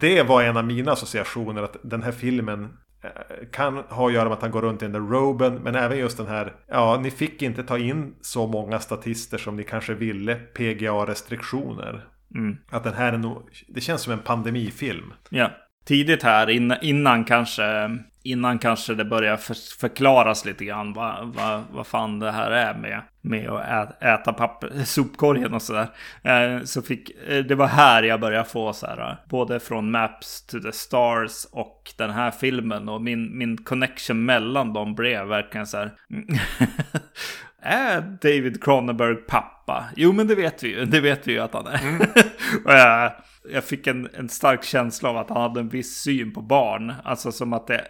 det 0.00 0.22
var 0.22 0.42
en 0.42 0.56
av 0.56 0.64
mina 0.64 0.92
associationer. 0.92 1.62
Att 1.62 1.76
den 1.82 2.02
här 2.02 2.12
filmen 2.12 2.64
eh, 3.02 3.48
kan 3.52 3.76
ha 3.76 4.06
att 4.06 4.14
göra 4.14 4.24
med 4.24 4.32
att 4.32 4.42
han 4.42 4.50
går 4.50 4.62
runt 4.62 4.82
i 4.82 4.84
den 4.84 4.92
där 4.92 5.00
roben. 5.00 5.54
Men 5.54 5.74
även 5.74 5.98
just 5.98 6.16
den 6.16 6.26
här. 6.26 6.54
Ja, 6.68 7.00
ni 7.02 7.10
fick 7.10 7.42
inte 7.42 7.62
ta 7.62 7.78
in 7.78 8.14
så 8.20 8.46
många 8.46 8.80
statister 8.80 9.38
som 9.38 9.56
ni 9.56 9.64
kanske 9.64 9.94
ville. 9.94 10.34
PGA-restriktioner. 10.34 12.13
Mm. 12.34 12.56
Att 12.70 12.84
den 12.84 12.94
här 12.94 13.12
är 13.12 13.18
nog, 13.18 13.42
det 13.68 13.80
känns 13.80 14.02
som 14.02 14.12
en 14.12 14.18
pandemifilm. 14.18 15.12
Ja. 15.28 15.50
Tidigt 15.86 16.22
här 16.22 16.50
innan, 16.50 16.78
innan 16.82 17.24
kanske 17.24 17.90
innan 18.24 18.58
kanske 18.58 18.94
det 18.94 19.04
börjar 19.04 19.36
för, 19.36 19.78
förklaras 19.80 20.44
lite 20.44 20.64
grann 20.64 20.92
vad, 20.92 21.34
vad, 21.34 21.62
vad 21.72 21.86
fan 21.86 22.18
det 22.18 22.30
här 22.30 22.50
är 22.50 22.74
med, 22.74 23.02
med 23.20 23.48
att 23.48 23.92
äta, 23.92 24.14
äta 24.14 24.32
papper, 24.32 24.70
sopkorgen 24.84 25.54
och 25.54 25.62
sådär. 25.62 25.88
Eh, 26.22 26.62
så 26.64 26.82
fick, 26.82 27.10
eh, 27.28 27.44
det 27.44 27.54
var 27.54 27.66
här 27.66 28.02
jag 28.02 28.20
började 28.20 28.48
få 28.48 28.72
så 28.72 28.86
här, 28.86 29.10
eh, 29.10 29.16
både 29.28 29.60
från 29.60 29.90
Maps 29.90 30.46
to 30.46 30.60
the 30.60 30.72
Stars 30.72 31.46
och 31.52 31.92
den 31.98 32.10
här 32.10 32.30
filmen. 32.30 32.88
Och 32.88 33.02
min, 33.02 33.38
min 33.38 33.56
connection 33.56 34.24
mellan 34.24 34.72
dem 34.72 34.94
blev 34.94 35.26
verkligen 35.26 35.66
så 35.66 35.76
här. 35.76 35.90
är 37.64 38.00
David 38.00 38.64
Cronenberg 38.64 39.16
pappa? 39.16 39.84
Jo, 39.96 40.12
men 40.12 40.26
det 40.26 40.34
vet 40.34 40.62
vi 40.62 40.68
ju. 40.68 40.84
Det 40.84 41.00
vet 41.00 41.28
vi 41.28 41.32
ju 41.32 41.38
att 41.38 41.54
han 41.54 41.66
är. 41.66 41.82
Mm. 41.82 42.06
jag, 42.64 43.12
jag 43.50 43.64
fick 43.64 43.86
en, 43.86 44.08
en 44.14 44.28
stark 44.28 44.64
känsla 44.64 45.08
av 45.08 45.16
att 45.16 45.28
han 45.28 45.42
hade 45.42 45.60
en 45.60 45.68
viss 45.68 46.02
syn 46.02 46.32
på 46.32 46.42
barn. 46.42 46.92
Alltså 47.04 47.32
som 47.32 47.52
att 47.52 47.66
det, 47.66 47.84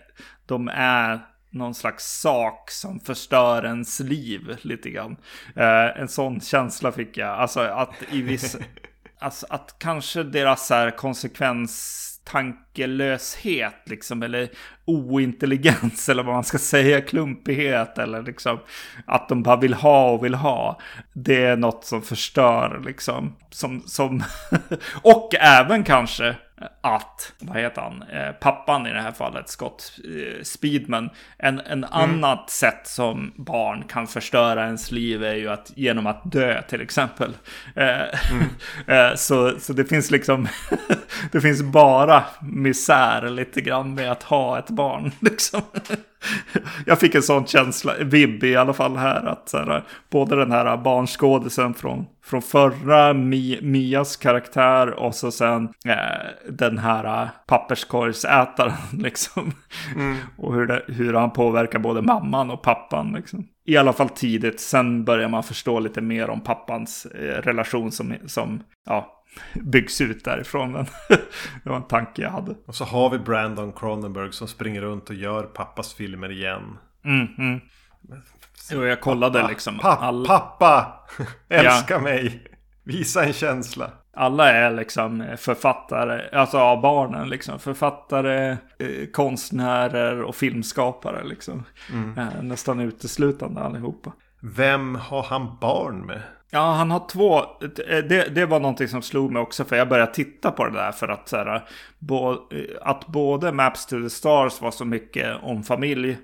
de 0.47 0.69
är 0.75 1.21
någon 1.51 1.75
slags 1.75 2.21
sak 2.21 2.71
som 2.71 3.01
förstör 3.01 3.65
ens 3.65 4.01
liv 4.01 4.57
lite 4.63 4.91
grann. 4.91 5.17
Eh, 5.57 6.01
en 6.01 6.09
sån 6.09 6.41
känsla 6.41 6.93
fick 6.93 7.17
jag. 7.17 7.29
Alltså 7.29 7.61
att 7.61 7.95
i 8.11 8.23
viss... 8.23 8.57
alltså 9.19 9.47
att 9.51 9.77
kanske 9.79 10.23
deras 10.23 10.71
här 10.71 10.91
konsekvens 10.91 12.14
tankelöshet 12.25 13.83
liksom, 13.87 14.23
eller 14.23 14.49
ointelligens 14.85 16.09
eller 16.09 16.23
vad 16.23 16.35
man 16.35 16.45
ska 16.45 16.59
säga, 16.59 17.01
klumpighet 17.01 17.99
eller 17.99 18.23
liksom 18.23 18.59
att 19.07 19.29
de 19.29 19.43
bara 19.43 19.57
vill 19.57 19.75
ha 19.75 20.11
och 20.11 20.25
vill 20.25 20.35
ha. 20.35 20.81
Det 21.13 21.45
är 21.45 21.57
något 21.57 21.85
som 21.85 22.03
förstör 22.03 22.83
liksom. 22.87 23.37
Som, 23.51 23.83
som 23.87 24.23
och 25.03 25.35
även 25.35 25.85
kanske 25.85 26.37
att, 26.81 27.33
vad 27.39 27.57
heter 27.57 27.83
han, 27.83 28.03
eh, 28.03 28.33
pappan 28.33 28.87
i 28.87 28.93
det 28.93 29.01
här 29.01 29.13
fallet, 29.13 29.49
Scott 29.49 29.99
eh, 30.05 30.43
Speedman, 30.43 31.11
en, 31.39 31.61
en 31.61 31.85
mm. 31.85 31.91
annat 31.93 32.51
sätt 32.51 32.87
som 32.87 33.33
barn 33.37 33.85
kan 33.89 34.07
förstöra 34.07 34.65
ens 34.65 34.91
liv 34.91 35.25
är 35.25 35.35
ju 35.35 35.49
att 35.49 35.73
genom 35.77 36.07
att 36.07 36.33
dö 36.33 36.63
till 36.63 36.81
exempel. 36.81 37.37
Eh, 37.77 38.31
mm. 38.31 39.17
Så, 39.17 39.61
så 39.61 39.73
det 39.73 39.85
finns 39.85 40.11
liksom, 40.11 40.49
det 41.33 41.41
finns 41.41 41.63
bara 41.63 42.25
misär 42.43 43.31
lite 43.31 43.61
grann 43.61 43.95
med 43.95 44.13
att 44.13 44.23
ha 44.23 44.59
ett 44.59 44.71
barn 44.71 45.13
liksom. 45.21 45.63
jag 46.87 47.01
fick 47.01 47.15
en 47.15 47.23
sån 47.23 47.47
känsla, 47.47 47.95
vibb 48.01 48.45
i 48.45 48.57
alla 48.57 48.73
fall 48.73 48.97
här. 48.97 49.27
Att 49.27 49.49
så 49.49 49.59
här, 49.59 49.85
både 50.11 50.37
den 50.37 50.53
här 50.53 50.77
barnskådisen 50.77 51.75
från, 51.75 52.07
från 52.25 52.43
förra 52.43 53.13
Mi, 53.13 53.59
Mias 53.63 54.17
karaktär 54.17 54.91
och 54.91 55.15
så 55.15 55.31
sen 55.31 55.69
eh, 55.87 55.97
den 56.51 56.79
här 56.79 57.29
papperskorgsätaren. 57.47 58.73
Liksom. 58.99 59.53
Mm. 59.95 60.17
och 60.37 60.55
hur, 60.55 60.67
det, 60.67 60.83
hur 60.87 61.15
han 61.15 61.31
påverkar 61.31 61.79
både 61.79 62.03
mamman 62.03 62.51
och 62.51 62.63
pappan. 62.63 63.13
Liksom. 63.13 63.47
I 63.67 63.77
alla 63.77 63.93
fall 63.93 64.09
tidigt. 64.09 64.61
Sen 64.61 65.05
börjar 65.05 65.29
man 65.29 65.43
förstå 65.43 65.81
lite 65.81 66.01
mer 66.01 66.31
om 66.31 66.41
pappans 66.41 67.07
eh, 67.07 67.43
relation 67.43 67.93
som, 67.93 68.15
som 68.27 68.63
ja, 68.87 69.14
byggs 69.55 70.01
ut 70.01 70.25
därifrån. 70.25 70.73
Men 70.73 70.87
det 71.65 71.71
var 71.71 71.77
en 71.77 71.89
tanke 71.89 72.23
jag 72.23 72.31
hade. 72.31 72.55
Och 72.67 72.75
så 72.75 72.85
har 72.85 73.11
vi 73.11 73.19
Brandon 73.19 73.73
Cronenberg 73.73 74.33
som 74.33 74.49
springer 74.49 74.81
runt 74.81 75.11
och 75.11 75.17
gör 75.17 75.43
pappas 75.43 75.95
filmer 75.95 76.33
igen. 76.33 76.79
Mm, 77.05 77.27
mm. 77.39 77.61
Jo, 78.71 78.85
jag 78.85 79.01
kollade 79.01 79.39
pappa, 79.39 79.51
liksom. 79.51 79.79
Pappa! 79.79 80.07
All... 80.07 80.27
Pappa! 80.27 81.01
Älska 81.49 81.95
ja. 81.95 82.01
mig! 82.01 82.51
Visa 82.85 83.25
en 83.25 83.33
känsla. 83.33 83.91
Alla 84.17 84.53
är 84.53 84.71
liksom 84.71 85.27
författare, 85.39 86.39
alltså 86.39 86.59
av 86.59 86.81
barnen 86.81 87.29
liksom. 87.29 87.59
Författare, 87.59 88.51
eh, 88.79 89.07
konstnärer 89.13 90.23
och 90.23 90.37
filmskapare 90.37 91.25
liksom. 91.25 91.65
Mm. 91.93 92.19
Eh, 92.19 92.43
nästan 92.43 92.81
uteslutande 92.81 93.61
allihopa. 93.61 94.13
Vem 94.41 94.95
har 94.95 95.23
han 95.23 95.57
barn 95.61 96.07
med? 96.07 96.23
Ja, 96.55 96.73
han 96.73 96.91
har 96.91 97.09
två. 97.09 97.43
Det, 97.87 98.35
det 98.35 98.47
var 98.47 98.61
någonting 98.61 98.89
som 98.89 99.03
slog 99.03 99.33
mig 99.33 99.43
också. 99.43 99.65
För 99.65 99.77
jag 99.77 99.89
började 99.89 100.13
titta 100.13 100.51
på 100.51 100.65
det 100.65 100.73
där. 100.73 100.93
För 100.93 101.09
att, 101.09 101.29
så 101.29 101.37
här, 101.37 101.69
bo, 101.99 102.37
att 102.83 103.07
både 103.07 103.53
Maps 103.53 103.87
to 103.87 104.03
the 104.03 104.11
Stars 104.11 104.61
var 104.61 104.71
så 104.71 104.85
mycket 104.85 105.37
om 105.43 105.63
familj. 105.63 106.17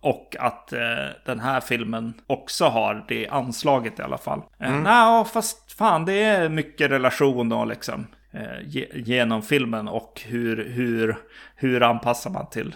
Och 0.00 0.36
att 0.38 0.72
eh, 0.72 0.80
den 1.24 1.40
här 1.40 1.60
filmen 1.60 2.14
också 2.26 2.64
har 2.64 3.04
det 3.08 3.28
anslaget 3.28 3.98
i 3.98 4.02
alla 4.02 4.18
fall. 4.18 4.42
Eh, 4.60 4.68
mm. 4.68 4.82
Nej, 4.82 5.24
fast 5.24 5.72
fan 5.72 6.04
det 6.04 6.22
är 6.22 6.48
mycket 6.48 6.90
relation 6.90 7.48
då 7.48 7.64
liksom. 7.64 8.06
Eh, 8.32 8.84
genom 8.94 9.42
filmen 9.42 9.88
och 9.88 10.22
hur, 10.26 10.68
hur, 10.68 11.16
hur 11.54 11.82
anpassar 11.82 12.30
man 12.30 12.50
till, 12.50 12.74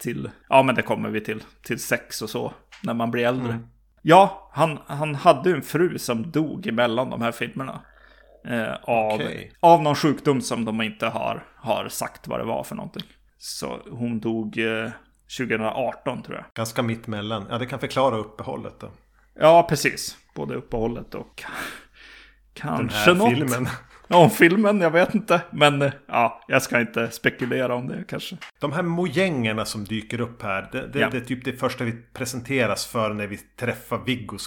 till, 0.00 0.30
ja 0.48 0.62
men 0.62 0.74
det 0.74 0.82
kommer 0.82 1.08
vi 1.08 1.20
till, 1.20 1.42
till 1.62 1.80
sex 1.80 2.22
och 2.22 2.30
så 2.30 2.52
när 2.82 2.94
man 2.94 3.10
blir 3.10 3.26
äldre. 3.26 3.52
Mm. 3.52 3.66
Ja, 4.06 4.50
han, 4.52 4.78
han 4.86 5.14
hade 5.14 5.50
en 5.50 5.62
fru 5.62 5.98
som 5.98 6.30
dog 6.30 6.66
emellan 6.66 7.10
de 7.10 7.22
här 7.22 7.32
filmerna. 7.32 7.80
Eh, 8.48 8.74
av, 8.82 9.14
okay. 9.14 9.50
av 9.60 9.82
någon 9.82 9.94
sjukdom 9.94 10.40
som 10.40 10.64
de 10.64 10.82
inte 10.82 11.06
har, 11.06 11.46
har 11.56 11.88
sagt 11.88 12.28
vad 12.28 12.40
det 12.40 12.44
var 12.44 12.64
för 12.64 12.74
någonting. 12.74 13.02
Så 13.38 13.80
hon 13.90 14.20
dog 14.20 14.58
eh, 14.58 14.90
2018 15.38 16.22
tror 16.22 16.36
jag. 16.36 16.44
Ganska 16.54 16.82
mitt 16.82 17.06
mellan. 17.06 17.46
Ja, 17.50 17.58
det 17.58 17.66
kan 17.66 17.78
förklara 17.78 18.16
uppehållet 18.16 18.80
då. 18.80 18.90
Ja, 19.34 19.66
precis. 19.68 20.16
Både 20.34 20.54
uppehållet 20.54 21.14
och 21.14 21.44
kanske 22.54 22.82
Den 22.82 22.88
här 22.88 23.14
något. 23.14 23.30
filmen. 23.30 23.68
Om 24.08 24.30
filmen, 24.30 24.80
jag 24.80 24.90
vet 24.90 25.14
inte. 25.14 25.40
Men 25.50 25.82
eh, 25.82 25.92
ja, 26.06 26.44
jag 26.48 26.62
ska 26.62 26.80
inte 26.80 27.10
spekulera 27.10 27.74
om 27.74 27.88
det 27.88 28.04
kanske. 28.08 28.36
De 28.58 28.72
här 28.72 28.82
mojängerna 28.82 29.64
som 29.64 29.84
dyker 29.84 30.20
upp 30.20 30.42
här. 30.42 30.68
Det, 30.72 30.86
det, 30.86 30.98
ja. 30.98 31.08
det 31.10 31.16
är 31.16 31.20
typ 31.20 31.44
det 31.44 31.52
första 31.52 31.84
vi 31.84 31.92
presenteras 32.12 32.86
för 32.86 33.14
när 33.14 33.26
vi 33.26 33.36
träffar 33.36 33.98
Viggos 33.98 34.46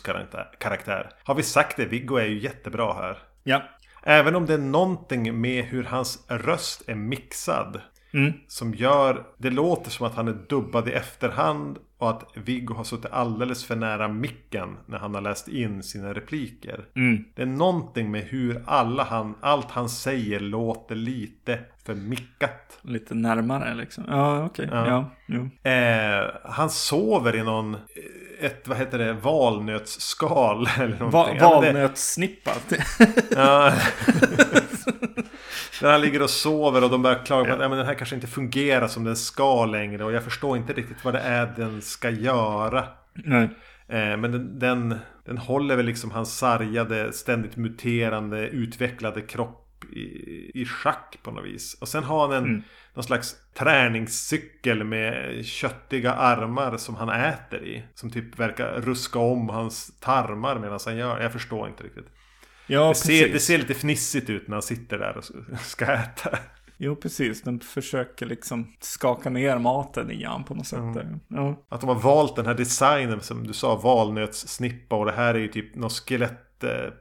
karaktär. 0.60 1.10
Har 1.24 1.36
vi 1.36 1.44
sagt 1.44 1.78
det? 1.78 1.86
Viggo 1.86 2.16
är 2.16 2.26
ju 2.26 2.40
jättebra 2.40 2.94
här. 2.94 3.18
Ja. 3.44 3.64
Även 4.04 4.36
om 4.36 4.46
det 4.46 4.54
är 4.54 4.58
någonting 4.58 5.42
med 5.42 5.66
hur 5.66 5.84
hans 5.84 6.26
röst 6.30 6.90
är 6.90 6.96
mixad. 6.96 7.82
Mm. 8.14 8.34
Som 8.48 8.74
gör, 8.74 9.28
det 9.38 9.50
låter 9.50 9.92
som 9.92 10.08
att 10.08 10.16
han 10.16 10.28
är 10.28 10.38
dubbad 10.50 10.88
i 10.88 10.92
efterhand 10.92 11.78
och 11.98 12.10
att 12.10 12.32
Viggo 12.34 12.74
har 12.74 12.84
suttit 12.84 13.12
alldeles 13.12 13.66
för 13.66 13.76
nära 13.76 14.08
micken 14.08 14.78
när 14.86 14.98
han 14.98 15.16
har 15.16 15.22
läst 15.22 15.48
in 15.48 15.84
sina 15.84 16.14
repliker. 16.14 16.86
Mm. 16.96 17.24
Det 17.36 17.42
är 17.42 17.46
någonting 17.46 18.12
med 18.12 18.22
hur 18.24 18.64
alla 18.66 19.04
han, 19.04 19.36
allt 19.42 19.72
han 19.72 19.90
säger 19.90 20.40
låter 20.40 20.96
lite 20.96 21.60
för 21.86 21.96
mickat. 21.96 22.80
Lite 22.82 23.16
närmare 23.16 23.76
liksom. 23.76 24.04
Ja, 24.08 24.46
okej. 24.46 24.66
Okay. 24.66 24.90
Ja. 24.90 25.12
ja 25.28 25.72
eh, 25.72 26.30
han 26.44 26.70
sover 26.70 27.36
i 27.36 27.44
någon, 27.44 27.78
ett, 28.40 28.68
vad 28.68 28.78
heter 28.78 28.98
det, 28.98 29.14
valnötsskal 29.14 30.70
eller 30.80 31.00
någonting. 31.00 31.40
Va 31.40 31.50
valnötssnippa. 31.50 32.52
ja. 33.30 33.74
När 35.82 35.92
han 35.92 36.02
ligger 36.02 36.22
och 36.22 36.30
sover 36.30 36.84
och 36.84 36.90
de 36.90 37.02
börjar 37.02 37.26
klaga 37.26 37.46
på 37.46 37.54
att 37.54 37.62
ja. 37.62 37.70
men 37.70 37.78
den 37.78 37.88
här 37.88 37.94
kanske 37.94 38.16
inte 38.16 38.28
fungerar 38.28 38.88
som 38.88 39.04
den 39.04 39.16
ska 39.16 39.66
längre. 39.66 40.06
Och 40.06 40.12
jag 40.12 40.24
förstår 40.24 40.58
inte 40.58 40.74
riktigt 40.74 41.06
vad 41.06 41.14
det 41.14 41.20
är 41.20 41.54
den 41.56 41.82
ska 41.82 42.10
göra. 42.10 42.88
Nej. 43.14 43.50
Eh, 43.88 44.18
men 44.18 44.32
den, 44.32 44.60
den, 44.60 44.96
den 45.26 45.38
håller 45.38 45.76
väl 45.76 45.86
liksom 45.86 46.12
hans 46.12 46.38
sargade, 46.38 47.14
ständigt 47.14 47.56
muterande, 47.56 48.48
utvecklade 48.48 49.22
kropp 49.22 49.64
i, 49.94 50.62
i 50.62 50.66
schack 50.66 51.18
på 51.24 51.32
något 51.32 51.46
vis. 51.46 51.78
Och 51.82 51.88
sen 51.88 52.04
har 52.04 52.28
han 52.28 52.38
en, 52.38 52.44
mm. 52.44 52.64
Någon 52.98 53.04
slags 53.04 53.36
träningscykel 53.54 54.84
med 54.84 55.46
köttiga 55.46 56.14
armar 56.14 56.78
som 56.78 56.96
han 56.96 57.10
äter 57.10 57.64
i. 57.64 57.84
Som 57.96 58.12
typ 58.12 58.40
verkar 58.40 58.82
ruska 58.82 59.20
om 59.20 59.50
hans 59.50 60.00
tarmar 60.00 60.60
medan 60.60 60.80
han 60.86 60.98
gör 60.98 61.22
Jag 61.22 61.32
förstår 61.32 61.68
inte 61.68 61.84
riktigt. 61.84 62.08
Ja, 62.68 62.88
det, 62.88 62.96
ser, 62.96 63.34
det 63.34 63.40
ser 63.40 63.58
lite 63.58 63.74
fnissigt 63.74 64.30
ut 64.30 64.48
när 64.48 64.56
han 64.56 64.62
sitter 64.62 64.98
där 64.98 65.18
och 65.18 65.24
ska 65.60 65.86
äta. 65.86 66.38
Jo, 66.78 66.96
precis. 66.96 67.42
Den 67.42 67.60
försöker 67.60 68.26
liksom 68.26 68.74
skaka 68.80 69.30
ner 69.30 69.58
maten 69.58 70.12
i 70.12 70.24
han 70.24 70.44
på 70.44 70.56
något 70.56 70.68
sätt. 70.68 70.80
Mm. 70.80 71.20
Ja. 71.28 71.66
Att 71.70 71.82
de 71.82 71.88
har 71.88 72.00
valt 72.00 72.36
den 72.36 72.46
här 72.46 72.54
designen 72.54 73.22
som 73.22 73.48
du 73.48 73.54
sa, 73.54 73.76
valnötssnippa 73.76 74.96
och 74.96 75.06
det 75.06 75.12
här 75.12 75.34
är 75.34 75.40
ju 75.40 75.48
typ 75.48 75.76
något 75.76 75.94
skelett 75.94 76.47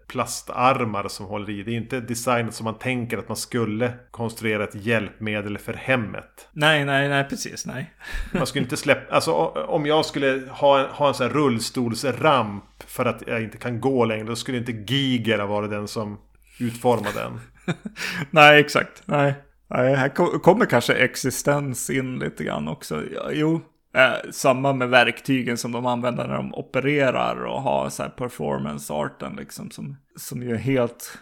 plastarmar 0.06 1.08
som 1.08 1.26
håller 1.26 1.50
i. 1.50 1.62
Det 1.62 1.70
är 1.70 1.76
inte 1.76 2.00
designet 2.00 2.54
som 2.54 2.64
man 2.64 2.78
tänker 2.78 3.18
att 3.18 3.28
man 3.28 3.36
skulle 3.36 3.92
konstruera 4.10 4.64
ett 4.64 4.74
hjälpmedel 4.74 5.58
för 5.58 5.72
hemmet. 5.72 6.48
Nej, 6.52 6.84
nej, 6.84 7.08
nej, 7.08 7.24
precis, 7.24 7.66
nej. 7.66 7.94
man 8.32 8.46
skulle 8.46 8.62
inte 8.62 8.76
släppa, 8.76 9.14
alltså 9.14 9.32
om 9.68 9.86
jag 9.86 10.04
skulle 10.04 10.42
ha 10.50 10.80
en, 10.80 10.86
ha 10.90 11.08
en 11.08 11.14
sån 11.14 11.26
här 11.26 11.34
rullstolsramp 11.34 12.64
för 12.86 13.04
att 13.04 13.22
jag 13.26 13.42
inte 13.42 13.58
kan 13.58 13.80
gå 13.80 14.04
längre, 14.04 14.24
då 14.24 14.36
skulle 14.36 14.58
inte 14.58 14.72
Giger 14.72 15.38
ha 15.38 15.46
varit 15.46 15.70
den 15.70 15.88
som 15.88 16.18
utformade 16.60 17.18
den. 17.18 17.40
nej, 18.30 18.60
exakt, 18.60 19.02
nej. 19.04 19.34
Nej, 19.68 19.94
här 19.94 20.38
kommer 20.38 20.66
kanske 20.66 20.94
existens 20.94 21.90
in 21.90 22.18
lite 22.18 22.44
grann 22.44 22.68
också. 22.68 23.02
Jo, 23.32 23.60
Eh, 23.96 24.30
samma 24.30 24.72
med 24.72 24.88
verktygen 24.88 25.58
som 25.58 25.72
de 25.72 25.86
använder 25.86 26.28
när 26.28 26.36
de 26.36 26.54
opererar 26.54 27.44
och 27.44 27.62
har 27.62 27.88
så 27.88 28.02
här 28.02 28.10
performance-arten 28.10 29.36
liksom 29.36 29.70
som, 29.70 29.96
som 30.16 30.42
ju 30.42 30.52
är 30.52 30.58
helt... 30.58 31.18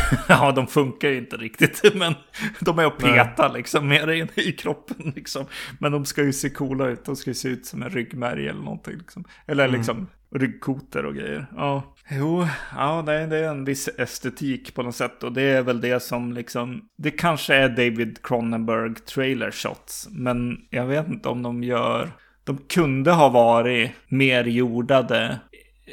ja, 0.28 0.52
de 0.52 0.66
funkar 0.66 1.08
ju 1.08 1.18
inte 1.18 1.36
riktigt, 1.36 1.82
men 1.94 2.14
de 2.60 2.78
är 2.78 2.86
att 2.86 2.98
peta 2.98 3.48
liksom 3.48 3.88
mer 3.88 4.10
in 4.10 4.28
i 4.34 4.52
kroppen 4.52 5.12
liksom. 5.16 5.46
Men 5.78 5.92
de 5.92 6.04
ska 6.04 6.22
ju 6.22 6.32
se 6.32 6.50
coola 6.50 6.86
ut, 6.86 7.04
de 7.04 7.16
ska 7.16 7.30
ju 7.30 7.34
se 7.34 7.48
ut 7.48 7.66
som 7.66 7.82
en 7.82 7.90
ryggmärg 7.90 8.48
eller 8.48 8.62
någonting 8.62 8.98
liksom. 8.98 9.24
Eller 9.46 9.64
mm. 9.64 9.76
liksom 9.76 10.06
ryggkotor 10.34 11.04
och 11.04 11.14
grejer. 11.14 11.46
Ja, 11.56 11.94
jo, 12.10 12.46
ja, 12.76 13.02
det, 13.06 13.26
det 13.26 13.38
är 13.38 13.48
en 13.48 13.64
viss 13.64 13.88
estetik 13.98 14.74
på 14.74 14.82
något 14.82 14.96
sätt. 14.96 15.22
Och 15.22 15.32
det 15.32 15.42
är 15.42 15.62
väl 15.62 15.80
det 15.80 16.00
som 16.00 16.32
liksom, 16.32 16.88
det 16.96 17.10
kanske 17.10 17.54
är 17.54 17.68
David 17.68 18.22
Cronenberg 18.22 18.94
trailer 18.94 19.50
shots. 19.50 20.08
Men 20.10 20.66
jag 20.70 20.86
vet 20.86 21.08
inte 21.08 21.28
om 21.28 21.42
de 21.42 21.62
gör, 21.62 22.10
de 22.44 22.58
kunde 22.58 23.12
ha 23.12 23.28
varit 23.28 23.90
mer 24.08 24.44
jordade 24.44 25.40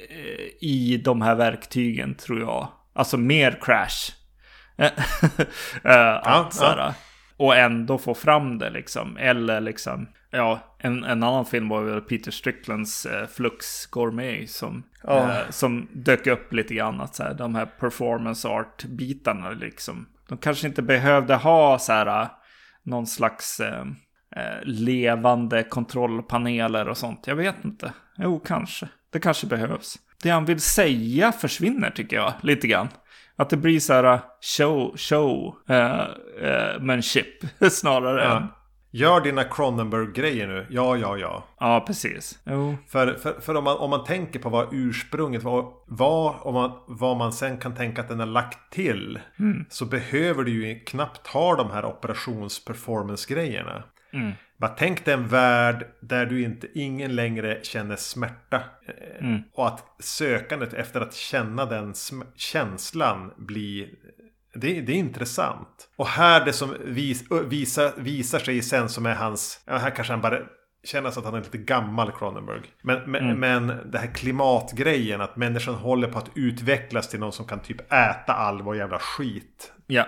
eh, 0.10 0.68
i 0.68 1.02
de 1.06 1.22
här 1.22 1.36
verktygen 1.36 2.16
tror 2.16 2.40
jag. 2.40 2.68
Alltså 2.94 3.18
mer 3.18 3.60
crash. 3.62 4.12
uh, 4.82 6.28
att, 6.28 6.58
ja, 6.62 6.76
ja. 6.78 6.94
Och 7.38 7.56
ändå 7.56 7.98
få 7.98 8.14
fram 8.14 8.58
det 8.58 8.70
liksom. 8.70 9.18
Eller 9.18 9.62
liksom 9.62 10.08
Ja, 10.32 10.60
en, 10.78 11.04
en 11.04 11.24
annan 11.24 11.46
film 11.46 11.70
var 11.70 11.84
väl 11.84 12.02
Peter 12.02 12.32
Stricklands 12.32 13.06
eh, 13.06 13.28
Flux 13.28 13.86
Gourmet 13.86 14.50
som, 14.50 14.84
oh. 15.04 15.38
eh, 15.38 15.50
som 15.50 15.88
dök 15.94 16.28
upp 16.28 16.54
lite 16.54 16.74
grann. 16.74 17.02
Att 17.02 17.16
så 17.16 17.24
här, 17.24 17.34
de 17.34 17.56
här 17.56 17.66
performance 17.66 18.48
art-bitarna 18.48 19.50
liksom. 19.50 20.08
De 20.30 20.38
kanske 20.38 20.68
inte 20.68 20.82
behövde 20.82 21.36
ha 21.36 21.80
så 21.80 21.94
här 21.94 22.30
någon 22.84 23.08
slags 23.08 23.60
eh, 23.60 23.86
eh, 24.36 24.64
levande 24.64 25.64
kontrollpaneler 25.64 26.90
och 26.90 26.98
sånt. 26.98 27.28
Jag 27.28 27.36
vet 27.36 27.66
inte. 27.66 27.94
Jo, 28.18 28.40
kanske. 28.40 28.88
Det 29.10 29.20
kanske 29.20 29.48
behövs. 29.48 29.96
Det 30.24 30.30
han 30.30 30.46
vill 30.46 30.62
säga 30.62 31.32
försvinner 31.32 31.90
tycker 31.90 32.16
jag 32.16 32.34
lite 32.42 32.68
grann. 32.68 32.88
Att 33.36 33.50
det 33.50 33.58
blir 33.58 33.80
så 33.80 33.94
här 33.94 34.20
show, 34.58 34.98
show, 34.98 35.56
uh, 35.70 35.76
uh, 35.76 36.82
manship 36.82 37.46
snarare 37.72 38.24
ja. 38.24 38.38
än 38.38 38.48
Gör 38.94 39.22
dina 39.22 39.44
Cronenberg-grejer 39.44 40.48
nu. 40.48 40.68
Ja, 40.70 40.98
ja, 40.98 41.18
ja. 41.18 41.44
Ja, 41.60 41.84
precis. 41.88 42.40
Jo. 42.46 42.76
För, 42.88 43.14
för, 43.14 43.42
för 43.42 43.56
om, 43.56 43.64
man, 43.64 43.78
om 43.78 43.90
man 43.90 44.04
tänker 44.04 44.40
på 44.40 44.50
vad 44.50 44.68
ursprunget 44.72 45.44
var, 45.44 45.74
var 45.88 46.48
och 46.48 46.54
man, 46.54 46.72
vad 46.88 47.18
man 47.18 47.34
sen 47.34 47.58
kan 47.58 47.76
tänka 47.76 48.02
att 48.02 48.08
den 48.08 48.20
har 48.20 48.26
lagt 48.26 48.74
till. 48.74 49.20
Mm. 49.40 49.66
Så 49.70 49.86
behöver 49.86 50.44
du 50.44 50.68
ju 50.68 50.80
knappt 50.80 51.28
ha 51.28 51.56
de 51.56 51.72
här 51.72 51.86
operations-performance-grejerna. 51.86 53.84
Mm. 54.14 54.32
Bara 54.62 54.72
tänk 54.72 55.06
dig 55.06 55.14
en 55.14 55.28
värld 55.28 55.88
där 56.02 56.26
du 56.26 56.44
inte, 56.44 56.68
ingen 56.74 57.16
längre 57.16 57.60
känner 57.64 57.96
smärta. 57.96 58.64
Eh, 58.88 59.26
mm. 59.28 59.42
Och 59.54 59.68
att 59.68 59.96
sökandet 60.00 60.74
efter 60.74 61.02
att 61.02 61.14
känna 61.14 61.66
den 61.66 61.94
känslan 62.36 63.34
blir 63.38 63.90
det, 64.54 64.82
det, 64.82 64.92
är 64.92 64.98
intressant. 64.98 65.90
Och 65.96 66.08
här 66.08 66.46
det 66.46 66.54
som 66.54 66.76
vis, 66.86 67.24
visa, 67.46 67.92
visar 67.98 68.40
sig 68.40 68.62
sen 68.62 68.90
som 68.90 69.06
är 69.06 69.16
hans... 69.16 69.64
Ja, 69.66 69.78
här 69.78 69.90
kanske 69.90 70.14
han 70.14 70.22
bara 70.22 70.40
känner 70.84 71.10
att 71.10 71.26
han 71.26 71.34
är 71.34 71.42
lite 71.42 71.58
gammal 71.58 72.12
Cronenberg. 72.12 72.62
Men, 72.82 73.12
men, 73.12 73.24
mm. 73.24 73.40
men 73.40 73.92
det 73.92 73.98
här 73.98 74.14
klimatgrejen, 74.14 75.22
att 75.22 75.36
människan 75.36 75.76
håller 75.76 76.08
på 76.08 76.18
att 76.18 76.32
utvecklas 76.36 77.10
till 77.10 77.20
någon 77.20 77.32
som 77.32 77.48
kan 77.48 77.60
typ 77.60 77.82
äta 77.94 78.34
all 78.34 78.62
vår 78.62 78.76
jävla 78.76 79.00
skit. 79.00 79.74
Ja. 79.88 80.08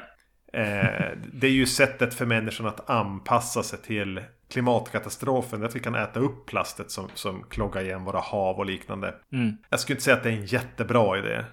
Eh, 0.54 1.18
det 1.34 1.47
är 1.47 1.51
ju 1.51 1.66
sättet 1.66 2.14
för 2.14 2.26
människan 2.26 2.66
att 2.68 2.89
anpassa 2.89 3.64
sig 3.64 3.80
till 3.80 4.22
klimatkatastrofen. 4.54 5.66
Att 5.66 5.76
vi 5.76 5.80
kan 5.80 5.95
äta 5.95 6.20
upp 6.20 6.45
plastet 6.45 6.91
som, 6.91 7.08
som 7.14 7.43
kloggar 7.49 7.84
igen 7.84 8.04
våra 8.04 8.20
hav 8.20 8.58
och 8.58 8.66
liknande. 8.66 9.14
Mm. 9.34 9.58
Jag 9.70 9.80
skulle 9.80 9.95
inte 9.95 10.04
säga 10.04 10.16
att 10.18 10.24
det 10.24 10.30
är 10.30 10.34
en 10.34 10.45
jättebra 10.45 11.18
idé. 11.18 11.45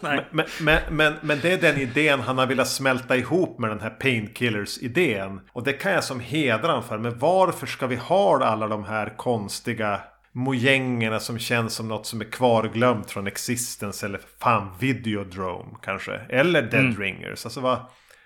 men, 0.00 0.24
men, 0.60 0.80
men, 0.90 1.14
men, 1.20 1.38
det 1.42 1.52
är 1.52 1.60
den 1.60 1.76
idén 1.80 2.20
han 2.20 2.38
har 2.38 2.46
velat 2.46 2.68
smälta 2.68 3.16
ihop 3.16 3.58
med 3.58 3.70
den 3.70 3.80
här 3.80 3.90
painkillers-idén. 3.90 5.40
Och 5.52 5.64
det 5.64 5.72
kan 5.72 5.92
jag 5.92 6.04
som 6.04 6.20
hedra 6.20 6.82
för. 6.82 6.98
Men 6.98 7.18
varför 7.18 7.66
ska 7.66 7.86
vi 7.86 7.96
ha 7.96 8.44
alla 8.44 8.68
de 8.68 8.84
här 8.84 9.16
konstiga 9.16 10.00
mojängerna 10.32 11.20
som 11.20 11.38
känns 11.38 11.74
som 11.74 11.88
något 11.88 12.06
som 12.06 12.20
är 12.20 12.24
kvarglömt 12.24 13.10
från 13.10 13.26
Existence 13.26 14.06
eller 14.06 14.20
fan 14.38 14.70
Videodrome 14.80 15.76
kanske. 15.82 16.12
Eller 16.28 16.62
Dead 16.62 16.84
mm. 16.84 17.00
Ringers. 17.00 17.44
Alltså 17.44 17.60
vad, 17.60 17.78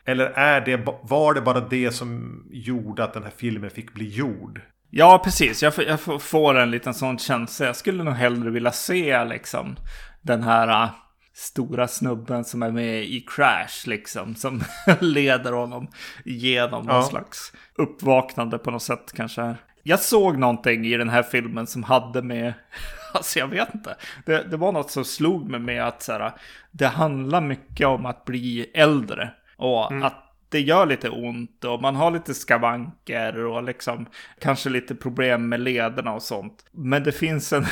eller 0.05 0.27
är 0.27 0.61
det, 0.61 0.77
var 1.03 1.35
det 1.35 1.41
bara 1.41 1.61
det 1.61 1.91
som 1.91 2.43
gjorde 2.51 3.05
att 3.05 3.15
den 3.15 3.23
här 3.23 3.33
filmen 3.37 3.71
fick 3.71 3.95
bli 3.95 4.09
gjord? 4.09 4.61
Ja, 4.91 5.21
precis. 5.25 5.63
Jag, 5.63 5.73
jag 5.77 6.23
får 6.23 6.59
en 6.59 6.71
liten 6.71 6.95
sån 6.95 7.19
känsla. 7.19 7.67
Jag 7.67 7.77
skulle 7.77 8.05
nog 8.05 8.15
hellre 8.15 8.51
vilja 8.51 8.73
se 8.73 9.25
liksom 9.25 9.77
den 10.23 10.43
här 10.43 10.85
uh, 10.85 10.91
stora 11.35 11.89
snubben 11.89 12.45
som 12.45 12.63
är 12.63 12.71
med 12.71 13.05
i 13.05 13.21
Crash 13.21 13.87
liksom. 13.89 14.35
Som 14.35 14.63
leder 15.01 15.53
honom 15.53 15.89
genom 16.25 16.87
ja. 16.87 16.95
någon 16.95 17.05
slags 17.05 17.53
uppvaknande 17.75 18.59
på 18.59 18.71
något 18.71 18.83
sätt 18.83 19.13
kanske. 19.17 19.57
Jag 19.83 20.01
såg 20.01 20.39
någonting 20.39 20.87
i 20.87 20.97
den 20.97 21.09
här 21.09 21.23
filmen 21.23 21.67
som 21.67 21.83
hade 21.83 22.23
med, 22.23 22.55
alltså 23.15 23.39
jag 23.39 23.49
vet 23.49 23.75
inte. 23.75 23.97
Det, 24.27 24.43
det 24.51 24.57
var 24.57 24.73
något 24.73 24.91
som 24.91 25.05
slog 25.05 25.51
mig 25.51 25.61
med 25.61 25.87
att 25.87 26.03
så 26.03 26.13
här, 26.13 26.33
det 26.71 26.87
handlar 26.87 27.41
mycket 27.41 27.87
om 27.87 28.07
att 28.07 28.25
bli 28.25 28.71
äldre. 28.75 29.31
Och 29.63 29.93
mm. 29.93 30.03
att 30.03 30.25
det 30.49 30.61
gör 30.61 30.87
lite 30.87 31.11
ont 31.11 31.65
och 31.65 31.83
man 31.83 31.97
har 31.97 32.11
lite 32.11 32.35
skavanker 32.35 33.45
och 33.45 33.63
liksom 33.63 34.07
kanske 34.41 34.71
lite 34.71 34.95
problem 34.95 35.49
med 35.49 35.61
lederna 35.61 36.13
och 36.13 36.23
sånt. 36.23 36.65
Men 36.71 37.03
det 37.05 37.13
finns 37.13 37.53
en... 37.53 37.67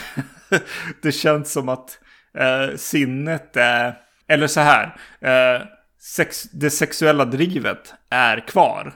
det 1.03 1.13
känns 1.13 1.53
som 1.53 1.69
att 1.69 1.99
eh, 2.39 2.77
sinnet 2.77 3.57
är... 3.57 3.95
Eller 4.29 4.47
så 4.47 4.61
här. 4.61 4.97
Eh, 5.21 5.63
sex, 6.17 6.43
det 6.43 6.71
sexuella 6.71 7.25
drivet 7.25 7.95
är 8.11 8.41
kvar 8.49 8.93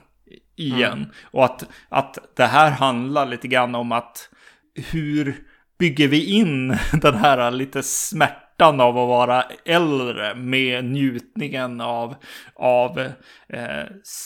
igen. 0.57 0.92
Mm. 0.92 1.11
Och 1.24 1.45
att, 1.45 1.68
att 1.88 2.18
det 2.36 2.47
här 2.47 2.70
handlar 2.70 3.26
lite 3.26 3.49
grann 3.49 3.74
om 3.74 3.92
att 3.92 4.28
hur 4.74 5.36
bygger 5.78 6.09
vi 6.09 6.24
in 6.24 6.68
den 6.92 7.14
här 7.14 7.51
lite 7.51 7.82
smärta 7.82 8.43
smärtan 8.57 8.81
av 8.81 8.99
att 8.99 9.09
vara 9.09 9.45
äldre 9.65 10.35
med 10.35 10.85
njutningen 10.85 11.81
av, 11.81 12.15
av 12.55 12.99
eh, 13.49 13.85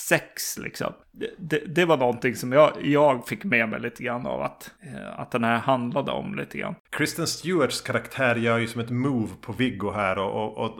sex. 0.09 0.59
Liksom. 0.59 0.93
Det, 1.39 1.75
det, 1.75 1.85
var 1.85 1.97
någonting 1.97 2.37
som 2.37 2.53
jag, 2.53 2.73
jag 2.83 3.29
fick 3.29 3.45
med 3.45 3.69
mig 3.69 3.81
lite 3.81 4.03
grann 4.03 4.27
av 4.27 4.43
att, 4.43 4.71
eh, 4.83 5.21
att 5.21 5.31
den 5.31 5.45
här 5.45 5.59
handlade 5.59 6.11
om 6.11 6.35
lite 6.35 6.59
grann. 6.59 6.75
Kristen 6.91 7.27
Stewarts 7.27 7.81
karaktär 7.81 8.37
gör 8.37 8.59
ju 8.59 8.67
som 8.67 8.81
ett 8.81 8.91
move 8.91 9.33
på 9.41 9.53
Viggo 9.53 9.91
här 9.91 10.19
och, 10.19 10.35
och, 10.35 10.65
och 10.65 10.79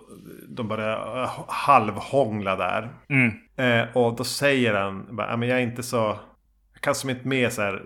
de 0.49 0.69
bara 0.69 1.23
uh, 1.23 1.45
halvhångla 1.49 2.57
där. 2.57 2.89
Mm. 3.09 3.33
Eh, 3.57 3.97
och 3.97 4.17
då 4.17 4.25
säger 4.25 4.75
han, 4.75 5.17
bara, 5.17 5.47
jag 5.47 5.59
är 5.59 5.63
inte 5.63 5.83
så, 5.83 6.19
jag 6.73 6.81
kan 6.81 6.95
som 6.95 7.11
inte 7.11 7.29
med 7.29 7.53
så 7.53 7.63
här 7.63 7.83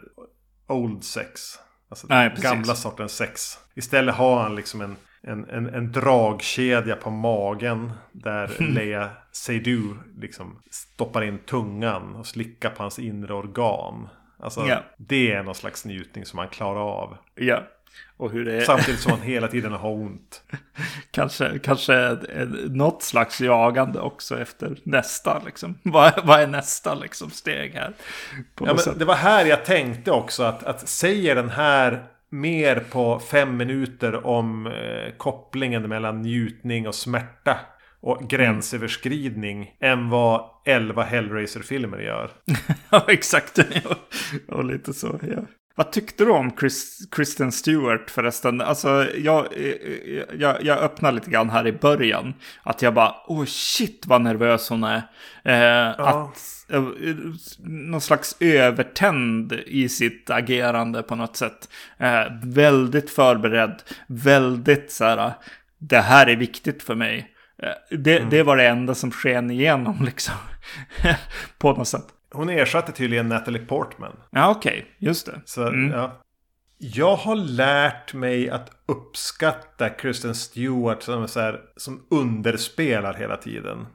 old 0.68 1.04
sex. 1.04 1.40
Alltså 1.88 2.06
Nej, 2.10 2.34
gamla 2.36 2.74
sortens 2.74 3.12
sex. 3.12 3.58
Istället 3.74 4.14
har 4.14 4.42
han 4.42 4.56
liksom 4.56 4.80
en 4.80 4.96
en, 5.22 5.50
en, 5.50 5.74
en 5.74 5.92
dragkedja 5.92 6.96
på 6.96 7.10
magen. 7.10 7.92
Där 8.12 8.50
Leia 8.74 9.10
Seydoux 9.32 9.98
liksom 10.16 10.62
stoppar 10.70 11.22
in 11.22 11.38
tungan 11.38 12.16
och 12.16 12.26
slickar 12.26 12.70
på 12.70 12.82
hans 12.82 12.98
inre 12.98 13.34
organ. 13.34 14.08
Alltså 14.38 14.66
ja. 14.68 14.82
det 14.96 15.32
är 15.32 15.42
någon 15.42 15.54
slags 15.54 15.84
njutning 15.84 16.24
som 16.24 16.36
man 16.36 16.48
klarar 16.48 16.80
av. 16.80 17.16
Ja. 17.34 17.62
Och 18.16 18.30
hur 18.30 18.44
det 18.44 18.56
är... 18.56 18.60
Samtidigt 18.60 19.00
som 19.00 19.10
man 19.10 19.20
hela 19.20 19.48
tiden 19.48 19.72
har 19.72 19.90
ont. 19.90 20.42
kanske 21.10 21.58
kanske 21.58 22.18
något 22.68 23.02
slags 23.02 23.40
jagande 23.40 24.00
också 24.00 24.40
efter 24.40 24.78
nästa. 24.82 25.42
Liksom. 25.46 25.78
Vad, 25.82 26.26
vad 26.26 26.40
är 26.40 26.46
nästa 26.46 26.94
liksom, 26.94 27.30
steg 27.30 27.72
här? 27.72 27.94
ja, 28.60 28.76
men 28.86 28.98
det 28.98 29.04
var 29.04 29.14
här 29.14 29.44
jag 29.44 29.64
tänkte 29.64 30.10
också 30.10 30.42
att, 30.42 30.64
att 30.64 30.88
säger 30.88 31.34
den 31.34 31.50
här 31.50 32.06
mer 32.32 32.80
på 32.90 33.18
fem 33.18 33.56
minuter 33.56 34.26
om 34.26 34.66
eh, 34.66 35.16
kopplingen 35.16 35.88
mellan 35.88 36.22
njutning 36.22 36.88
och 36.88 36.94
smärta. 36.94 37.58
Och 38.00 38.30
gränsöverskridning 38.30 39.56
mm. 39.80 39.98
än 39.98 40.10
vad 40.10 40.50
elva 40.66 41.02
Hellraiser-filmer 41.02 41.98
gör. 41.98 42.30
ja, 42.90 43.04
exakt. 43.08 43.58
och 44.48 44.64
lite 44.64 44.92
så, 44.92 45.20
ja. 45.22 45.42
Vad 45.74 45.92
tyckte 45.92 46.24
du 46.24 46.30
om 46.30 46.56
Chris, 46.60 47.08
Kristen 47.10 47.52
Stewart 47.52 48.10
förresten? 48.10 48.60
Alltså, 48.60 49.08
jag, 49.16 49.46
jag, 50.38 50.56
jag 50.62 50.78
öppnade 50.78 51.14
lite 51.14 51.30
grann 51.30 51.50
här 51.50 51.66
i 51.66 51.72
början. 51.72 52.34
Att 52.62 52.82
jag 52.82 52.94
bara, 52.94 53.14
åh 53.26 53.40
oh, 53.40 53.44
shit 53.44 54.04
vad 54.06 54.22
nervös 54.22 54.68
hon 54.68 54.84
är. 54.84 55.02
Eh, 55.44 55.54
ja. 55.54 56.32
Att, 56.32 56.72
eh, 56.74 56.84
någon 57.64 58.00
slags 58.00 58.36
övertänd 58.40 59.52
i 59.52 59.88
sitt 59.88 60.30
agerande 60.30 61.02
på 61.02 61.14
något 61.14 61.36
sätt. 61.36 61.68
Eh, 61.98 62.22
väldigt 62.42 63.10
förberedd, 63.10 63.82
väldigt 64.06 64.92
så 64.92 65.04
här, 65.04 65.32
det 65.78 66.00
här 66.00 66.26
är 66.26 66.36
viktigt 66.36 66.82
för 66.82 66.94
mig. 66.94 67.28
Eh, 67.62 67.98
det, 67.98 68.18
mm. 68.18 68.30
det 68.30 68.42
var 68.42 68.56
det 68.56 68.68
enda 68.68 68.94
som 68.94 69.10
sken 69.10 69.50
igenom 69.50 70.04
liksom. 70.04 70.34
på 71.58 71.72
något 71.72 71.88
sätt. 71.88 72.06
Hon 72.32 72.48
ersatte 72.48 72.92
tydligen 72.92 73.28
Natalie 73.28 73.66
Portman. 73.66 74.16
Ja, 74.30 74.50
okej. 74.50 74.72
Okay. 74.72 74.84
Just 74.98 75.26
det. 75.26 75.40
Så, 75.44 75.66
mm. 75.66 75.90
ja. 75.90 76.22
Jag 76.78 77.16
har 77.16 77.36
lärt 77.36 78.14
mig 78.14 78.50
att 78.50 78.70
uppskatta 78.86 79.88
Kristen 79.88 80.34
Stewart 80.34 81.02
som, 81.02 81.28
så 81.28 81.40
här, 81.40 81.60
som 81.76 82.06
underspelar 82.10 83.14
hela 83.14 83.36
tiden. 83.36 83.86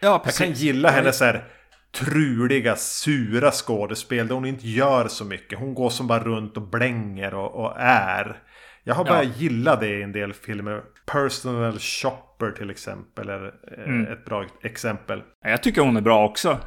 Ja, 0.00 0.18
precis. 0.24 0.40
Jag 0.40 0.48
kan 0.48 0.56
gilla 0.56 0.90
hennes 0.90 1.18
så 1.18 1.24
här, 1.24 1.44
truliga, 1.92 2.76
sura 2.76 3.50
skådespel 3.50 4.28
där 4.28 4.34
hon 4.34 4.44
inte 4.44 4.68
gör 4.68 5.08
så 5.08 5.24
mycket. 5.24 5.58
Hon 5.58 5.74
går 5.74 5.90
som 5.90 6.06
bara 6.06 6.24
runt 6.24 6.56
och 6.56 6.62
blänger 6.62 7.34
och, 7.34 7.64
och 7.64 7.74
är. 7.78 8.42
Jag 8.84 8.94
har 8.94 9.04
börjat 9.04 9.24
ja. 9.24 9.32
gilla 9.36 9.76
det 9.76 9.98
i 9.98 10.02
en 10.02 10.12
del 10.12 10.32
filmer. 10.32 10.82
Personal 11.06 11.78
Shopper 11.78 12.50
till 12.50 12.70
exempel 12.70 13.28
är 13.28 13.54
eh, 13.78 13.84
mm. 13.84 14.12
ett 14.12 14.24
bra 14.24 14.44
exempel. 14.62 15.22
Jag 15.44 15.62
tycker 15.62 15.80
hon 15.80 15.96
är 15.96 16.00
bra 16.00 16.24
också. 16.24 16.58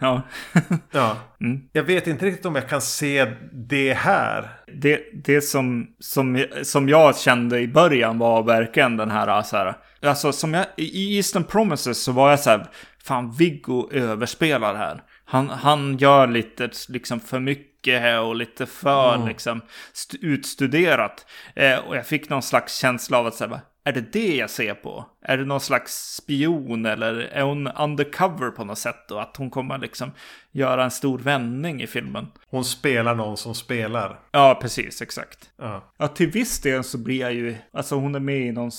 Ja, 0.00 0.22
Ja. 0.90 1.16
Mm. 1.40 1.60
Jag 1.72 1.82
vet 1.82 2.06
inte 2.06 2.26
riktigt 2.26 2.46
om 2.46 2.54
jag 2.54 2.68
kan 2.68 2.80
se 2.80 3.32
det 3.52 3.92
här. 3.92 4.50
Det, 4.74 5.00
det 5.24 5.40
som, 5.40 5.86
som, 5.98 6.44
som 6.62 6.88
jag 6.88 7.16
kände 7.16 7.60
i 7.60 7.68
början 7.68 8.18
var 8.18 8.42
verkligen 8.42 8.96
den 8.96 9.10
här, 9.10 9.42
så 9.42 9.56
här. 9.56 9.76
Alltså 10.02 10.32
som 10.32 10.54
jag, 10.54 10.66
i 10.76 11.16
Eastern 11.16 11.44
Promises 11.44 12.02
så 12.02 12.12
var 12.12 12.30
jag 12.30 12.40
så 12.40 12.50
här. 12.50 12.66
Fan, 13.04 13.32
Viggo 13.32 13.88
överspelar 13.92 14.74
här. 14.74 15.02
Han, 15.24 15.48
han 15.48 15.96
gör 15.96 16.26
lite 16.26 16.70
liksom 16.88 17.20
för 17.20 17.40
mycket 17.40 18.20
och 18.20 18.36
lite 18.36 18.66
för 18.66 19.14
mm. 19.14 19.28
liksom 19.28 19.60
utstuderat. 20.20 21.26
Eh, 21.54 21.78
och 21.78 21.96
jag 21.96 22.06
fick 22.06 22.28
någon 22.28 22.42
slags 22.42 22.78
känsla 22.78 23.18
av 23.18 23.26
att 23.26 23.34
säga 23.34 23.60
är 23.84 23.92
det 23.92 24.12
det 24.12 24.36
jag 24.36 24.50
ser 24.50 24.74
på? 24.74 25.06
Är 25.22 25.36
det 25.36 25.44
någon 25.44 25.60
slags 25.60 26.14
spion 26.14 26.86
eller 26.86 27.14
är 27.14 27.42
hon 27.42 27.66
undercover 27.66 28.50
på 28.50 28.64
något 28.64 28.78
sätt? 28.78 29.10
Och 29.10 29.22
att 29.22 29.36
hon 29.36 29.50
kommer 29.50 29.78
liksom 29.78 30.12
göra 30.52 30.84
en 30.84 30.90
stor 30.90 31.18
vändning 31.18 31.82
i 31.82 31.86
filmen. 31.86 32.26
Hon 32.46 32.64
spelar 32.64 33.14
någon 33.14 33.36
som 33.36 33.54
spelar. 33.54 34.20
Ja, 34.30 34.58
precis, 34.62 35.02
exakt. 35.02 35.50
Ja, 35.58 35.92
ja 35.98 36.08
till 36.08 36.30
viss 36.30 36.60
del 36.60 36.84
så 36.84 36.98
blir 36.98 37.20
jag 37.20 37.34
ju, 37.34 37.56
alltså 37.72 37.94
hon 37.94 38.14
är 38.14 38.20
med 38.20 38.40
i 38.40 38.52
någon 38.52 38.70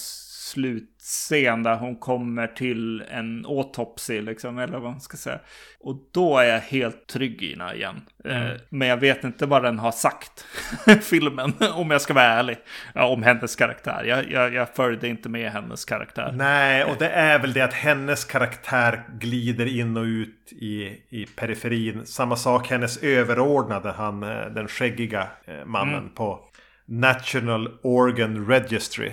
slutscen 0.51 1.63
där 1.63 1.75
hon 1.75 1.95
kommer 1.95 2.47
till 2.47 3.03
en 3.09 3.45
autopsy, 3.45 4.21
liksom, 4.21 4.57
eller 4.57 4.77
vad 4.77 4.91
man 4.91 5.01
ska 5.01 5.17
säga. 5.17 5.39
Och 5.79 5.95
då 6.13 6.37
är 6.37 6.43
jag 6.43 6.59
helt 6.59 7.07
trygg 7.07 7.43
i 7.43 7.51
henne 7.51 7.73
igen. 7.73 8.01
Eh, 8.25 8.41
mm. 8.41 8.57
Men 8.69 8.87
jag 8.87 8.97
vet 8.97 9.23
inte 9.23 9.45
vad 9.45 9.63
den 9.63 9.79
har 9.79 9.91
sagt, 9.91 10.45
filmen, 11.01 11.53
om 11.73 11.91
jag 11.91 12.01
ska 12.01 12.13
vara 12.13 12.25
ärlig. 12.25 12.57
Ja, 12.93 13.07
om 13.07 13.23
hennes 13.23 13.55
karaktär. 13.55 14.03
Jag, 14.03 14.31
jag, 14.31 14.53
jag 14.53 14.75
följde 14.75 15.07
inte 15.07 15.29
med 15.29 15.51
hennes 15.51 15.85
karaktär. 15.85 16.31
Nej, 16.35 16.83
och 16.83 16.95
det 16.99 17.09
är 17.09 17.39
väl 17.39 17.53
det 17.53 17.61
att 17.61 17.73
hennes 17.73 18.25
karaktär 18.25 19.03
glider 19.19 19.65
in 19.65 19.97
och 19.97 20.03
ut 20.03 20.53
i, 20.53 21.01
i 21.09 21.25
periferin. 21.35 22.05
Samma 22.05 22.35
sak 22.35 22.69
hennes 22.69 23.03
överordnade, 23.03 23.91
han, 23.91 24.23
eh, 24.23 24.45
den 24.45 24.67
skäggiga 24.67 25.27
eh, 25.45 25.65
mannen 25.65 25.99
mm. 25.99 26.13
på 26.15 26.39
National 26.85 27.79
Organ 27.83 28.47
Registry. 28.47 29.11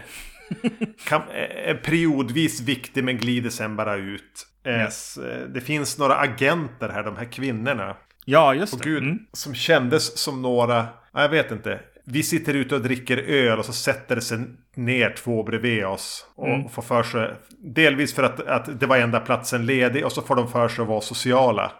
Kan, 1.05 1.23
är 1.67 1.75
periodvis 1.75 2.61
viktig 2.61 3.05
men 3.05 3.19
glider 3.19 3.51
sen 3.51 3.77
bara 3.77 3.97
ut. 3.97 4.47
Yes. 4.67 5.19
Det 5.55 5.61
finns 5.61 5.99
några 5.99 6.17
agenter 6.17 6.89
här, 6.89 7.03
de 7.03 7.17
här 7.17 7.33
kvinnorna. 7.33 7.97
Ja, 8.25 8.55
just 8.55 8.79
det. 8.79 8.85
Gud, 8.85 9.03
mm. 9.03 9.19
Som 9.33 9.55
kändes 9.55 10.19
som 10.19 10.43
några, 10.43 10.87
jag 11.13 11.29
vet 11.29 11.51
inte. 11.51 11.81
Vi 12.05 12.23
sitter 12.23 12.55
ute 12.55 12.75
och 12.75 12.81
dricker 12.81 13.17
öl 13.17 13.59
och 13.59 13.65
så 13.65 13.73
sätter 13.73 14.15
det 14.15 14.21
sig 14.21 14.39
ner 14.77 15.11
två 15.11 15.43
bredvid 15.43 15.85
oss. 15.85 16.27
Och 16.35 16.49
mm. 16.49 16.69
får 16.69 16.83
för 16.83 17.03
sig, 17.03 17.31
delvis 17.59 18.15
för 18.15 18.23
att, 18.23 18.41
att 18.41 18.81
det 18.81 18.87
var 18.87 18.97
enda 18.97 19.21
platsen 19.21 19.67
ledig 19.67 20.05
och 20.05 20.13
så 20.13 20.23
får 20.23 20.37
de 20.37 20.49
för 20.49 20.69
sig 20.69 20.83
att 20.83 20.89
vara 20.89 21.01
sociala. 21.01 21.73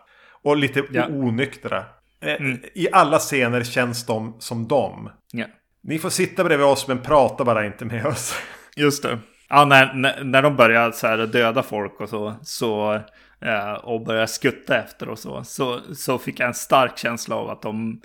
Och 0.43 0.57
lite 0.57 0.83
ja. 0.91 1.07
onyktra. 1.09 1.85
Mm. 2.21 2.59
I 2.75 2.89
alla 2.93 3.19
scener 3.19 3.65
känns 3.65 4.07
de 4.07 4.37
som 4.39 4.69
dem. 4.69 5.11
Ja. 5.33 5.45
Ni 5.83 5.99
får 5.99 6.11
sitta 6.11 6.45
bredvid 6.45 6.67
oss 6.67 6.89
men 6.89 6.99
prata 6.99 7.45
bara 7.45 7.67
inte 7.67 7.85
med 7.85 8.07
oss. 8.07 8.35
Just 8.79 9.03
det. 9.03 9.19
Ja, 9.49 9.65
när, 9.65 9.95
när, 9.95 10.25
när 10.25 10.43
de 10.43 10.57
börjar 10.57 10.91
så 10.91 11.07
här 11.07 11.27
döda 11.27 11.63
folk 11.63 12.01
och 12.01 12.09
så, 12.09 12.35
så 12.43 13.01
eh, 13.41 13.73
och 13.73 14.01
börjar 14.01 14.27
skutta 14.27 14.79
efter 14.79 15.09
och 15.09 15.19
så, 15.19 15.45
så, 15.45 15.81
så 15.95 16.19
fick 16.19 16.41
jag 16.41 16.49
en 16.49 16.55
stark 16.55 16.99
känsla 16.99 17.37
av 17.37 17.51
att 17.51 17.63
de, 17.63 18.01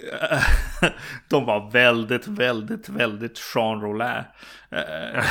de 1.29 1.45
var 1.45 1.71
väldigt, 1.71 2.27
väldigt, 2.27 2.89
väldigt 2.89 3.41
Jean 3.55 3.81
Roulin. 3.81 4.23
Eh, 4.69 5.23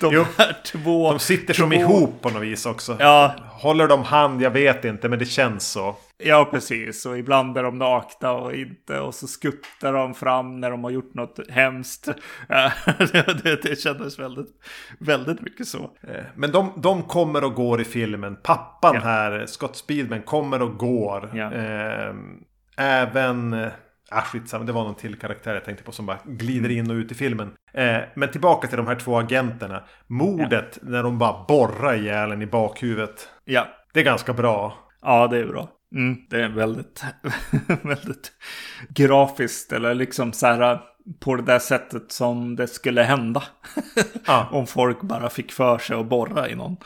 de 0.00 0.14
jo, 0.14 0.26
två... 0.64 1.10
De 1.10 1.18
sitter 1.18 1.54
två... 1.54 1.62
som 1.62 1.72
ihop 1.72 2.22
på 2.22 2.30
något 2.30 2.42
vis 2.42 2.66
också. 2.66 2.96
Ja. 2.98 3.34
Håller 3.48 3.88
de 3.88 4.04
hand? 4.04 4.42
Jag 4.42 4.50
vet 4.50 4.84
inte, 4.84 5.08
men 5.08 5.18
det 5.18 5.26
känns 5.26 5.70
så. 5.70 5.96
Ja, 6.22 6.48
precis. 6.50 7.06
Och 7.06 7.18
ibland 7.18 7.58
är 7.58 7.62
de 7.62 7.78
nakna 7.78 8.32
och 8.32 8.54
inte. 8.54 9.00
Och 9.00 9.14
så 9.14 9.26
skuttar 9.26 9.92
de 9.92 10.14
fram 10.14 10.60
när 10.60 10.70
de 10.70 10.84
har 10.84 10.90
gjort 10.90 11.14
något 11.14 11.50
hemskt. 11.50 12.08
det, 13.42 13.62
det 13.62 13.80
kändes 13.80 14.18
väldigt, 14.18 14.48
väldigt 14.98 15.40
mycket 15.40 15.66
så. 15.66 15.90
Eh, 16.00 16.24
men 16.34 16.52
de, 16.52 16.72
de 16.76 17.02
kommer 17.02 17.44
och 17.44 17.54
går 17.54 17.80
i 17.80 17.84
filmen. 17.84 18.36
Pappan 18.42 18.94
ja. 18.94 19.00
här, 19.00 19.46
Scott 19.46 19.76
Speedman, 19.76 20.22
kommer 20.22 20.62
och 20.62 20.78
går. 20.78 21.30
Ja. 21.34 21.52
Eh, 21.52 22.14
även... 22.76 23.70
Ah, 24.12 24.22
skitsamma, 24.22 24.64
det 24.64 24.72
var 24.72 24.84
någon 24.84 24.94
till 24.94 25.18
karaktär 25.18 25.54
jag 25.54 25.64
tänkte 25.64 25.84
på 25.84 25.92
som 25.92 26.06
bara 26.06 26.18
glider 26.24 26.70
in 26.70 26.90
och 26.90 26.94
ut 26.94 27.12
i 27.12 27.14
filmen. 27.14 27.52
Eh, 27.74 27.98
men 28.14 28.30
tillbaka 28.30 28.68
till 28.68 28.76
de 28.76 28.86
här 28.86 28.94
två 28.94 29.18
agenterna. 29.18 29.82
Mordet 30.06 30.78
ja. 30.82 30.88
när 30.90 31.02
de 31.02 31.18
bara 31.18 31.44
borrar 31.48 31.94
ihjäl 31.94 32.42
i 32.42 32.46
bakhuvudet. 32.46 33.28
Ja. 33.44 33.66
Det 33.92 34.00
är 34.00 34.04
ganska 34.04 34.32
bra. 34.32 34.74
Ja, 35.02 35.26
det 35.26 35.38
är 35.38 35.46
bra. 35.46 35.68
Mm, 35.92 36.16
det 36.30 36.42
är 36.42 36.48
väldigt, 36.48 37.04
väldigt 37.82 38.32
grafiskt 38.88 39.72
eller 39.72 39.94
liksom 39.94 40.32
så 40.32 40.46
här 40.46 40.80
på 41.20 41.36
det 41.36 41.42
där 41.42 41.58
sättet 41.58 42.12
som 42.12 42.56
det 42.56 42.66
skulle 42.66 43.02
hända. 43.02 43.42
Ja. 44.26 44.48
Om 44.52 44.66
folk 44.66 45.02
bara 45.02 45.30
fick 45.30 45.52
för 45.52 45.78
sig 45.78 45.96
att 45.96 46.06
borra 46.06 46.48
i 46.48 46.54
någon. 46.54 46.76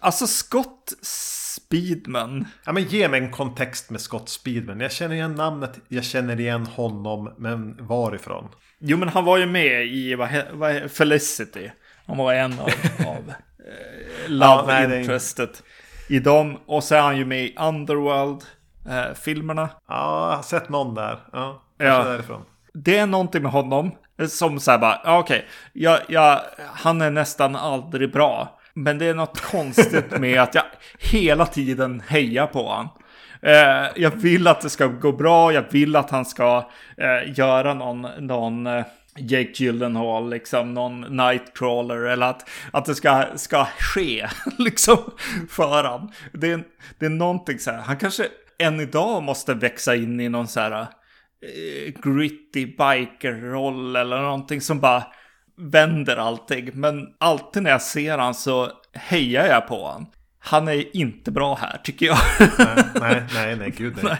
Alltså 0.00 0.26
Scott 0.26 0.92
Speedman. 1.02 2.46
Ja 2.64 2.72
men 2.72 2.82
ge 2.82 3.08
mig 3.08 3.20
en 3.20 3.30
kontext 3.30 3.90
med 3.90 4.00
Scott 4.00 4.28
Speedman. 4.28 4.80
Jag 4.80 4.92
känner 4.92 5.14
igen 5.14 5.34
namnet, 5.34 5.80
jag 5.88 6.04
känner 6.04 6.40
igen 6.40 6.66
honom, 6.66 7.34
men 7.38 7.86
varifrån? 7.86 8.48
Jo 8.78 8.96
men 8.96 9.08
han 9.08 9.24
var 9.24 9.38
ju 9.38 9.46
med 9.46 9.86
i 9.86 10.14
vad, 10.14 10.28
vad, 10.52 10.90
Felicity. 10.90 11.70
Han 12.06 12.16
var 12.16 12.34
en 12.34 12.52
av, 12.52 12.70
av 13.06 13.28
eh, 13.28 14.28
Love 14.28 14.72
ja, 14.72 14.86
nej, 14.88 15.00
Interestet 15.00 15.62
i 16.08 16.18
dem. 16.18 16.58
Och 16.66 16.84
så 16.84 16.94
är 16.94 17.00
han 17.00 17.16
ju 17.16 17.24
med 17.24 17.44
i 17.44 17.56
Underworld-filmerna. 17.58 19.62
Eh, 19.62 19.68
ja, 19.88 20.30
jag 20.30 20.36
har 20.36 20.42
sett 20.42 20.68
någon 20.68 20.94
där. 20.94 21.18
Ja, 21.32 21.62
ja. 21.78 22.04
därifrån. 22.04 22.42
Det 22.74 22.98
är 22.98 23.06
någonting 23.06 23.42
med 23.42 23.52
honom 23.52 23.92
som 24.28 24.60
säger 24.60 24.78
bara, 24.78 25.00
ja, 25.04 25.18
okej, 25.18 25.38
okay, 25.38 25.48
ja, 25.72 25.98
ja, 26.08 26.42
han 26.74 27.00
är 27.00 27.10
nästan 27.10 27.56
aldrig 27.56 28.12
bra. 28.12 28.58
Men 28.74 28.98
det 28.98 29.06
är 29.06 29.14
något 29.14 29.40
konstigt 29.40 30.10
med 30.20 30.40
att 30.40 30.54
jag 30.54 30.64
hela 30.98 31.46
tiden 31.46 32.02
hejar 32.06 32.46
på 32.46 32.68
honom. 32.68 32.88
Eh, 33.42 33.86
jag 33.96 34.10
vill 34.10 34.46
att 34.46 34.60
det 34.60 34.70
ska 34.70 34.86
gå 34.86 35.12
bra, 35.12 35.52
jag 35.52 35.64
vill 35.70 35.96
att 35.96 36.10
han 36.10 36.24
ska 36.24 36.70
eh, 36.96 37.38
göra 37.38 37.74
någon, 37.74 38.06
någon 38.18 38.66
eh, 38.66 38.84
Jake 39.18 39.52
Gyllenhaal, 39.54 40.30
liksom 40.30 40.74
någon 40.74 41.00
Nightcrawler 41.00 41.96
eller 41.96 42.26
att, 42.26 42.48
att 42.70 42.84
det 42.84 42.94
ska, 42.94 43.24
ska 43.36 43.64
ske 43.64 44.28
liksom 44.58 44.98
för 45.50 45.84
han. 45.84 46.12
Det 46.32 46.50
är, 46.50 46.64
det 46.98 47.06
är 47.06 47.10
någonting 47.10 47.58
så 47.58 47.70
här, 47.70 47.78
han 47.78 47.96
kanske 47.96 48.26
än 48.58 48.80
idag 48.80 49.22
måste 49.22 49.54
växa 49.54 49.96
in 49.96 50.20
i 50.20 50.28
någon 50.28 50.48
så 50.48 50.60
här 50.60 50.72
eh, 50.80 51.92
gritty 52.02 52.66
biker-roll 52.66 53.96
eller 53.96 54.20
någonting 54.20 54.60
som 54.60 54.80
bara 54.80 55.04
vänder 55.56 56.16
allting. 56.16 56.70
Men 56.74 57.06
alltid 57.20 57.62
när 57.62 57.70
jag 57.70 57.82
ser 57.82 58.18
han 58.18 58.34
så 58.34 58.70
hejar 58.94 59.46
jag 59.46 59.66
på 59.68 59.88
han. 59.88 60.06
Han 60.38 60.68
är 60.68 60.96
inte 60.96 61.30
bra 61.30 61.54
här 61.54 61.80
tycker 61.84 62.06
jag. 62.06 62.18
nej, 62.58 62.84
nej, 63.00 63.22
nej, 63.34 63.56
nej 63.56 63.70
gud 63.70 63.94
nej. 63.96 64.04
nej. 64.04 64.18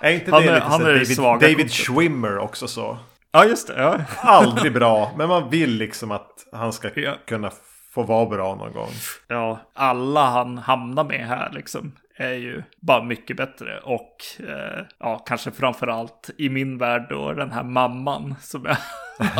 Är 0.00 0.14
inte 0.14 0.30
det 0.30 0.36
han 0.36 0.42
är, 0.42 0.52
lite 0.52 0.64
han 0.64 0.80
är 0.82 1.40
David, 1.40 1.56
David 1.56 1.72
Schwimmer 1.72 2.38
också 2.38 2.68
så? 2.68 2.98
Ja, 3.32 3.44
just 3.44 3.66
det. 3.66 3.82
Ja. 3.82 4.00
Aldrig 4.22 4.72
bra, 4.72 5.12
men 5.18 5.28
man 5.28 5.50
vill 5.50 5.70
liksom 5.70 6.10
att 6.10 6.46
han 6.52 6.72
ska 6.72 7.00
ja. 7.00 7.14
kunna 7.26 7.50
få 7.90 8.02
vara 8.02 8.26
bra 8.26 8.54
någon 8.54 8.72
gång. 8.72 8.90
Ja, 9.28 9.60
alla 9.74 10.26
han 10.26 10.58
hamnar 10.58 11.04
med 11.04 11.26
här 11.26 11.52
liksom 11.52 11.92
är 12.16 12.34
ju 12.34 12.62
bara 12.80 13.02
mycket 13.04 13.36
bättre. 13.36 13.80
Och 13.80 14.16
eh, 14.48 14.84
ja, 14.98 15.18
kanske 15.18 15.50
framförallt 15.50 16.30
i 16.38 16.48
min 16.48 16.78
värld 16.78 17.06
då 17.10 17.32
den 17.32 17.52
här 17.52 17.62
mamman 17.62 18.34
som 18.40 18.64
jag, 18.64 18.76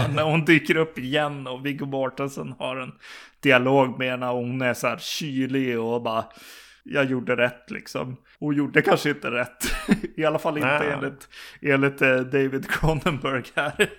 när 0.14 0.22
hon 0.22 0.44
dyker 0.44 0.76
upp 0.76 0.98
igen 0.98 1.46
och 1.46 1.66
Viggo 1.66 1.86
Mortensen 1.86 2.54
har 2.58 2.76
en 2.76 2.92
dialog 3.42 3.98
med 3.98 4.10
henne. 4.10 4.26
Hon 4.26 4.62
är 4.62 4.74
så 4.74 4.86
här 4.86 4.98
kylig 4.98 5.80
och 5.80 6.02
bara 6.02 6.24
jag 6.82 7.04
gjorde 7.04 7.36
rätt 7.36 7.70
liksom. 7.70 8.16
Och 8.40 8.54
gjorde 8.54 8.82
kanske 8.82 9.10
inte 9.10 9.30
rätt. 9.30 9.64
I 10.16 10.24
alla 10.24 10.38
fall 10.38 10.56
inte 10.56 10.78
Nej. 10.78 10.92
enligt, 10.92 11.28
enligt 11.62 12.02
eh, 12.02 12.16
David 12.16 12.70
Cronenberg 12.70 13.44
här. 13.54 13.90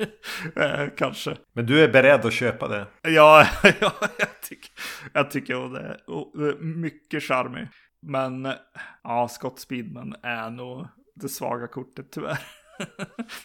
eh, 0.56 0.90
kanske. 0.98 1.38
Men 1.54 1.66
du 1.66 1.84
är 1.84 1.90
beredd 1.90 2.26
att 2.26 2.34
köpa 2.34 2.68
det? 2.68 2.88
Ja, 3.02 3.48
ja 3.64 3.94
jag, 4.18 4.42
tycker, 4.42 4.72
jag 5.14 5.32
tycker 5.32 5.56
hon 5.56 5.76
är 5.76 6.64
mycket 6.64 7.24
charmig. 7.24 7.68
Men 8.02 8.54
ja, 9.04 9.28
Scott 9.28 9.60
Speedman 9.60 10.16
är 10.24 10.50
nog 10.50 10.88
det 11.16 11.30
svaga 11.30 11.68
kortet 11.68 12.12
tyvärr. 12.12 12.40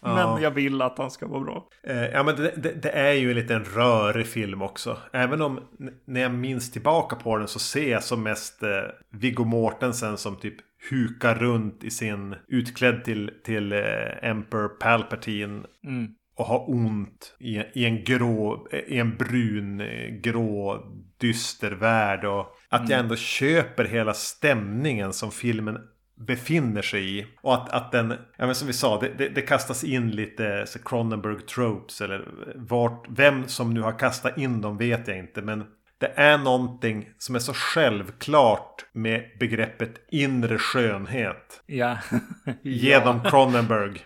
men 0.02 0.16
ja. 0.16 0.40
jag 0.40 0.50
vill 0.50 0.82
att 0.82 0.98
han 0.98 1.10
ska 1.10 1.26
vara 1.26 1.40
bra. 1.40 1.68
Eh, 1.82 2.04
ja, 2.04 2.22
men 2.22 2.36
det, 2.36 2.54
det, 2.56 2.72
det, 2.72 2.90
är 2.90 3.12
ju 3.12 3.30
en 3.30 3.36
liten 3.36 3.64
rörig 3.64 4.26
film 4.26 4.62
också. 4.62 4.98
Även 5.12 5.42
om 5.42 5.60
när 6.04 6.20
jag 6.20 6.34
minns 6.34 6.72
tillbaka 6.72 7.16
på 7.16 7.36
den 7.36 7.48
så 7.48 7.58
ser 7.58 7.90
jag 7.90 8.04
som 8.04 8.22
mest 8.22 8.62
eh, 8.62 8.68
Viggo 9.10 9.44
Mortensen 9.44 10.16
som 10.16 10.36
typ 10.36 10.54
hukar 10.90 11.34
runt 11.34 11.84
i 11.84 11.90
sin 11.90 12.34
utklädd 12.48 13.04
till, 13.04 13.30
till 13.44 13.72
eh, 13.72 13.78
Emperor 14.22 14.68
Palpatine. 14.68 15.62
Mm. 15.84 16.08
Och 16.36 16.46
har 16.46 16.70
ont 16.70 17.36
i, 17.40 17.56
i 17.56 17.84
en 17.84 18.04
grå, 18.04 18.68
i 18.86 18.98
en 18.98 19.16
brun, 19.16 19.80
eh, 19.80 20.08
grå, 20.10 20.84
dyster 21.20 21.70
värld. 21.70 22.24
Och 22.24 22.46
att 22.68 22.80
mm. 22.80 22.90
jag 22.90 23.00
ändå 23.00 23.16
köper 23.16 23.84
hela 23.84 24.14
stämningen 24.14 25.12
som 25.12 25.30
filmen 25.30 25.78
befinner 26.16 26.82
sig 26.82 27.18
i. 27.18 27.26
Och 27.40 27.54
att, 27.54 27.68
att 27.68 27.92
den, 27.92 28.10
ja 28.36 28.46
men 28.46 28.54
som 28.54 28.66
vi 28.66 28.72
sa, 28.72 29.00
det, 29.00 29.10
det, 29.18 29.28
det 29.28 29.42
kastas 29.42 29.84
in 29.84 30.10
lite 30.10 30.64
så 30.66 30.78
Cronenberg 30.78 31.40
tropes 31.40 32.00
eller 32.00 32.28
vart, 32.54 33.06
vem 33.08 33.48
som 33.48 33.74
nu 33.74 33.80
har 33.80 33.98
kastat 33.98 34.38
in 34.38 34.60
dem 34.60 34.78
vet 34.78 35.08
jag 35.08 35.18
inte. 35.18 35.42
Men 35.42 35.64
det 36.04 36.12
är 36.16 36.38
någonting 36.38 37.08
som 37.18 37.34
är 37.34 37.38
så 37.38 37.52
självklart 37.54 38.84
med 38.92 39.30
begreppet 39.40 39.94
inre 40.10 40.58
skönhet. 40.58 41.62
Ja. 41.66 41.98
genom 42.62 43.20
Cronenberg. 43.22 44.00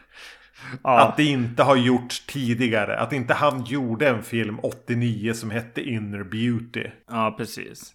Ja. 0.82 1.00
Att 1.00 1.16
det 1.16 1.24
inte 1.24 1.62
har 1.62 1.76
gjorts 1.76 2.26
tidigare. 2.26 2.98
Att 2.98 3.12
inte 3.12 3.34
han 3.34 3.64
gjorde 3.64 4.08
en 4.08 4.22
film 4.22 4.58
89 4.62 5.32
som 5.32 5.50
hette 5.50 5.82
Inner 5.82 6.24
Beauty. 6.24 6.86
Ja, 7.08 7.34
precis. 7.38 7.94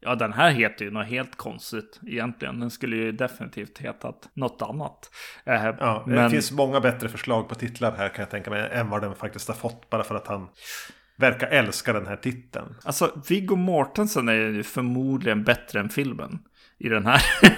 Ja, 0.00 0.14
den 0.14 0.32
här 0.32 0.50
heter 0.50 0.84
ju 0.84 0.90
något 0.90 1.06
helt 1.06 1.36
konstigt 1.36 2.00
egentligen. 2.06 2.60
Den 2.60 2.70
skulle 2.70 2.96
ju 2.96 3.12
definitivt 3.12 3.78
hetat 3.78 4.28
något 4.34 4.62
annat. 4.62 5.10
Eh, 5.44 5.64
ja, 5.64 6.04
men... 6.06 6.24
Det 6.24 6.30
finns 6.30 6.52
många 6.52 6.80
bättre 6.80 7.08
förslag 7.08 7.48
på 7.48 7.54
titlar 7.54 7.92
här 7.96 8.08
kan 8.08 8.22
jag 8.22 8.30
tänka 8.30 8.50
mig. 8.50 8.68
Än 8.72 8.90
vad 8.90 9.02
den 9.02 9.14
faktiskt 9.14 9.48
har 9.48 9.54
fått. 9.54 9.90
Bara 9.90 10.04
för 10.04 10.14
att 10.14 10.26
han 10.26 10.48
verkar 11.16 11.46
älska 11.46 11.92
den 11.92 12.06
här 12.06 12.16
titeln. 12.16 12.74
Alltså, 12.84 13.22
Viggo 13.28 13.56
Mortensen 13.56 14.28
är 14.28 14.34
ju 14.34 14.62
förmodligen 14.62 15.44
bättre 15.44 15.80
än 15.80 15.88
filmen 15.88 16.38
i 16.78 16.88
den 16.88 17.06
här. 17.06 17.22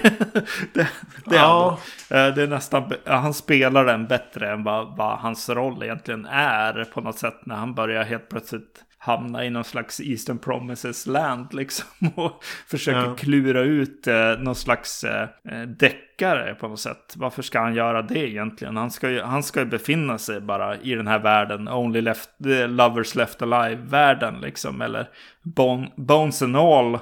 det, 0.73 0.87
det, 1.25 1.35
ja. 1.35 1.79
är 2.09 2.29
eh, 2.29 2.35
det 2.35 2.43
är 2.43 2.47
nästan, 2.47 2.91
han 3.05 3.33
spelar 3.33 3.85
den 3.85 4.07
bättre 4.07 4.51
än 4.51 4.63
vad, 4.63 4.97
vad 4.97 5.19
hans 5.19 5.49
roll 5.49 5.83
egentligen 5.83 6.25
är 6.25 6.83
på 6.83 7.01
något 7.01 7.19
sätt 7.19 7.45
när 7.45 7.55
han 7.55 7.75
börjar 7.75 8.03
helt 8.03 8.29
plötsligt 8.29 8.83
hamna 9.01 9.45
i 9.45 9.49
någon 9.49 9.63
slags 9.63 10.01
Eastern 10.01 10.37
Promises 10.37 11.07
land 11.07 11.53
liksom. 11.53 11.87
Och 12.15 12.43
försöker 12.67 12.99
ja. 12.99 13.15
klura 13.15 13.61
ut 13.61 14.07
eh, 14.07 14.31
någon 14.39 14.55
slags 14.55 15.03
eh, 15.03 15.29
eh, 15.49 15.61
deckare 15.61 16.55
på 16.55 16.67
något 16.67 16.79
sätt. 16.79 17.13
Varför 17.15 17.41
ska 17.41 17.59
han 17.59 17.75
göra 17.75 18.01
det 18.01 18.29
egentligen? 18.29 18.77
Han 18.77 18.91
ska 18.91 19.09
ju, 19.09 19.21
han 19.21 19.43
ska 19.43 19.59
ju 19.59 19.65
befinna 19.65 20.17
sig 20.17 20.41
bara 20.41 20.77
i 20.77 20.95
den 20.95 21.07
här 21.07 21.19
världen. 21.19 21.67
Only 21.67 22.01
left, 22.01 22.29
lovers 22.67 23.15
left 23.15 23.41
alive-världen 23.41 24.41
liksom. 24.41 24.81
Eller 24.81 25.09
bon, 25.41 25.87
Bones 25.95 26.41
and 26.41 26.57
All 26.57 26.99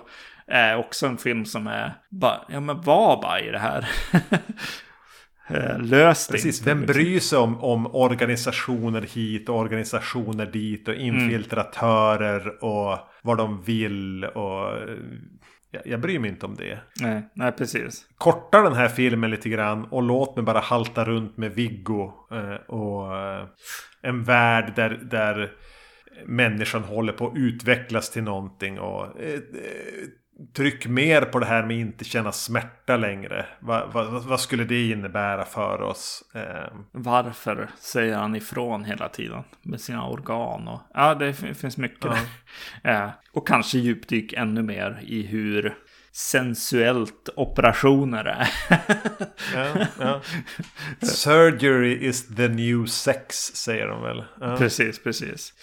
är 0.48 0.78
också 0.78 1.08
en 1.08 1.18
film 1.18 1.46
som 1.46 1.68
är 1.68 1.94
bara, 2.10 2.42
ja 2.50 2.60
men 2.60 2.82
var 2.82 3.22
bara 3.22 3.40
i 3.40 3.52
det 3.52 3.60
här. 3.60 3.90
Eh, 5.48 5.80
löst 5.80 6.32
Precis, 6.32 6.68
vem 6.68 6.86
bryr 6.86 7.20
sig 7.20 7.40
om, 7.40 7.64
om 7.64 7.96
organisationer 7.96 9.02
hit 9.02 9.50
och 9.50 9.56
organisationer 9.56 10.46
dit 10.46 10.88
och 10.88 10.94
mm. 10.94 11.06
infiltratörer 11.06 12.42
mm. 12.42 12.56
och 12.62 12.98
vad 13.22 13.38
de 13.38 13.62
vill 13.62 14.24
och 14.24 14.72
jag, 15.72 15.88
jag 15.88 16.00
bryr 16.00 16.20
mig 16.20 16.30
inte 16.30 16.46
om 16.46 16.56
det. 16.56 16.80
Nej, 17.00 17.30
nej, 17.34 17.52
precis. 17.52 18.08
Korta 18.18 18.62
den 18.62 18.74
här 18.74 18.88
filmen 18.88 19.32
lite 19.32 19.50
grann 19.50 19.86
och 19.86 20.04
låt 20.04 20.36
mig 20.36 20.46
bara 20.46 20.60
halta 20.60 21.06
runt 21.06 21.38
med 21.38 21.52
Viggo 21.52 22.14
eh, 22.32 22.76
och 22.76 23.18
eh, 23.18 23.46
en 24.02 24.24
värld 24.24 24.74
där, 24.76 24.90
där 24.90 25.52
människan 26.26 26.84
håller 26.84 27.14
på 27.14 27.28
att 27.28 27.38
utvecklas 27.38 28.10
till 28.10 28.24
någonting 28.24 28.80
och 28.80 29.08
Tryck 30.56 30.88
mer 30.88 31.22
på 31.22 31.40
det 31.40 31.46
här 31.46 31.66
med 31.66 31.78
inte 31.78 32.06
känna 32.06 32.32
smärta 32.32 32.98
längre. 32.98 33.46
Va, 33.60 33.86
va, 33.94 34.24
vad 34.26 34.40
skulle 34.40 34.64
det 34.64 34.90
innebära 34.90 35.46
för 35.46 35.82
oss? 35.82 36.24
Eh. 36.36 36.74
Varför 36.92 37.70
säger 37.80 38.18
han 38.18 38.36
ifrån 38.36 38.84
hela 38.84 39.10
tiden 39.10 39.44
med 39.62 39.82
sina 39.82 40.08
organ? 40.08 40.68
Och, 40.68 40.82
ja, 40.94 41.16
det 41.16 41.34
finns 41.34 41.78
mycket 41.78 42.06
ja. 42.06 42.18
Eh, 42.92 43.10
och 43.34 43.48
kanske 43.48 43.78
djupdyk 43.78 44.34
ännu 44.34 44.62
mer 44.62 45.00
i 45.04 45.22
hur 45.22 45.76
sensuellt 46.12 47.30
operationer 47.36 48.26
är. 48.26 48.50
ja, 49.56 49.88
ja. 50.00 50.22
Surgery 51.02 52.08
is 52.08 52.36
the 52.36 52.48
new 52.48 52.86
sex, 52.86 53.36
säger 53.36 53.88
de 53.88 54.02
väl? 54.02 54.24
Precis, 54.58 55.04
precis. 55.04 55.54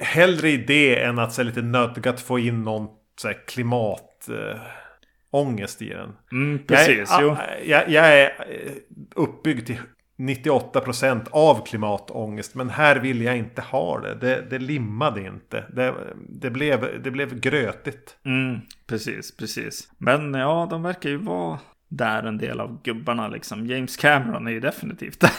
Hellre 0.00 0.50
i 0.50 0.56
det 0.56 1.02
än 1.02 1.18
att 1.18 1.32
så 1.32 1.42
lite 1.42 1.62
nödgat 1.62 2.20
få 2.20 2.38
in 2.38 2.62
någon 2.62 2.88
så 3.20 3.28
här, 3.28 3.46
klimatångest 3.46 5.80
äh, 5.80 5.86
i 5.86 5.90
den. 5.90 6.12
Mm, 6.32 6.58
precis, 6.66 7.10
jag, 7.10 7.30
är, 7.30 7.60
jag, 7.64 7.88
jag, 7.88 8.18
är 8.18 8.24
eh, 8.24 8.72
uppbyggd 9.14 9.66
till 9.66 9.78
98% 10.18 11.26
av 11.30 11.66
klimatångest. 11.66 12.54
Men 12.54 12.70
här 12.70 12.96
vill 12.96 13.22
jag 13.22 13.36
inte 13.36 13.62
ha 13.62 14.00
det. 14.00 14.14
Det, 14.14 14.46
det 14.50 14.58
limmade 14.58 15.20
inte. 15.20 15.64
Det, 15.72 15.94
det, 16.28 16.50
blev, 16.50 17.02
det 17.02 17.10
blev 17.10 17.40
grötigt. 17.40 18.16
Mm, 18.24 18.60
precis, 18.86 19.36
precis. 19.36 19.88
Men 19.98 20.34
ja, 20.34 20.66
de 20.70 20.82
verkar 20.82 21.10
ju 21.10 21.16
vara 21.16 21.58
där 21.88 22.22
en 22.22 22.38
del 22.38 22.60
av 22.60 22.82
gubbarna 22.82 23.28
liksom. 23.28 23.66
James 23.66 23.96
Cameron 23.96 24.46
är 24.46 24.50
ju 24.50 24.60
definitivt 24.60 25.20
där. 25.20 25.30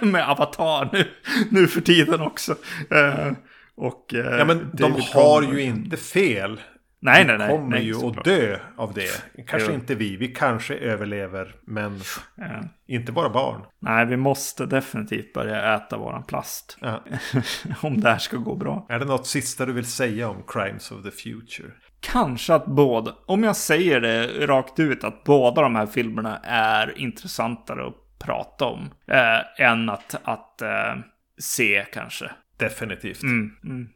med 0.06 0.30
Avatar 0.30 0.88
nu, 0.92 1.04
nu 1.50 1.66
för 1.66 1.80
tiden 1.80 2.20
också. 2.20 2.52
Uh, 2.92 3.32
och, 3.76 4.14
uh, 4.14 4.20
ja 4.20 4.44
men 4.44 4.70
de 4.72 4.92
har 5.14 5.42
ju 5.42 5.62
inte 5.62 5.96
fel. 5.96 6.60
Nej, 7.04 7.24
nej, 7.24 7.38
nej. 7.38 7.48
kommer 7.48 7.68
nej, 7.68 7.84
ju 7.84 8.06
att 8.06 8.24
dö 8.24 8.58
av 8.76 8.94
det. 8.94 9.24
Kanske 9.46 9.68
jo. 9.68 9.74
inte 9.74 9.94
vi. 9.94 10.16
Vi 10.16 10.28
kanske 10.28 10.74
överlever. 10.74 11.54
Men 11.66 12.00
ja. 12.36 12.62
inte 12.86 13.12
våra 13.12 13.30
barn. 13.30 13.62
Nej, 13.80 14.06
vi 14.06 14.16
måste 14.16 14.66
definitivt 14.66 15.32
börja 15.32 15.74
äta 15.74 15.96
våran 15.96 16.24
plast. 16.24 16.78
Ja. 16.80 17.04
om 17.82 18.00
det 18.00 18.10
här 18.10 18.18
ska 18.18 18.36
gå 18.36 18.56
bra. 18.56 18.86
Är 18.88 18.98
det 18.98 19.04
något 19.04 19.26
sista 19.26 19.66
du 19.66 19.72
vill 19.72 19.86
säga 19.86 20.28
om 20.28 20.42
Crimes 20.46 20.92
of 20.92 21.02
the 21.02 21.10
Future? 21.10 21.70
Kanske 22.00 22.54
att 22.54 22.66
båda, 22.66 23.14
om 23.26 23.44
jag 23.44 23.56
säger 23.56 24.00
det 24.00 24.46
rakt 24.46 24.80
ut, 24.80 25.04
att 25.04 25.24
båda 25.24 25.62
de 25.62 25.74
här 25.76 25.86
filmerna 25.86 26.38
är 26.44 26.98
intressantare 26.98 27.86
att 27.86 28.18
prata 28.18 28.64
om. 28.64 28.90
Eh, 29.06 29.66
än 29.66 29.88
att, 29.88 30.14
att 30.24 30.62
eh, 30.62 30.94
se 31.38 31.86
kanske. 31.92 32.30
Definitivt. 32.58 33.22
Mm, 33.22 33.50
mm 33.64 33.88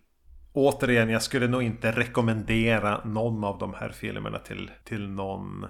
återigen, 0.59 1.09
jag 1.09 1.23
skulle 1.23 1.49
nog 1.49 1.63
inte 1.63 1.91
rekommendera 1.91 3.01
någon 3.05 3.45
av 3.45 3.59
de 3.59 3.75
här 3.75 3.89
filmerna 3.89 4.39
till, 4.39 4.71
till 4.85 5.09
någon. 5.09 5.67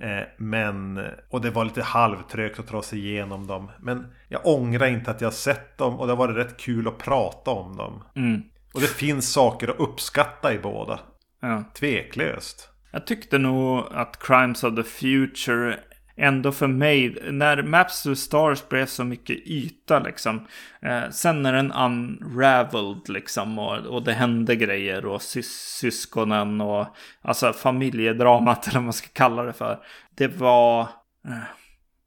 Eh, 0.00 0.22
men, 0.38 1.00
och 1.30 1.40
det 1.40 1.50
var 1.50 1.64
lite 1.64 1.82
halvtrögt 1.82 2.58
att 2.58 2.68
ta 2.68 2.82
sig 2.82 2.98
igenom 2.98 3.46
dem. 3.46 3.70
Men 3.80 4.06
jag 4.28 4.46
ångrar 4.46 4.86
inte 4.86 5.10
att 5.10 5.20
jag 5.20 5.32
sett 5.32 5.78
dem 5.78 6.00
och 6.00 6.06
det 6.06 6.12
har 6.12 6.18
varit 6.18 6.36
rätt 6.36 6.56
kul 6.56 6.88
att 6.88 6.98
prata 6.98 7.50
om 7.50 7.76
dem. 7.76 8.02
Mm. 8.16 8.42
Och 8.74 8.80
det 8.80 8.86
finns 8.86 9.32
saker 9.32 9.68
att 9.68 9.80
uppskatta 9.80 10.54
i 10.54 10.58
båda. 10.58 11.00
Ja. 11.40 11.64
Tveklöst. 11.74 12.70
Jag 12.90 13.06
tyckte 13.06 13.38
nog 13.38 13.84
att 13.90 14.18
Crimes 14.18 14.64
of 14.64 14.76
the 14.76 14.82
Future 14.82 15.78
ändå 16.16 16.52
för 16.52 16.66
mig, 16.66 17.18
när 17.30 17.62
Maps 17.62 18.02
to 18.02 18.14
Stars 18.14 18.68
blev 18.68 18.86
så 18.86 19.04
mycket 19.04 19.36
yta 19.36 19.98
liksom. 19.98 20.46
Eh, 20.82 21.10
sen 21.10 21.42
när 21.42 21.52
den 21.52 21.72
unraveled 21.72 23.08
liksom 23.08 23.58
och, 23.58 23.76
och 23.76 24.02
det 24.02 24.12
hände 24.12 24.56
grejer 24.56 25.06
och 25.06 25.22
sys 25.22 25.76
syskonen 25.80 26.60
och 26.60 26.86
alltså 27.22 27.52
familjedramat 27.52 28.66
eller 28.68 28.78
vad 28.78 28.84
man 28.84 28.92
ska 28.92 29.08
kalla 29.12 29.42
det 29.42 29.52
för. 29.52 29.78
Det 30.14 30.28
var, 30.28 30.80
eh, 31.28 31.42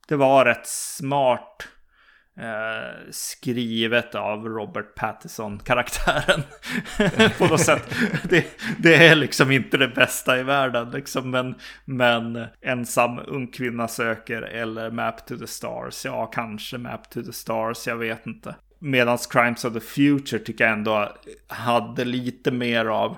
det 0.08 0.16
var 0.16 0.46
rätt 0.46 0.68
smart 0.68 1.68
eh, 2.40 3.12
skrivet 3.12 4.16
av 4.16 4.46
Robert 4.46 4.96
Pattinson-karaktären. 4.96 6.44
på 7.38 7.48
något 7.48 7.62
sätt. 7.62 7.96
Det, 8.24 8.46
det, 8.78 9.08
är 9.08 9.16
liksom 9.16 9.52
inte 9.52 9.78
det 9.78 9.88
bästa 9.88 10.40
i 10.40 10.44
världen. 10.44 10.92
Liksom, 10.92 11.32
men, 11.32 11.56
men 11.86 12.46
ensam 12.62 13.20
ung 13.28 13.48
kvinna 13.48 13.88
söker 13.88 14.42
eller 14.42 14.92
Map 14.92 15.28
to 15.28 15.38
the 15.38 15.48
Stars. 15.48 16.06
Ja, 16.06 16.26
kanske 16.26 16.78
Map 16.78 17.10
to 17.10 17.24
the 17.24 17.34
Stars. 17.34 17.88
Jag 17.88 17.98
vet 17.98 18.28
inte. 18.28 18.56
Medan 18.82 19.18
Crimes 19.30 19.66
of 19.66 19.74
the 19.74 19.80
Future 19.80 20.40
tycker 20.40 20.64
jag 20.64 20.74
ändå 20.74 21.16
hade 21.48 22.06
lite 22.06 22.52
mer 22.52 22.86
av 22.86 23.12
eh, 23.12 23.18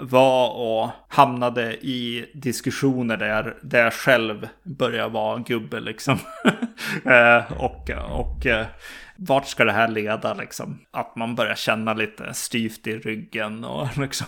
var 0.00 0.50
och 0.50 0.90
hamnade 1.08 1.74
i 1.74 2.30
diskussioner 2.34 3.16
där, 3.16 3.56
där 3.62 3.84
jag 3.84 3.92
själv 3.92 4.48
började 4.62 5.08
vara 5.08 5.38
gubbe 5.38 5.80
liksom. 5.80 6.18
eh, 7.04 7.52
och 7.52 7.90
och 8.10 8.46
eh, 8.46 8.66
vart 9.16 9.46
ska 9.46 9.64
det 9.64 9.72
här 9.72 9.88
leda 9.88 10.34
liksom? 10.34 10.78
Att 10.90 11.16
man 11.16 11.34
börjar 11.34 11.54
känna 11.54 11.94
lite 11.94 12.34
styvt 12.34 12.86
i 12.86 12.96
ryggen 12.96 13.64
och 13.64 13.96
liksom 13.98 14.26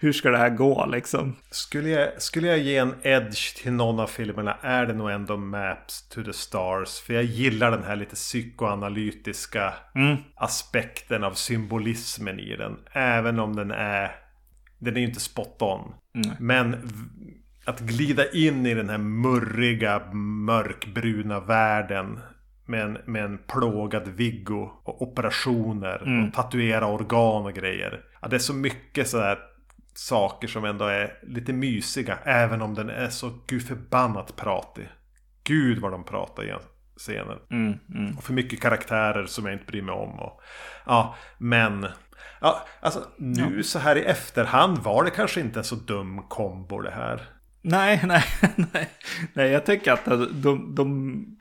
hur 0.00 0.12
ska 0.12 0.30
det 0.30 0.38
här 0.38 0.50
gå 0.50 0.86
liksom? 0.86 1.36
Skulle 1.50 1.88
jag, 1.88 2.22
skulle 2.22 2.48
jag 2.48 2.58
ge 2.58 2.76
en 2.76 2.94
edge 3.02 3.56
till 3.56 3.72
någon 3.72 4.00
av 4.00 4.06
filmerna 4.06 4.56
är 4.62 4.86
det 4.86 4.92
nog 4.92 5.10
ändå 5.10 5.36
Maps 5.36 6.08
to 6.08 6.22
the 6.22 6.32
Stars. 6.32 7.00
För 7.00 7.14
jag 7.14 7.24
gillar 7.24 7.70
den 7.70 7.84
här 7.84 7.96
lite 7.96 8.14
psykoanalytiska 8.14 9.72
mm. 9.94 10.16
aspekten 10.34 11.24
av 11.24 11.32
symbolismen 11.32 12.40
i 12.40 12.56
den. 12.56 12.76
Även 12.92 13.38
om 13.38 13.56
den 13.56 13.70
är 13.70 14.16
den 14.80 14.96
är 14.96 15.00
ju 15.00 15.06
inte 15.06 15.20
spot 15.20 15.62
on. 15.62 15.94
Mm. 16.14 16.36
Men 16.38 16.90
att 17.64 17.80
glida 17.80 18.30
in 18.30 18.66
i 18.66 18.74
den 18.74 18.88
här 18.88 18.98
murriga, 18.98 20.12
mörkbruna 20.14 21.40
världen 21.40 22.20
med 22.66 22.82
en, 22.82 22.98
med 23.04 23.24
en 23.24 23.38
plågad 23.38 24.08
Viggo 24.08 24.70
och 24.84 25.02
operationer 25.02 26.02
mm. 26.02 26.28
och 26.28 26.34
tatuera 26.34 26.86
organ 26.86 27.46
och 27.46 27.52
grejer. 27.52 28.00
Ja, 28.22 28.28
det 28.28 28.36
är 28.36 28.40
så 28.40 28.54
mycket 28.54 29.08
sådär 29.08 29.38
saker 29.94 30.48
som 30.48 30.64
ändå 30.64 30.84
är 30.84 31.18
lite 31.22 31.52
mysiga. 31.52 32.18
Även 32.24 32.62
om 32.62 32.74
den 32.74 32.90
är 32.90 33.08
så 33.08 33.32
gud 33.46 33.66
förbannat 33.66 34.36
pratig. 34.36 34.88
Gud 35.44 35.78
vad 35.78 35.92
de 35.92 36.04
pratar 36.04 36.44
i 36.44 36.54
scenen. 36.96 37.38
Mm, 37.50 37.78
mm. 37.94 38.16
Och 38.16 38.24
för 38.24 38.32
mycket 38.32 38.60
karaktärer 38.60 39.26
som 39.26 39.46
jag 39.46 39.54
inte 39.54 39.66
bryr 39.66 39.82
mig 39.82 39.94
om. 39.94 40.20
Och, 40.20 40.40
ja, 40.86 41.16
men 41.38 41.86
Ja, 42.40 42.66
alltså 42.80 43.04
nu 43.18 43.56
ja. 43.56 43.62
så 43.62 43.78
här 43.78 43.96
i 43.96 44.04
efterhand 44.04 44.78
var 44.78 45.04
det 45.04 45.10
kanske 45.10 45.40
inte 45.40 45.60
en 45.60 45.64
så 45.64 45.74
dum 45.74 46.22
kombo 46.28 46.80
det 46.80 46.90
här. 46.90 47.22
Nej, 47.62 48.00
nej, 48.06 48.24
nej. 48.72 48.88
Nej, 49.32 49.50
jag 49.50 49.66
tänker 49.66 49.92
att 49.92 50.04
de, 50.42 50.74
de... 50.74 51.38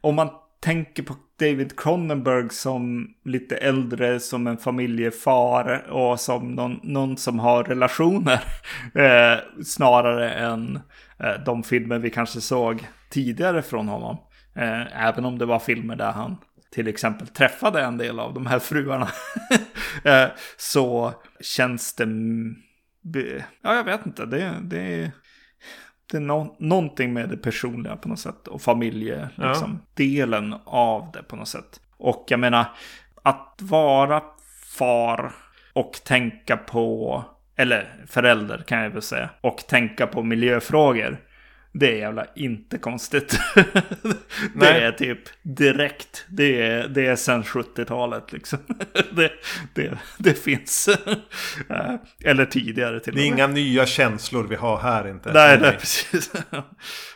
Om 0.00 0.14
man 0.14 0.30
tänker 0.60 1.02
på 1.02 1.14
David 1.40 1.80
Cronenberg 1.80 2.50
som 2.50 3.08
lite 3.24 3.56
äldre, 3.56 4.20
som 4.20 4.46
en 4.46 4.58
familjefar 4.58 5.90
och 5.90 6.20
som 6.20 6.54
någon, 6.54 6.80
någon 6.82 7.16
som 7.16 7.38
har 7.38 7.64
relationer. 7.64 8.40
Eh, 8.94 9.38
snarare 9.64 10.30
än 10.30 10.80
eh, 11.18 11.44
de 11.46 11.62
filmer 11.62 11.98
vi 11.98 12.10
kanske 12.10 12.40
såg 12.40 12.88
tidigare 13.10 13.62
från 13.62 13.88
honom. 13.88 14.16
Eh, 14.54 15.06
även 15.06 15.24
om 15.24 15.38
det 15.38 15.46
var 15.46 15.58
filmer 15.58 15.96
där 15.96 16.12
han 16.12 16.36
till 16.70 16.88
exempel 16.88 17.28
träffade 17.28 17.82
en 17.82 17.98
del 17.98 18.20
av 18.20 18.34
de 18.34 18.46
här 18.46 18.58
fruarna. 18.58 19.08
eh, 20.04 20.28
så 20.56 21.14
känns 21.40 21.94
det... 21.94 23.44
Ja, 23.62 23.74
jag 23.74 23.84
vet 23.84 24.06
inte. 24.06 24.26
Det, 24.26 24.54
det, 24.62 25.10
det 26.10 26.16
är 26.16 26.20
no 26.20 26.56
någonting 26.58 27.12
med 27.12 27.28
det 27.28 27.36
personliga 27.36 27.96
på 27.96 28.08
något 28.08 28.18
sätt. 28.18 28.48
Och 28.48 28.62
familjedelen 28.62 29.30
liksom, 29.36 29.80
ja. 29.94 30.60
av 30.64 31.10
det 31.12 31.22
på 31.22 31.36
något 31.36 31.48
sätt. 31.48 31.80
Och 31.96 32.24
jag 32.28 32.40
menar, 32.40 32.66
att 33.22 33.58
vara 33.62 34.22
far 34.78 35.34
och 35.72 35.92
tänka 36.04 36.56
på, 36.56 37.24
eller 37.56 38.04
förälder 38.06 38.58
kan 38.58 38.78
jag 38.78 38.90
väl 38.90 39.02
säga, 39.02 39.30
och 39.40 39.58
tänka 39.58 40.06
på 40.06 40.22
miljöfrågor. 40.22 41.18
Det 41.78 41.92
är 41.92 41.96
jävla 41.96 42.26
inte 42.34 42.78
konstigt. 42.78 43.40
det 44.54 44.68
är 44.68 44.92
typ 44.92 45.18
direkt. 45.42 46.26
Det 46.28 46.62
är, 46.62 46.88
det 46.88 47.06
är 47.06 47.16
sen 47.16 47.42
70-talet 47.42 48.32
liksom. 48.32 48.58
det, 49.10 49.32
det, 49.74 49.98
det 50.18 50.34
finns. 50.34 50.88
Eh, 51.70 51.94
eller 52.24 52.44
tidigare 52.44 53.00
till 53.00 53.14
Det 53.14 53.22
är 53.22 53.26
inga 53.26 53.46
nya 53.46 53.86
känslor 53.86 54.44
vi 54.44 54.56
har 54.56 54.78
här 54.78 55.08
inte. 55.08 55.32
Nej, 55.32 55.58
nej 55.60 55.72
precis. 55.72 56.32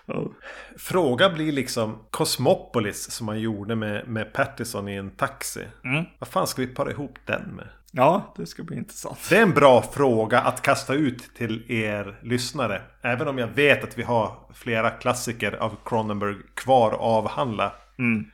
oh. 0.07 0.29
Fråga 0.77 1.31
blir 1.31 1.53
liksom 1.53 1.99
Cosmopolis 2.11 3.11
som 3.11 3.27
man 3.27 3.41
gjorde 3.41 3.77
med, 3.77 4.09
med 4.09 4.33
Pattison 4.33 4.89
i 4.89 4.95
en 4.95 5.11
taxi. 5.11 5.65
Mm. 5.85 6.05
Vad 6.19 6.29
fan 6.29 6.47
ska 6.47 6.63
vi 6.63 6.69
para 6.69 6.91
ihop 6.91 7.19
den 7.27 7.43
med? 7.43 7.69
Ja, 7.95 8.35
det 8.37 8.47
ska 8.47 8.63
bli 8.63 8.77
intressant. 8.77 9.19
Det 9.29 9.37
är 9.37 9.43
en 9.43 9.55
bra 9.55 9.83
fråga 9.83 10.41
att 10.41 10.63
kasta 10.63 10.95
ut 10.95 11.35
till 11.35 11.73
er 11.73 12.19
lyssnare. 12.23 12.83
Även 13.03 13.29
om 13.29 13.39
jag 13.39 13.47
vet 13.47 13.85
att 13.85 13.99
vi 13.99 14.03
har 14.03 14.37
flera 14.55 14.91
klassiker 14.91 15.53
av 15.53 15.77
Cronenberg 15.85 16.37
kvar 16.55 16.93
att 16.93 17.01
avhandla. 17.01 17.73
Mm. 17.99 18.25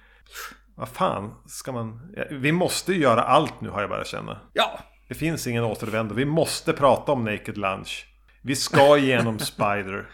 Vad 0.74 0.88
fan 0.88 1.34
ska 1.46 1.72
man... 1.72 2.14
Vi 2.30 2.52
måste 2.52 2.92
ju 2.92 3.00
göra 3.00 3.22
allt 3.22 3.60
nu 3.60 3.68
har 3.68 3.80
jag 3.80 3.90
bara 3.90 4.04
känna. 4.04 4.40
Ja. 4.52 4.80
Det 5.08 5.14
finns 5.14 5.46
ingen 5.46 5.64
återvändo. 5.64 6.14
Vi 6.14 6.24
måste 6.24 6.72
prata 6.72 7.12
om 7.12 7.24
Naked 7.24 7.58
Lunch. 7.58 8.06
Vi 8.42 8.56
ska 8.56 8.98
igenom 8.98 9.38
Spider. 9.38 10.06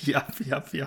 ja, 0.00 0.22
ja, 0.38 0.62
ja. 0.70 0.86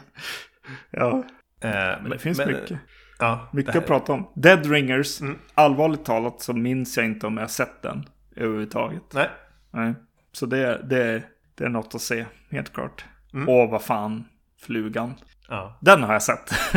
Ja. 0.90 1.24
Eh, 1.62 2.02
men 2.02 2.10
det 2.10 2.20
finns 2.20 2.38
men, 2.38 2.48
mycket. 2.48 2.80
Ja, 3.24 3.48
Mycket 3.52 3.76
att 3.76 3.88
prata 3.88 4.14
om. 4.14 4.28
Dead 4.34 4.66
Ringers, 4.66 5.22
mm. 5.22 5.40
allvarligt 5.54 6.06
talat 6.06 6.42
så 6.42 6.54
minns 6.54 6.98
jag 6.98 7.06
inte 7.06 7.28
om 7.28 7.38
jag 7.38 7.50
sett 7.50 7.82
den 7.82 8.06
överhuvudtaget. 8.36 9.04
Nej. 9.14 9.30
Nej. 9.72 9.94
Så 10.32 10.46
det, 10.46 10.82
det, 10.84 11.24
det 11.56 11.64
är 11.64 11.70
något 11.70 11.96
att 11.96 12.02
se, 12.02 12.26
helt 12.50 12.74
klart. 12.74 13.06
Mm. 13.34 13.50
Och 13.50 13.70
vad 13.70 13.82
fan, 13.82 14.26
flugan. 14.62 15.14
Ja. 15.50 15.78
Den 15.82 16.04
har 16.04 16.14
jag 16.14 16.24
sett. 16.24 16.52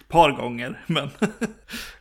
Ett 0.00 0.08
par 0.08 0.30
gånger, 0.30 0.80
men... 0.86 1.08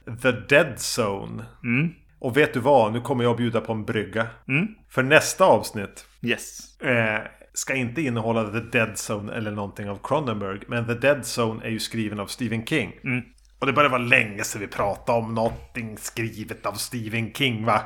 The 0.21 0.31
Dead 0.31 0.75
Zone. 0.97 1.43
Mm. 1.63 1.93
Och 2.19 2.37
vet 2.37 2.53
du 2.53 2.59
vad? 2.59 2.93
Nu 2.93 3.01
kommer 3.01 3.23
jag 3.23 3.37
bjuda 3.37 3.61
på 3.61 3.73
en 3.73 3.85
brygga. 3.85 4.27
Mm. 4.47 4.67
För 4.89 5.03
nästa 5.03 5.45
avsnitt. 5.45 6.05
Yes. 6.21 6.81
Eh, 6.81 7.21
ska 7.57 7.75
inte 7.75 8.01
innehålla 8.01 8.51
The 8.51 8.59
Dead 8.59 8.93
Zone 9.09 9.33
eller 9.33 9.51
någonting 9.51 9.89
av 9.89 9.99
Cronenberg. 10.03 10.59
Men 10.67 10.87
The 10.87 10.93
Dead 10.93 11.21
Zone 11.21 11.65
är 11.65 11.69
ju 11.69 11.79
skriven 11.79 12.19
av 12.19 12.27
Stephen 12.27 12.65
King. 12.65 12.99
Mm. 13.03 13.23
Och 13.59 13.67
det 13.67 13.73
börjar 13.73 13.89
vara 13.89 14.01
länge 14.01 14.43
sedan 14.43 14.61
vi 14.61 14.67
pratade 14.67 15.17
om 15.17 15.35
någonting 15.35 15.97
skrivet 15.97 16.65
av 16.65 16.73
Stephen 16.73 17.33
King 17.33 17.65
va? 17.65 17.81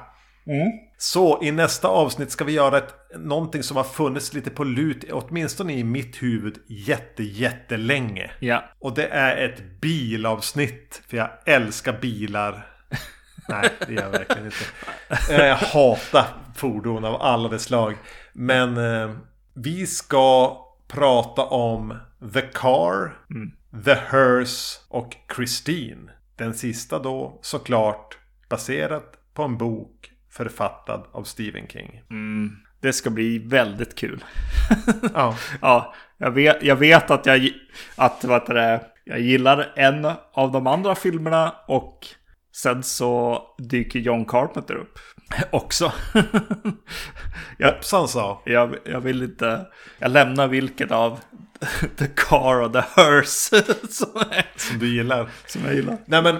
Mm. 0.48 0.68
Så 0.98 1.44
i 1.44 1.52
nästa 1.52 1.88
avsnitt 1.88 2.32
ska 2.32 2.44
vi 2.44 2.52
göra 2.52 2.78
ett, 2.78 2.94
någonting 3.16 3.64
som 3.64 3.78
har 3.78 3.84
funnits 3.84 4.34
lite 4.34 4.50
på 4.50 4.64
lut, 4.64 5.06
åtminstone 5.12 5.74
i 5.74 5.84
mitt 5.84 6.24
huvud, 6.24 6.58
jätte, 6.68 7.24
jättelänge. 7.24 8.32
Ja. 8.40 8.64
Och 8.80 8.94
det 8.94 9.08
är 9.08 9.50
ett 9.50 9.82
bilavsnitt. 9.82 11.02
För 11.08 11.18
jag 11.18 11.30
älskar 11.46 12.00
bilar. 12.02 12.68
Nej, 13.50 13.70
det 13.88 13.94
gör 13.94 14.04
jag 14.04 14.10
verkligen 14.10 14.46
inte. 14.46 15.34
Jag 15.34 15.56
hatar 15.56 16.26
fordon 16.56 17.06
av 17.06 17.22
alla 17.22 17.50
dess 17.50 17.64
slag. 17.64 17.98
Men 18.34 18.78
eh, 18.78 19.12
vi 19.54 19.88
ska 19.88 20.58
prata 20.88 21.46
om 21.46 21.98
The 22.34 22.42
Car, 22.42 23.18
mm. 23.30 23.52
The 23.86 23.94
Hearse 23.94 24.80
och 24.90 25.16
Christine. 25.36 26.12
Den 26.36 26.54
sista 26.54 27.00
då 27.00 27.40
såklart 27.42 28.18
baserat 28.50 29.18
på 29.34 29.44
en 29.44 29.58
bok 29.58 30.12
författad 30.30 31.08
av 31.12 31.24
Stephen 31.24 31.68
King. 31.68 32.02
Mm. 32.10 32.58
Det 32.80 32.94
ska 32.94 33.10
bli 33.10 33.40
väldigt 33.40 33.96
kul. 33.96 34.24
ja. 35.14 35.38
ja 35.62 35.94
jag, 36.18 36.32
vet, 36.32 36.64
jag 36.64 36.76
vet 36.76 37.12
att 37.12 37.26
jag, 37.26 37.50
att, 37.96 38.24
vad 38.24 38.48
det, 38.48 38.82
jag 39.04 39.20
gillar 39.20 39.74
en 39.76 40.12
av 40.34 40.52
de 40.52 40.68
andra 40.68 40.96
filmerna 40.96 41.56
och 41.68 42.08
sen 42.56 42.84
så 42.84 43.42
dyker 43.58 44.00
John 44.00 44.26
Carpenter 44.26 44.76
upp. 44.76 45.00
också. 45.52 45.94
jag, 47.58 47.72
Hoppsan 47.72 48.08
sa. 48.08 48.42
Jag, 48.46 48.76
jag 48.86 49.02
vill 49.02 49.24
inte... 49.24 49.66
Jag 50.00 50.12
lämnar 50.12 50.48
vilket 50.48 50.92
av 50.92 51.20
The 51.98 52.08
Car 52.08 52.62
och 52.62 52.74
The 52.74 52.84
Hearse 52.96 53.64
som, 53.90 54.24
som 54.56 54.80
du 54.80 54.96
gillar. 54.96 55.30
Som 55.48 55.66
jag 55.66 55.76
gillar. 55.76 55.98
Nej 56.06 56.24
men 56.24 56.40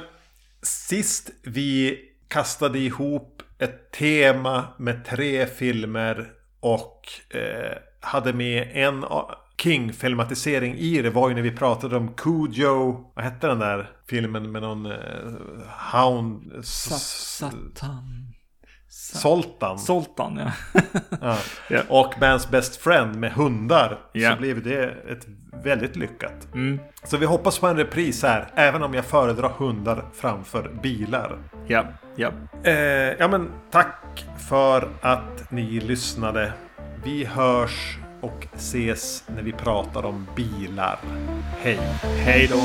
sist 0.62 1.30
vi 1.44 2.00
kastade 2.28 2.80
ihop 2.80 3.44
ett 3.60 3.92
tema 3.92 4.68
med 4.78 5.06
tre 5.06 5.46
filmer 5.48 6.32
och 6.60 7.10
eh, 7.30 7.78
hade 8.00 8.34
med 8.34 8.72
en 8.74 9.06
King-filmatisering 9.58 10.76
i 10.76 11.02
det 11.02 11.10
var 11.10 11.30
ju 11.30 11.36
när 11.36 11.42
vi 11.42 11.52
pratade 11.52 11.98
om 11.98 12.14
Cujo. 12.14 13.12
Vad 13.16 13.26
hette 13.26 13.48
den 13.48 13.60
där 13.60 13.90
filmen 14.08 14.52
med 14.52 14.62
någon 14.62 14.86
eh, 14.86 14.98
Hound? 15.94 16.66
Satan. 16.66 18.31
Soltan. 19.18 19.80
Soltan, 19.80 20.38
ja. 20.38 20.82
ja. 21.22 21.38
ja. 21.68 21.82
Och 21.90 22.14
Man's 22.14 22.52
Best 22.52 22.76
Friend 22.76 23.16
med 23.16 23.32
hundar. 23.32 24.00
Ja. 24.12 24.32
Så 24.32 24.38
blev 24.38 24.64
det 24.64 24.84
ett 24.84 25.28
väldigt 25.64 25.96
lyckat. 25.96 26.48
Mm. 26.54 26.80
Så 27.04 27.18
vi 27.18 27.26
hoppas 27.26 27.60
på 27.60 27.68
en 27.68 27.78
repris 27.78 28.24
här. 28.24 28.48
Även 28.56 28.84
om 28.84 28.94
jag 28.94 29.06
föredrar 29.06 29.50
hundar 29.50 30.06
framför 30.14 30.72
bilar. 30.82 31.38
Ja, 31.68 31.86
ja. 32.16 32.32
Eh, 32.64 32.74
ja 33.20 33.28
men 33.28 33.52
tack 33.72 34.26
för 34.50 34.90
att 35.02 35.52
ni 35.52 35.80
lyssnade. 35.80 36.54
Vi 37.04 37.26
hörs 37.26 37.98
och 38.22 38.48
ses 38.56 39.24
när 39.36 39.42
vi 39.44 39.52
pratar 39.52 40.06
om 40.06 40.28
bilar. 40.36 41.00
Hej! 41.62 41.80
Hej 42.02 42.50
då! 42.52 42.60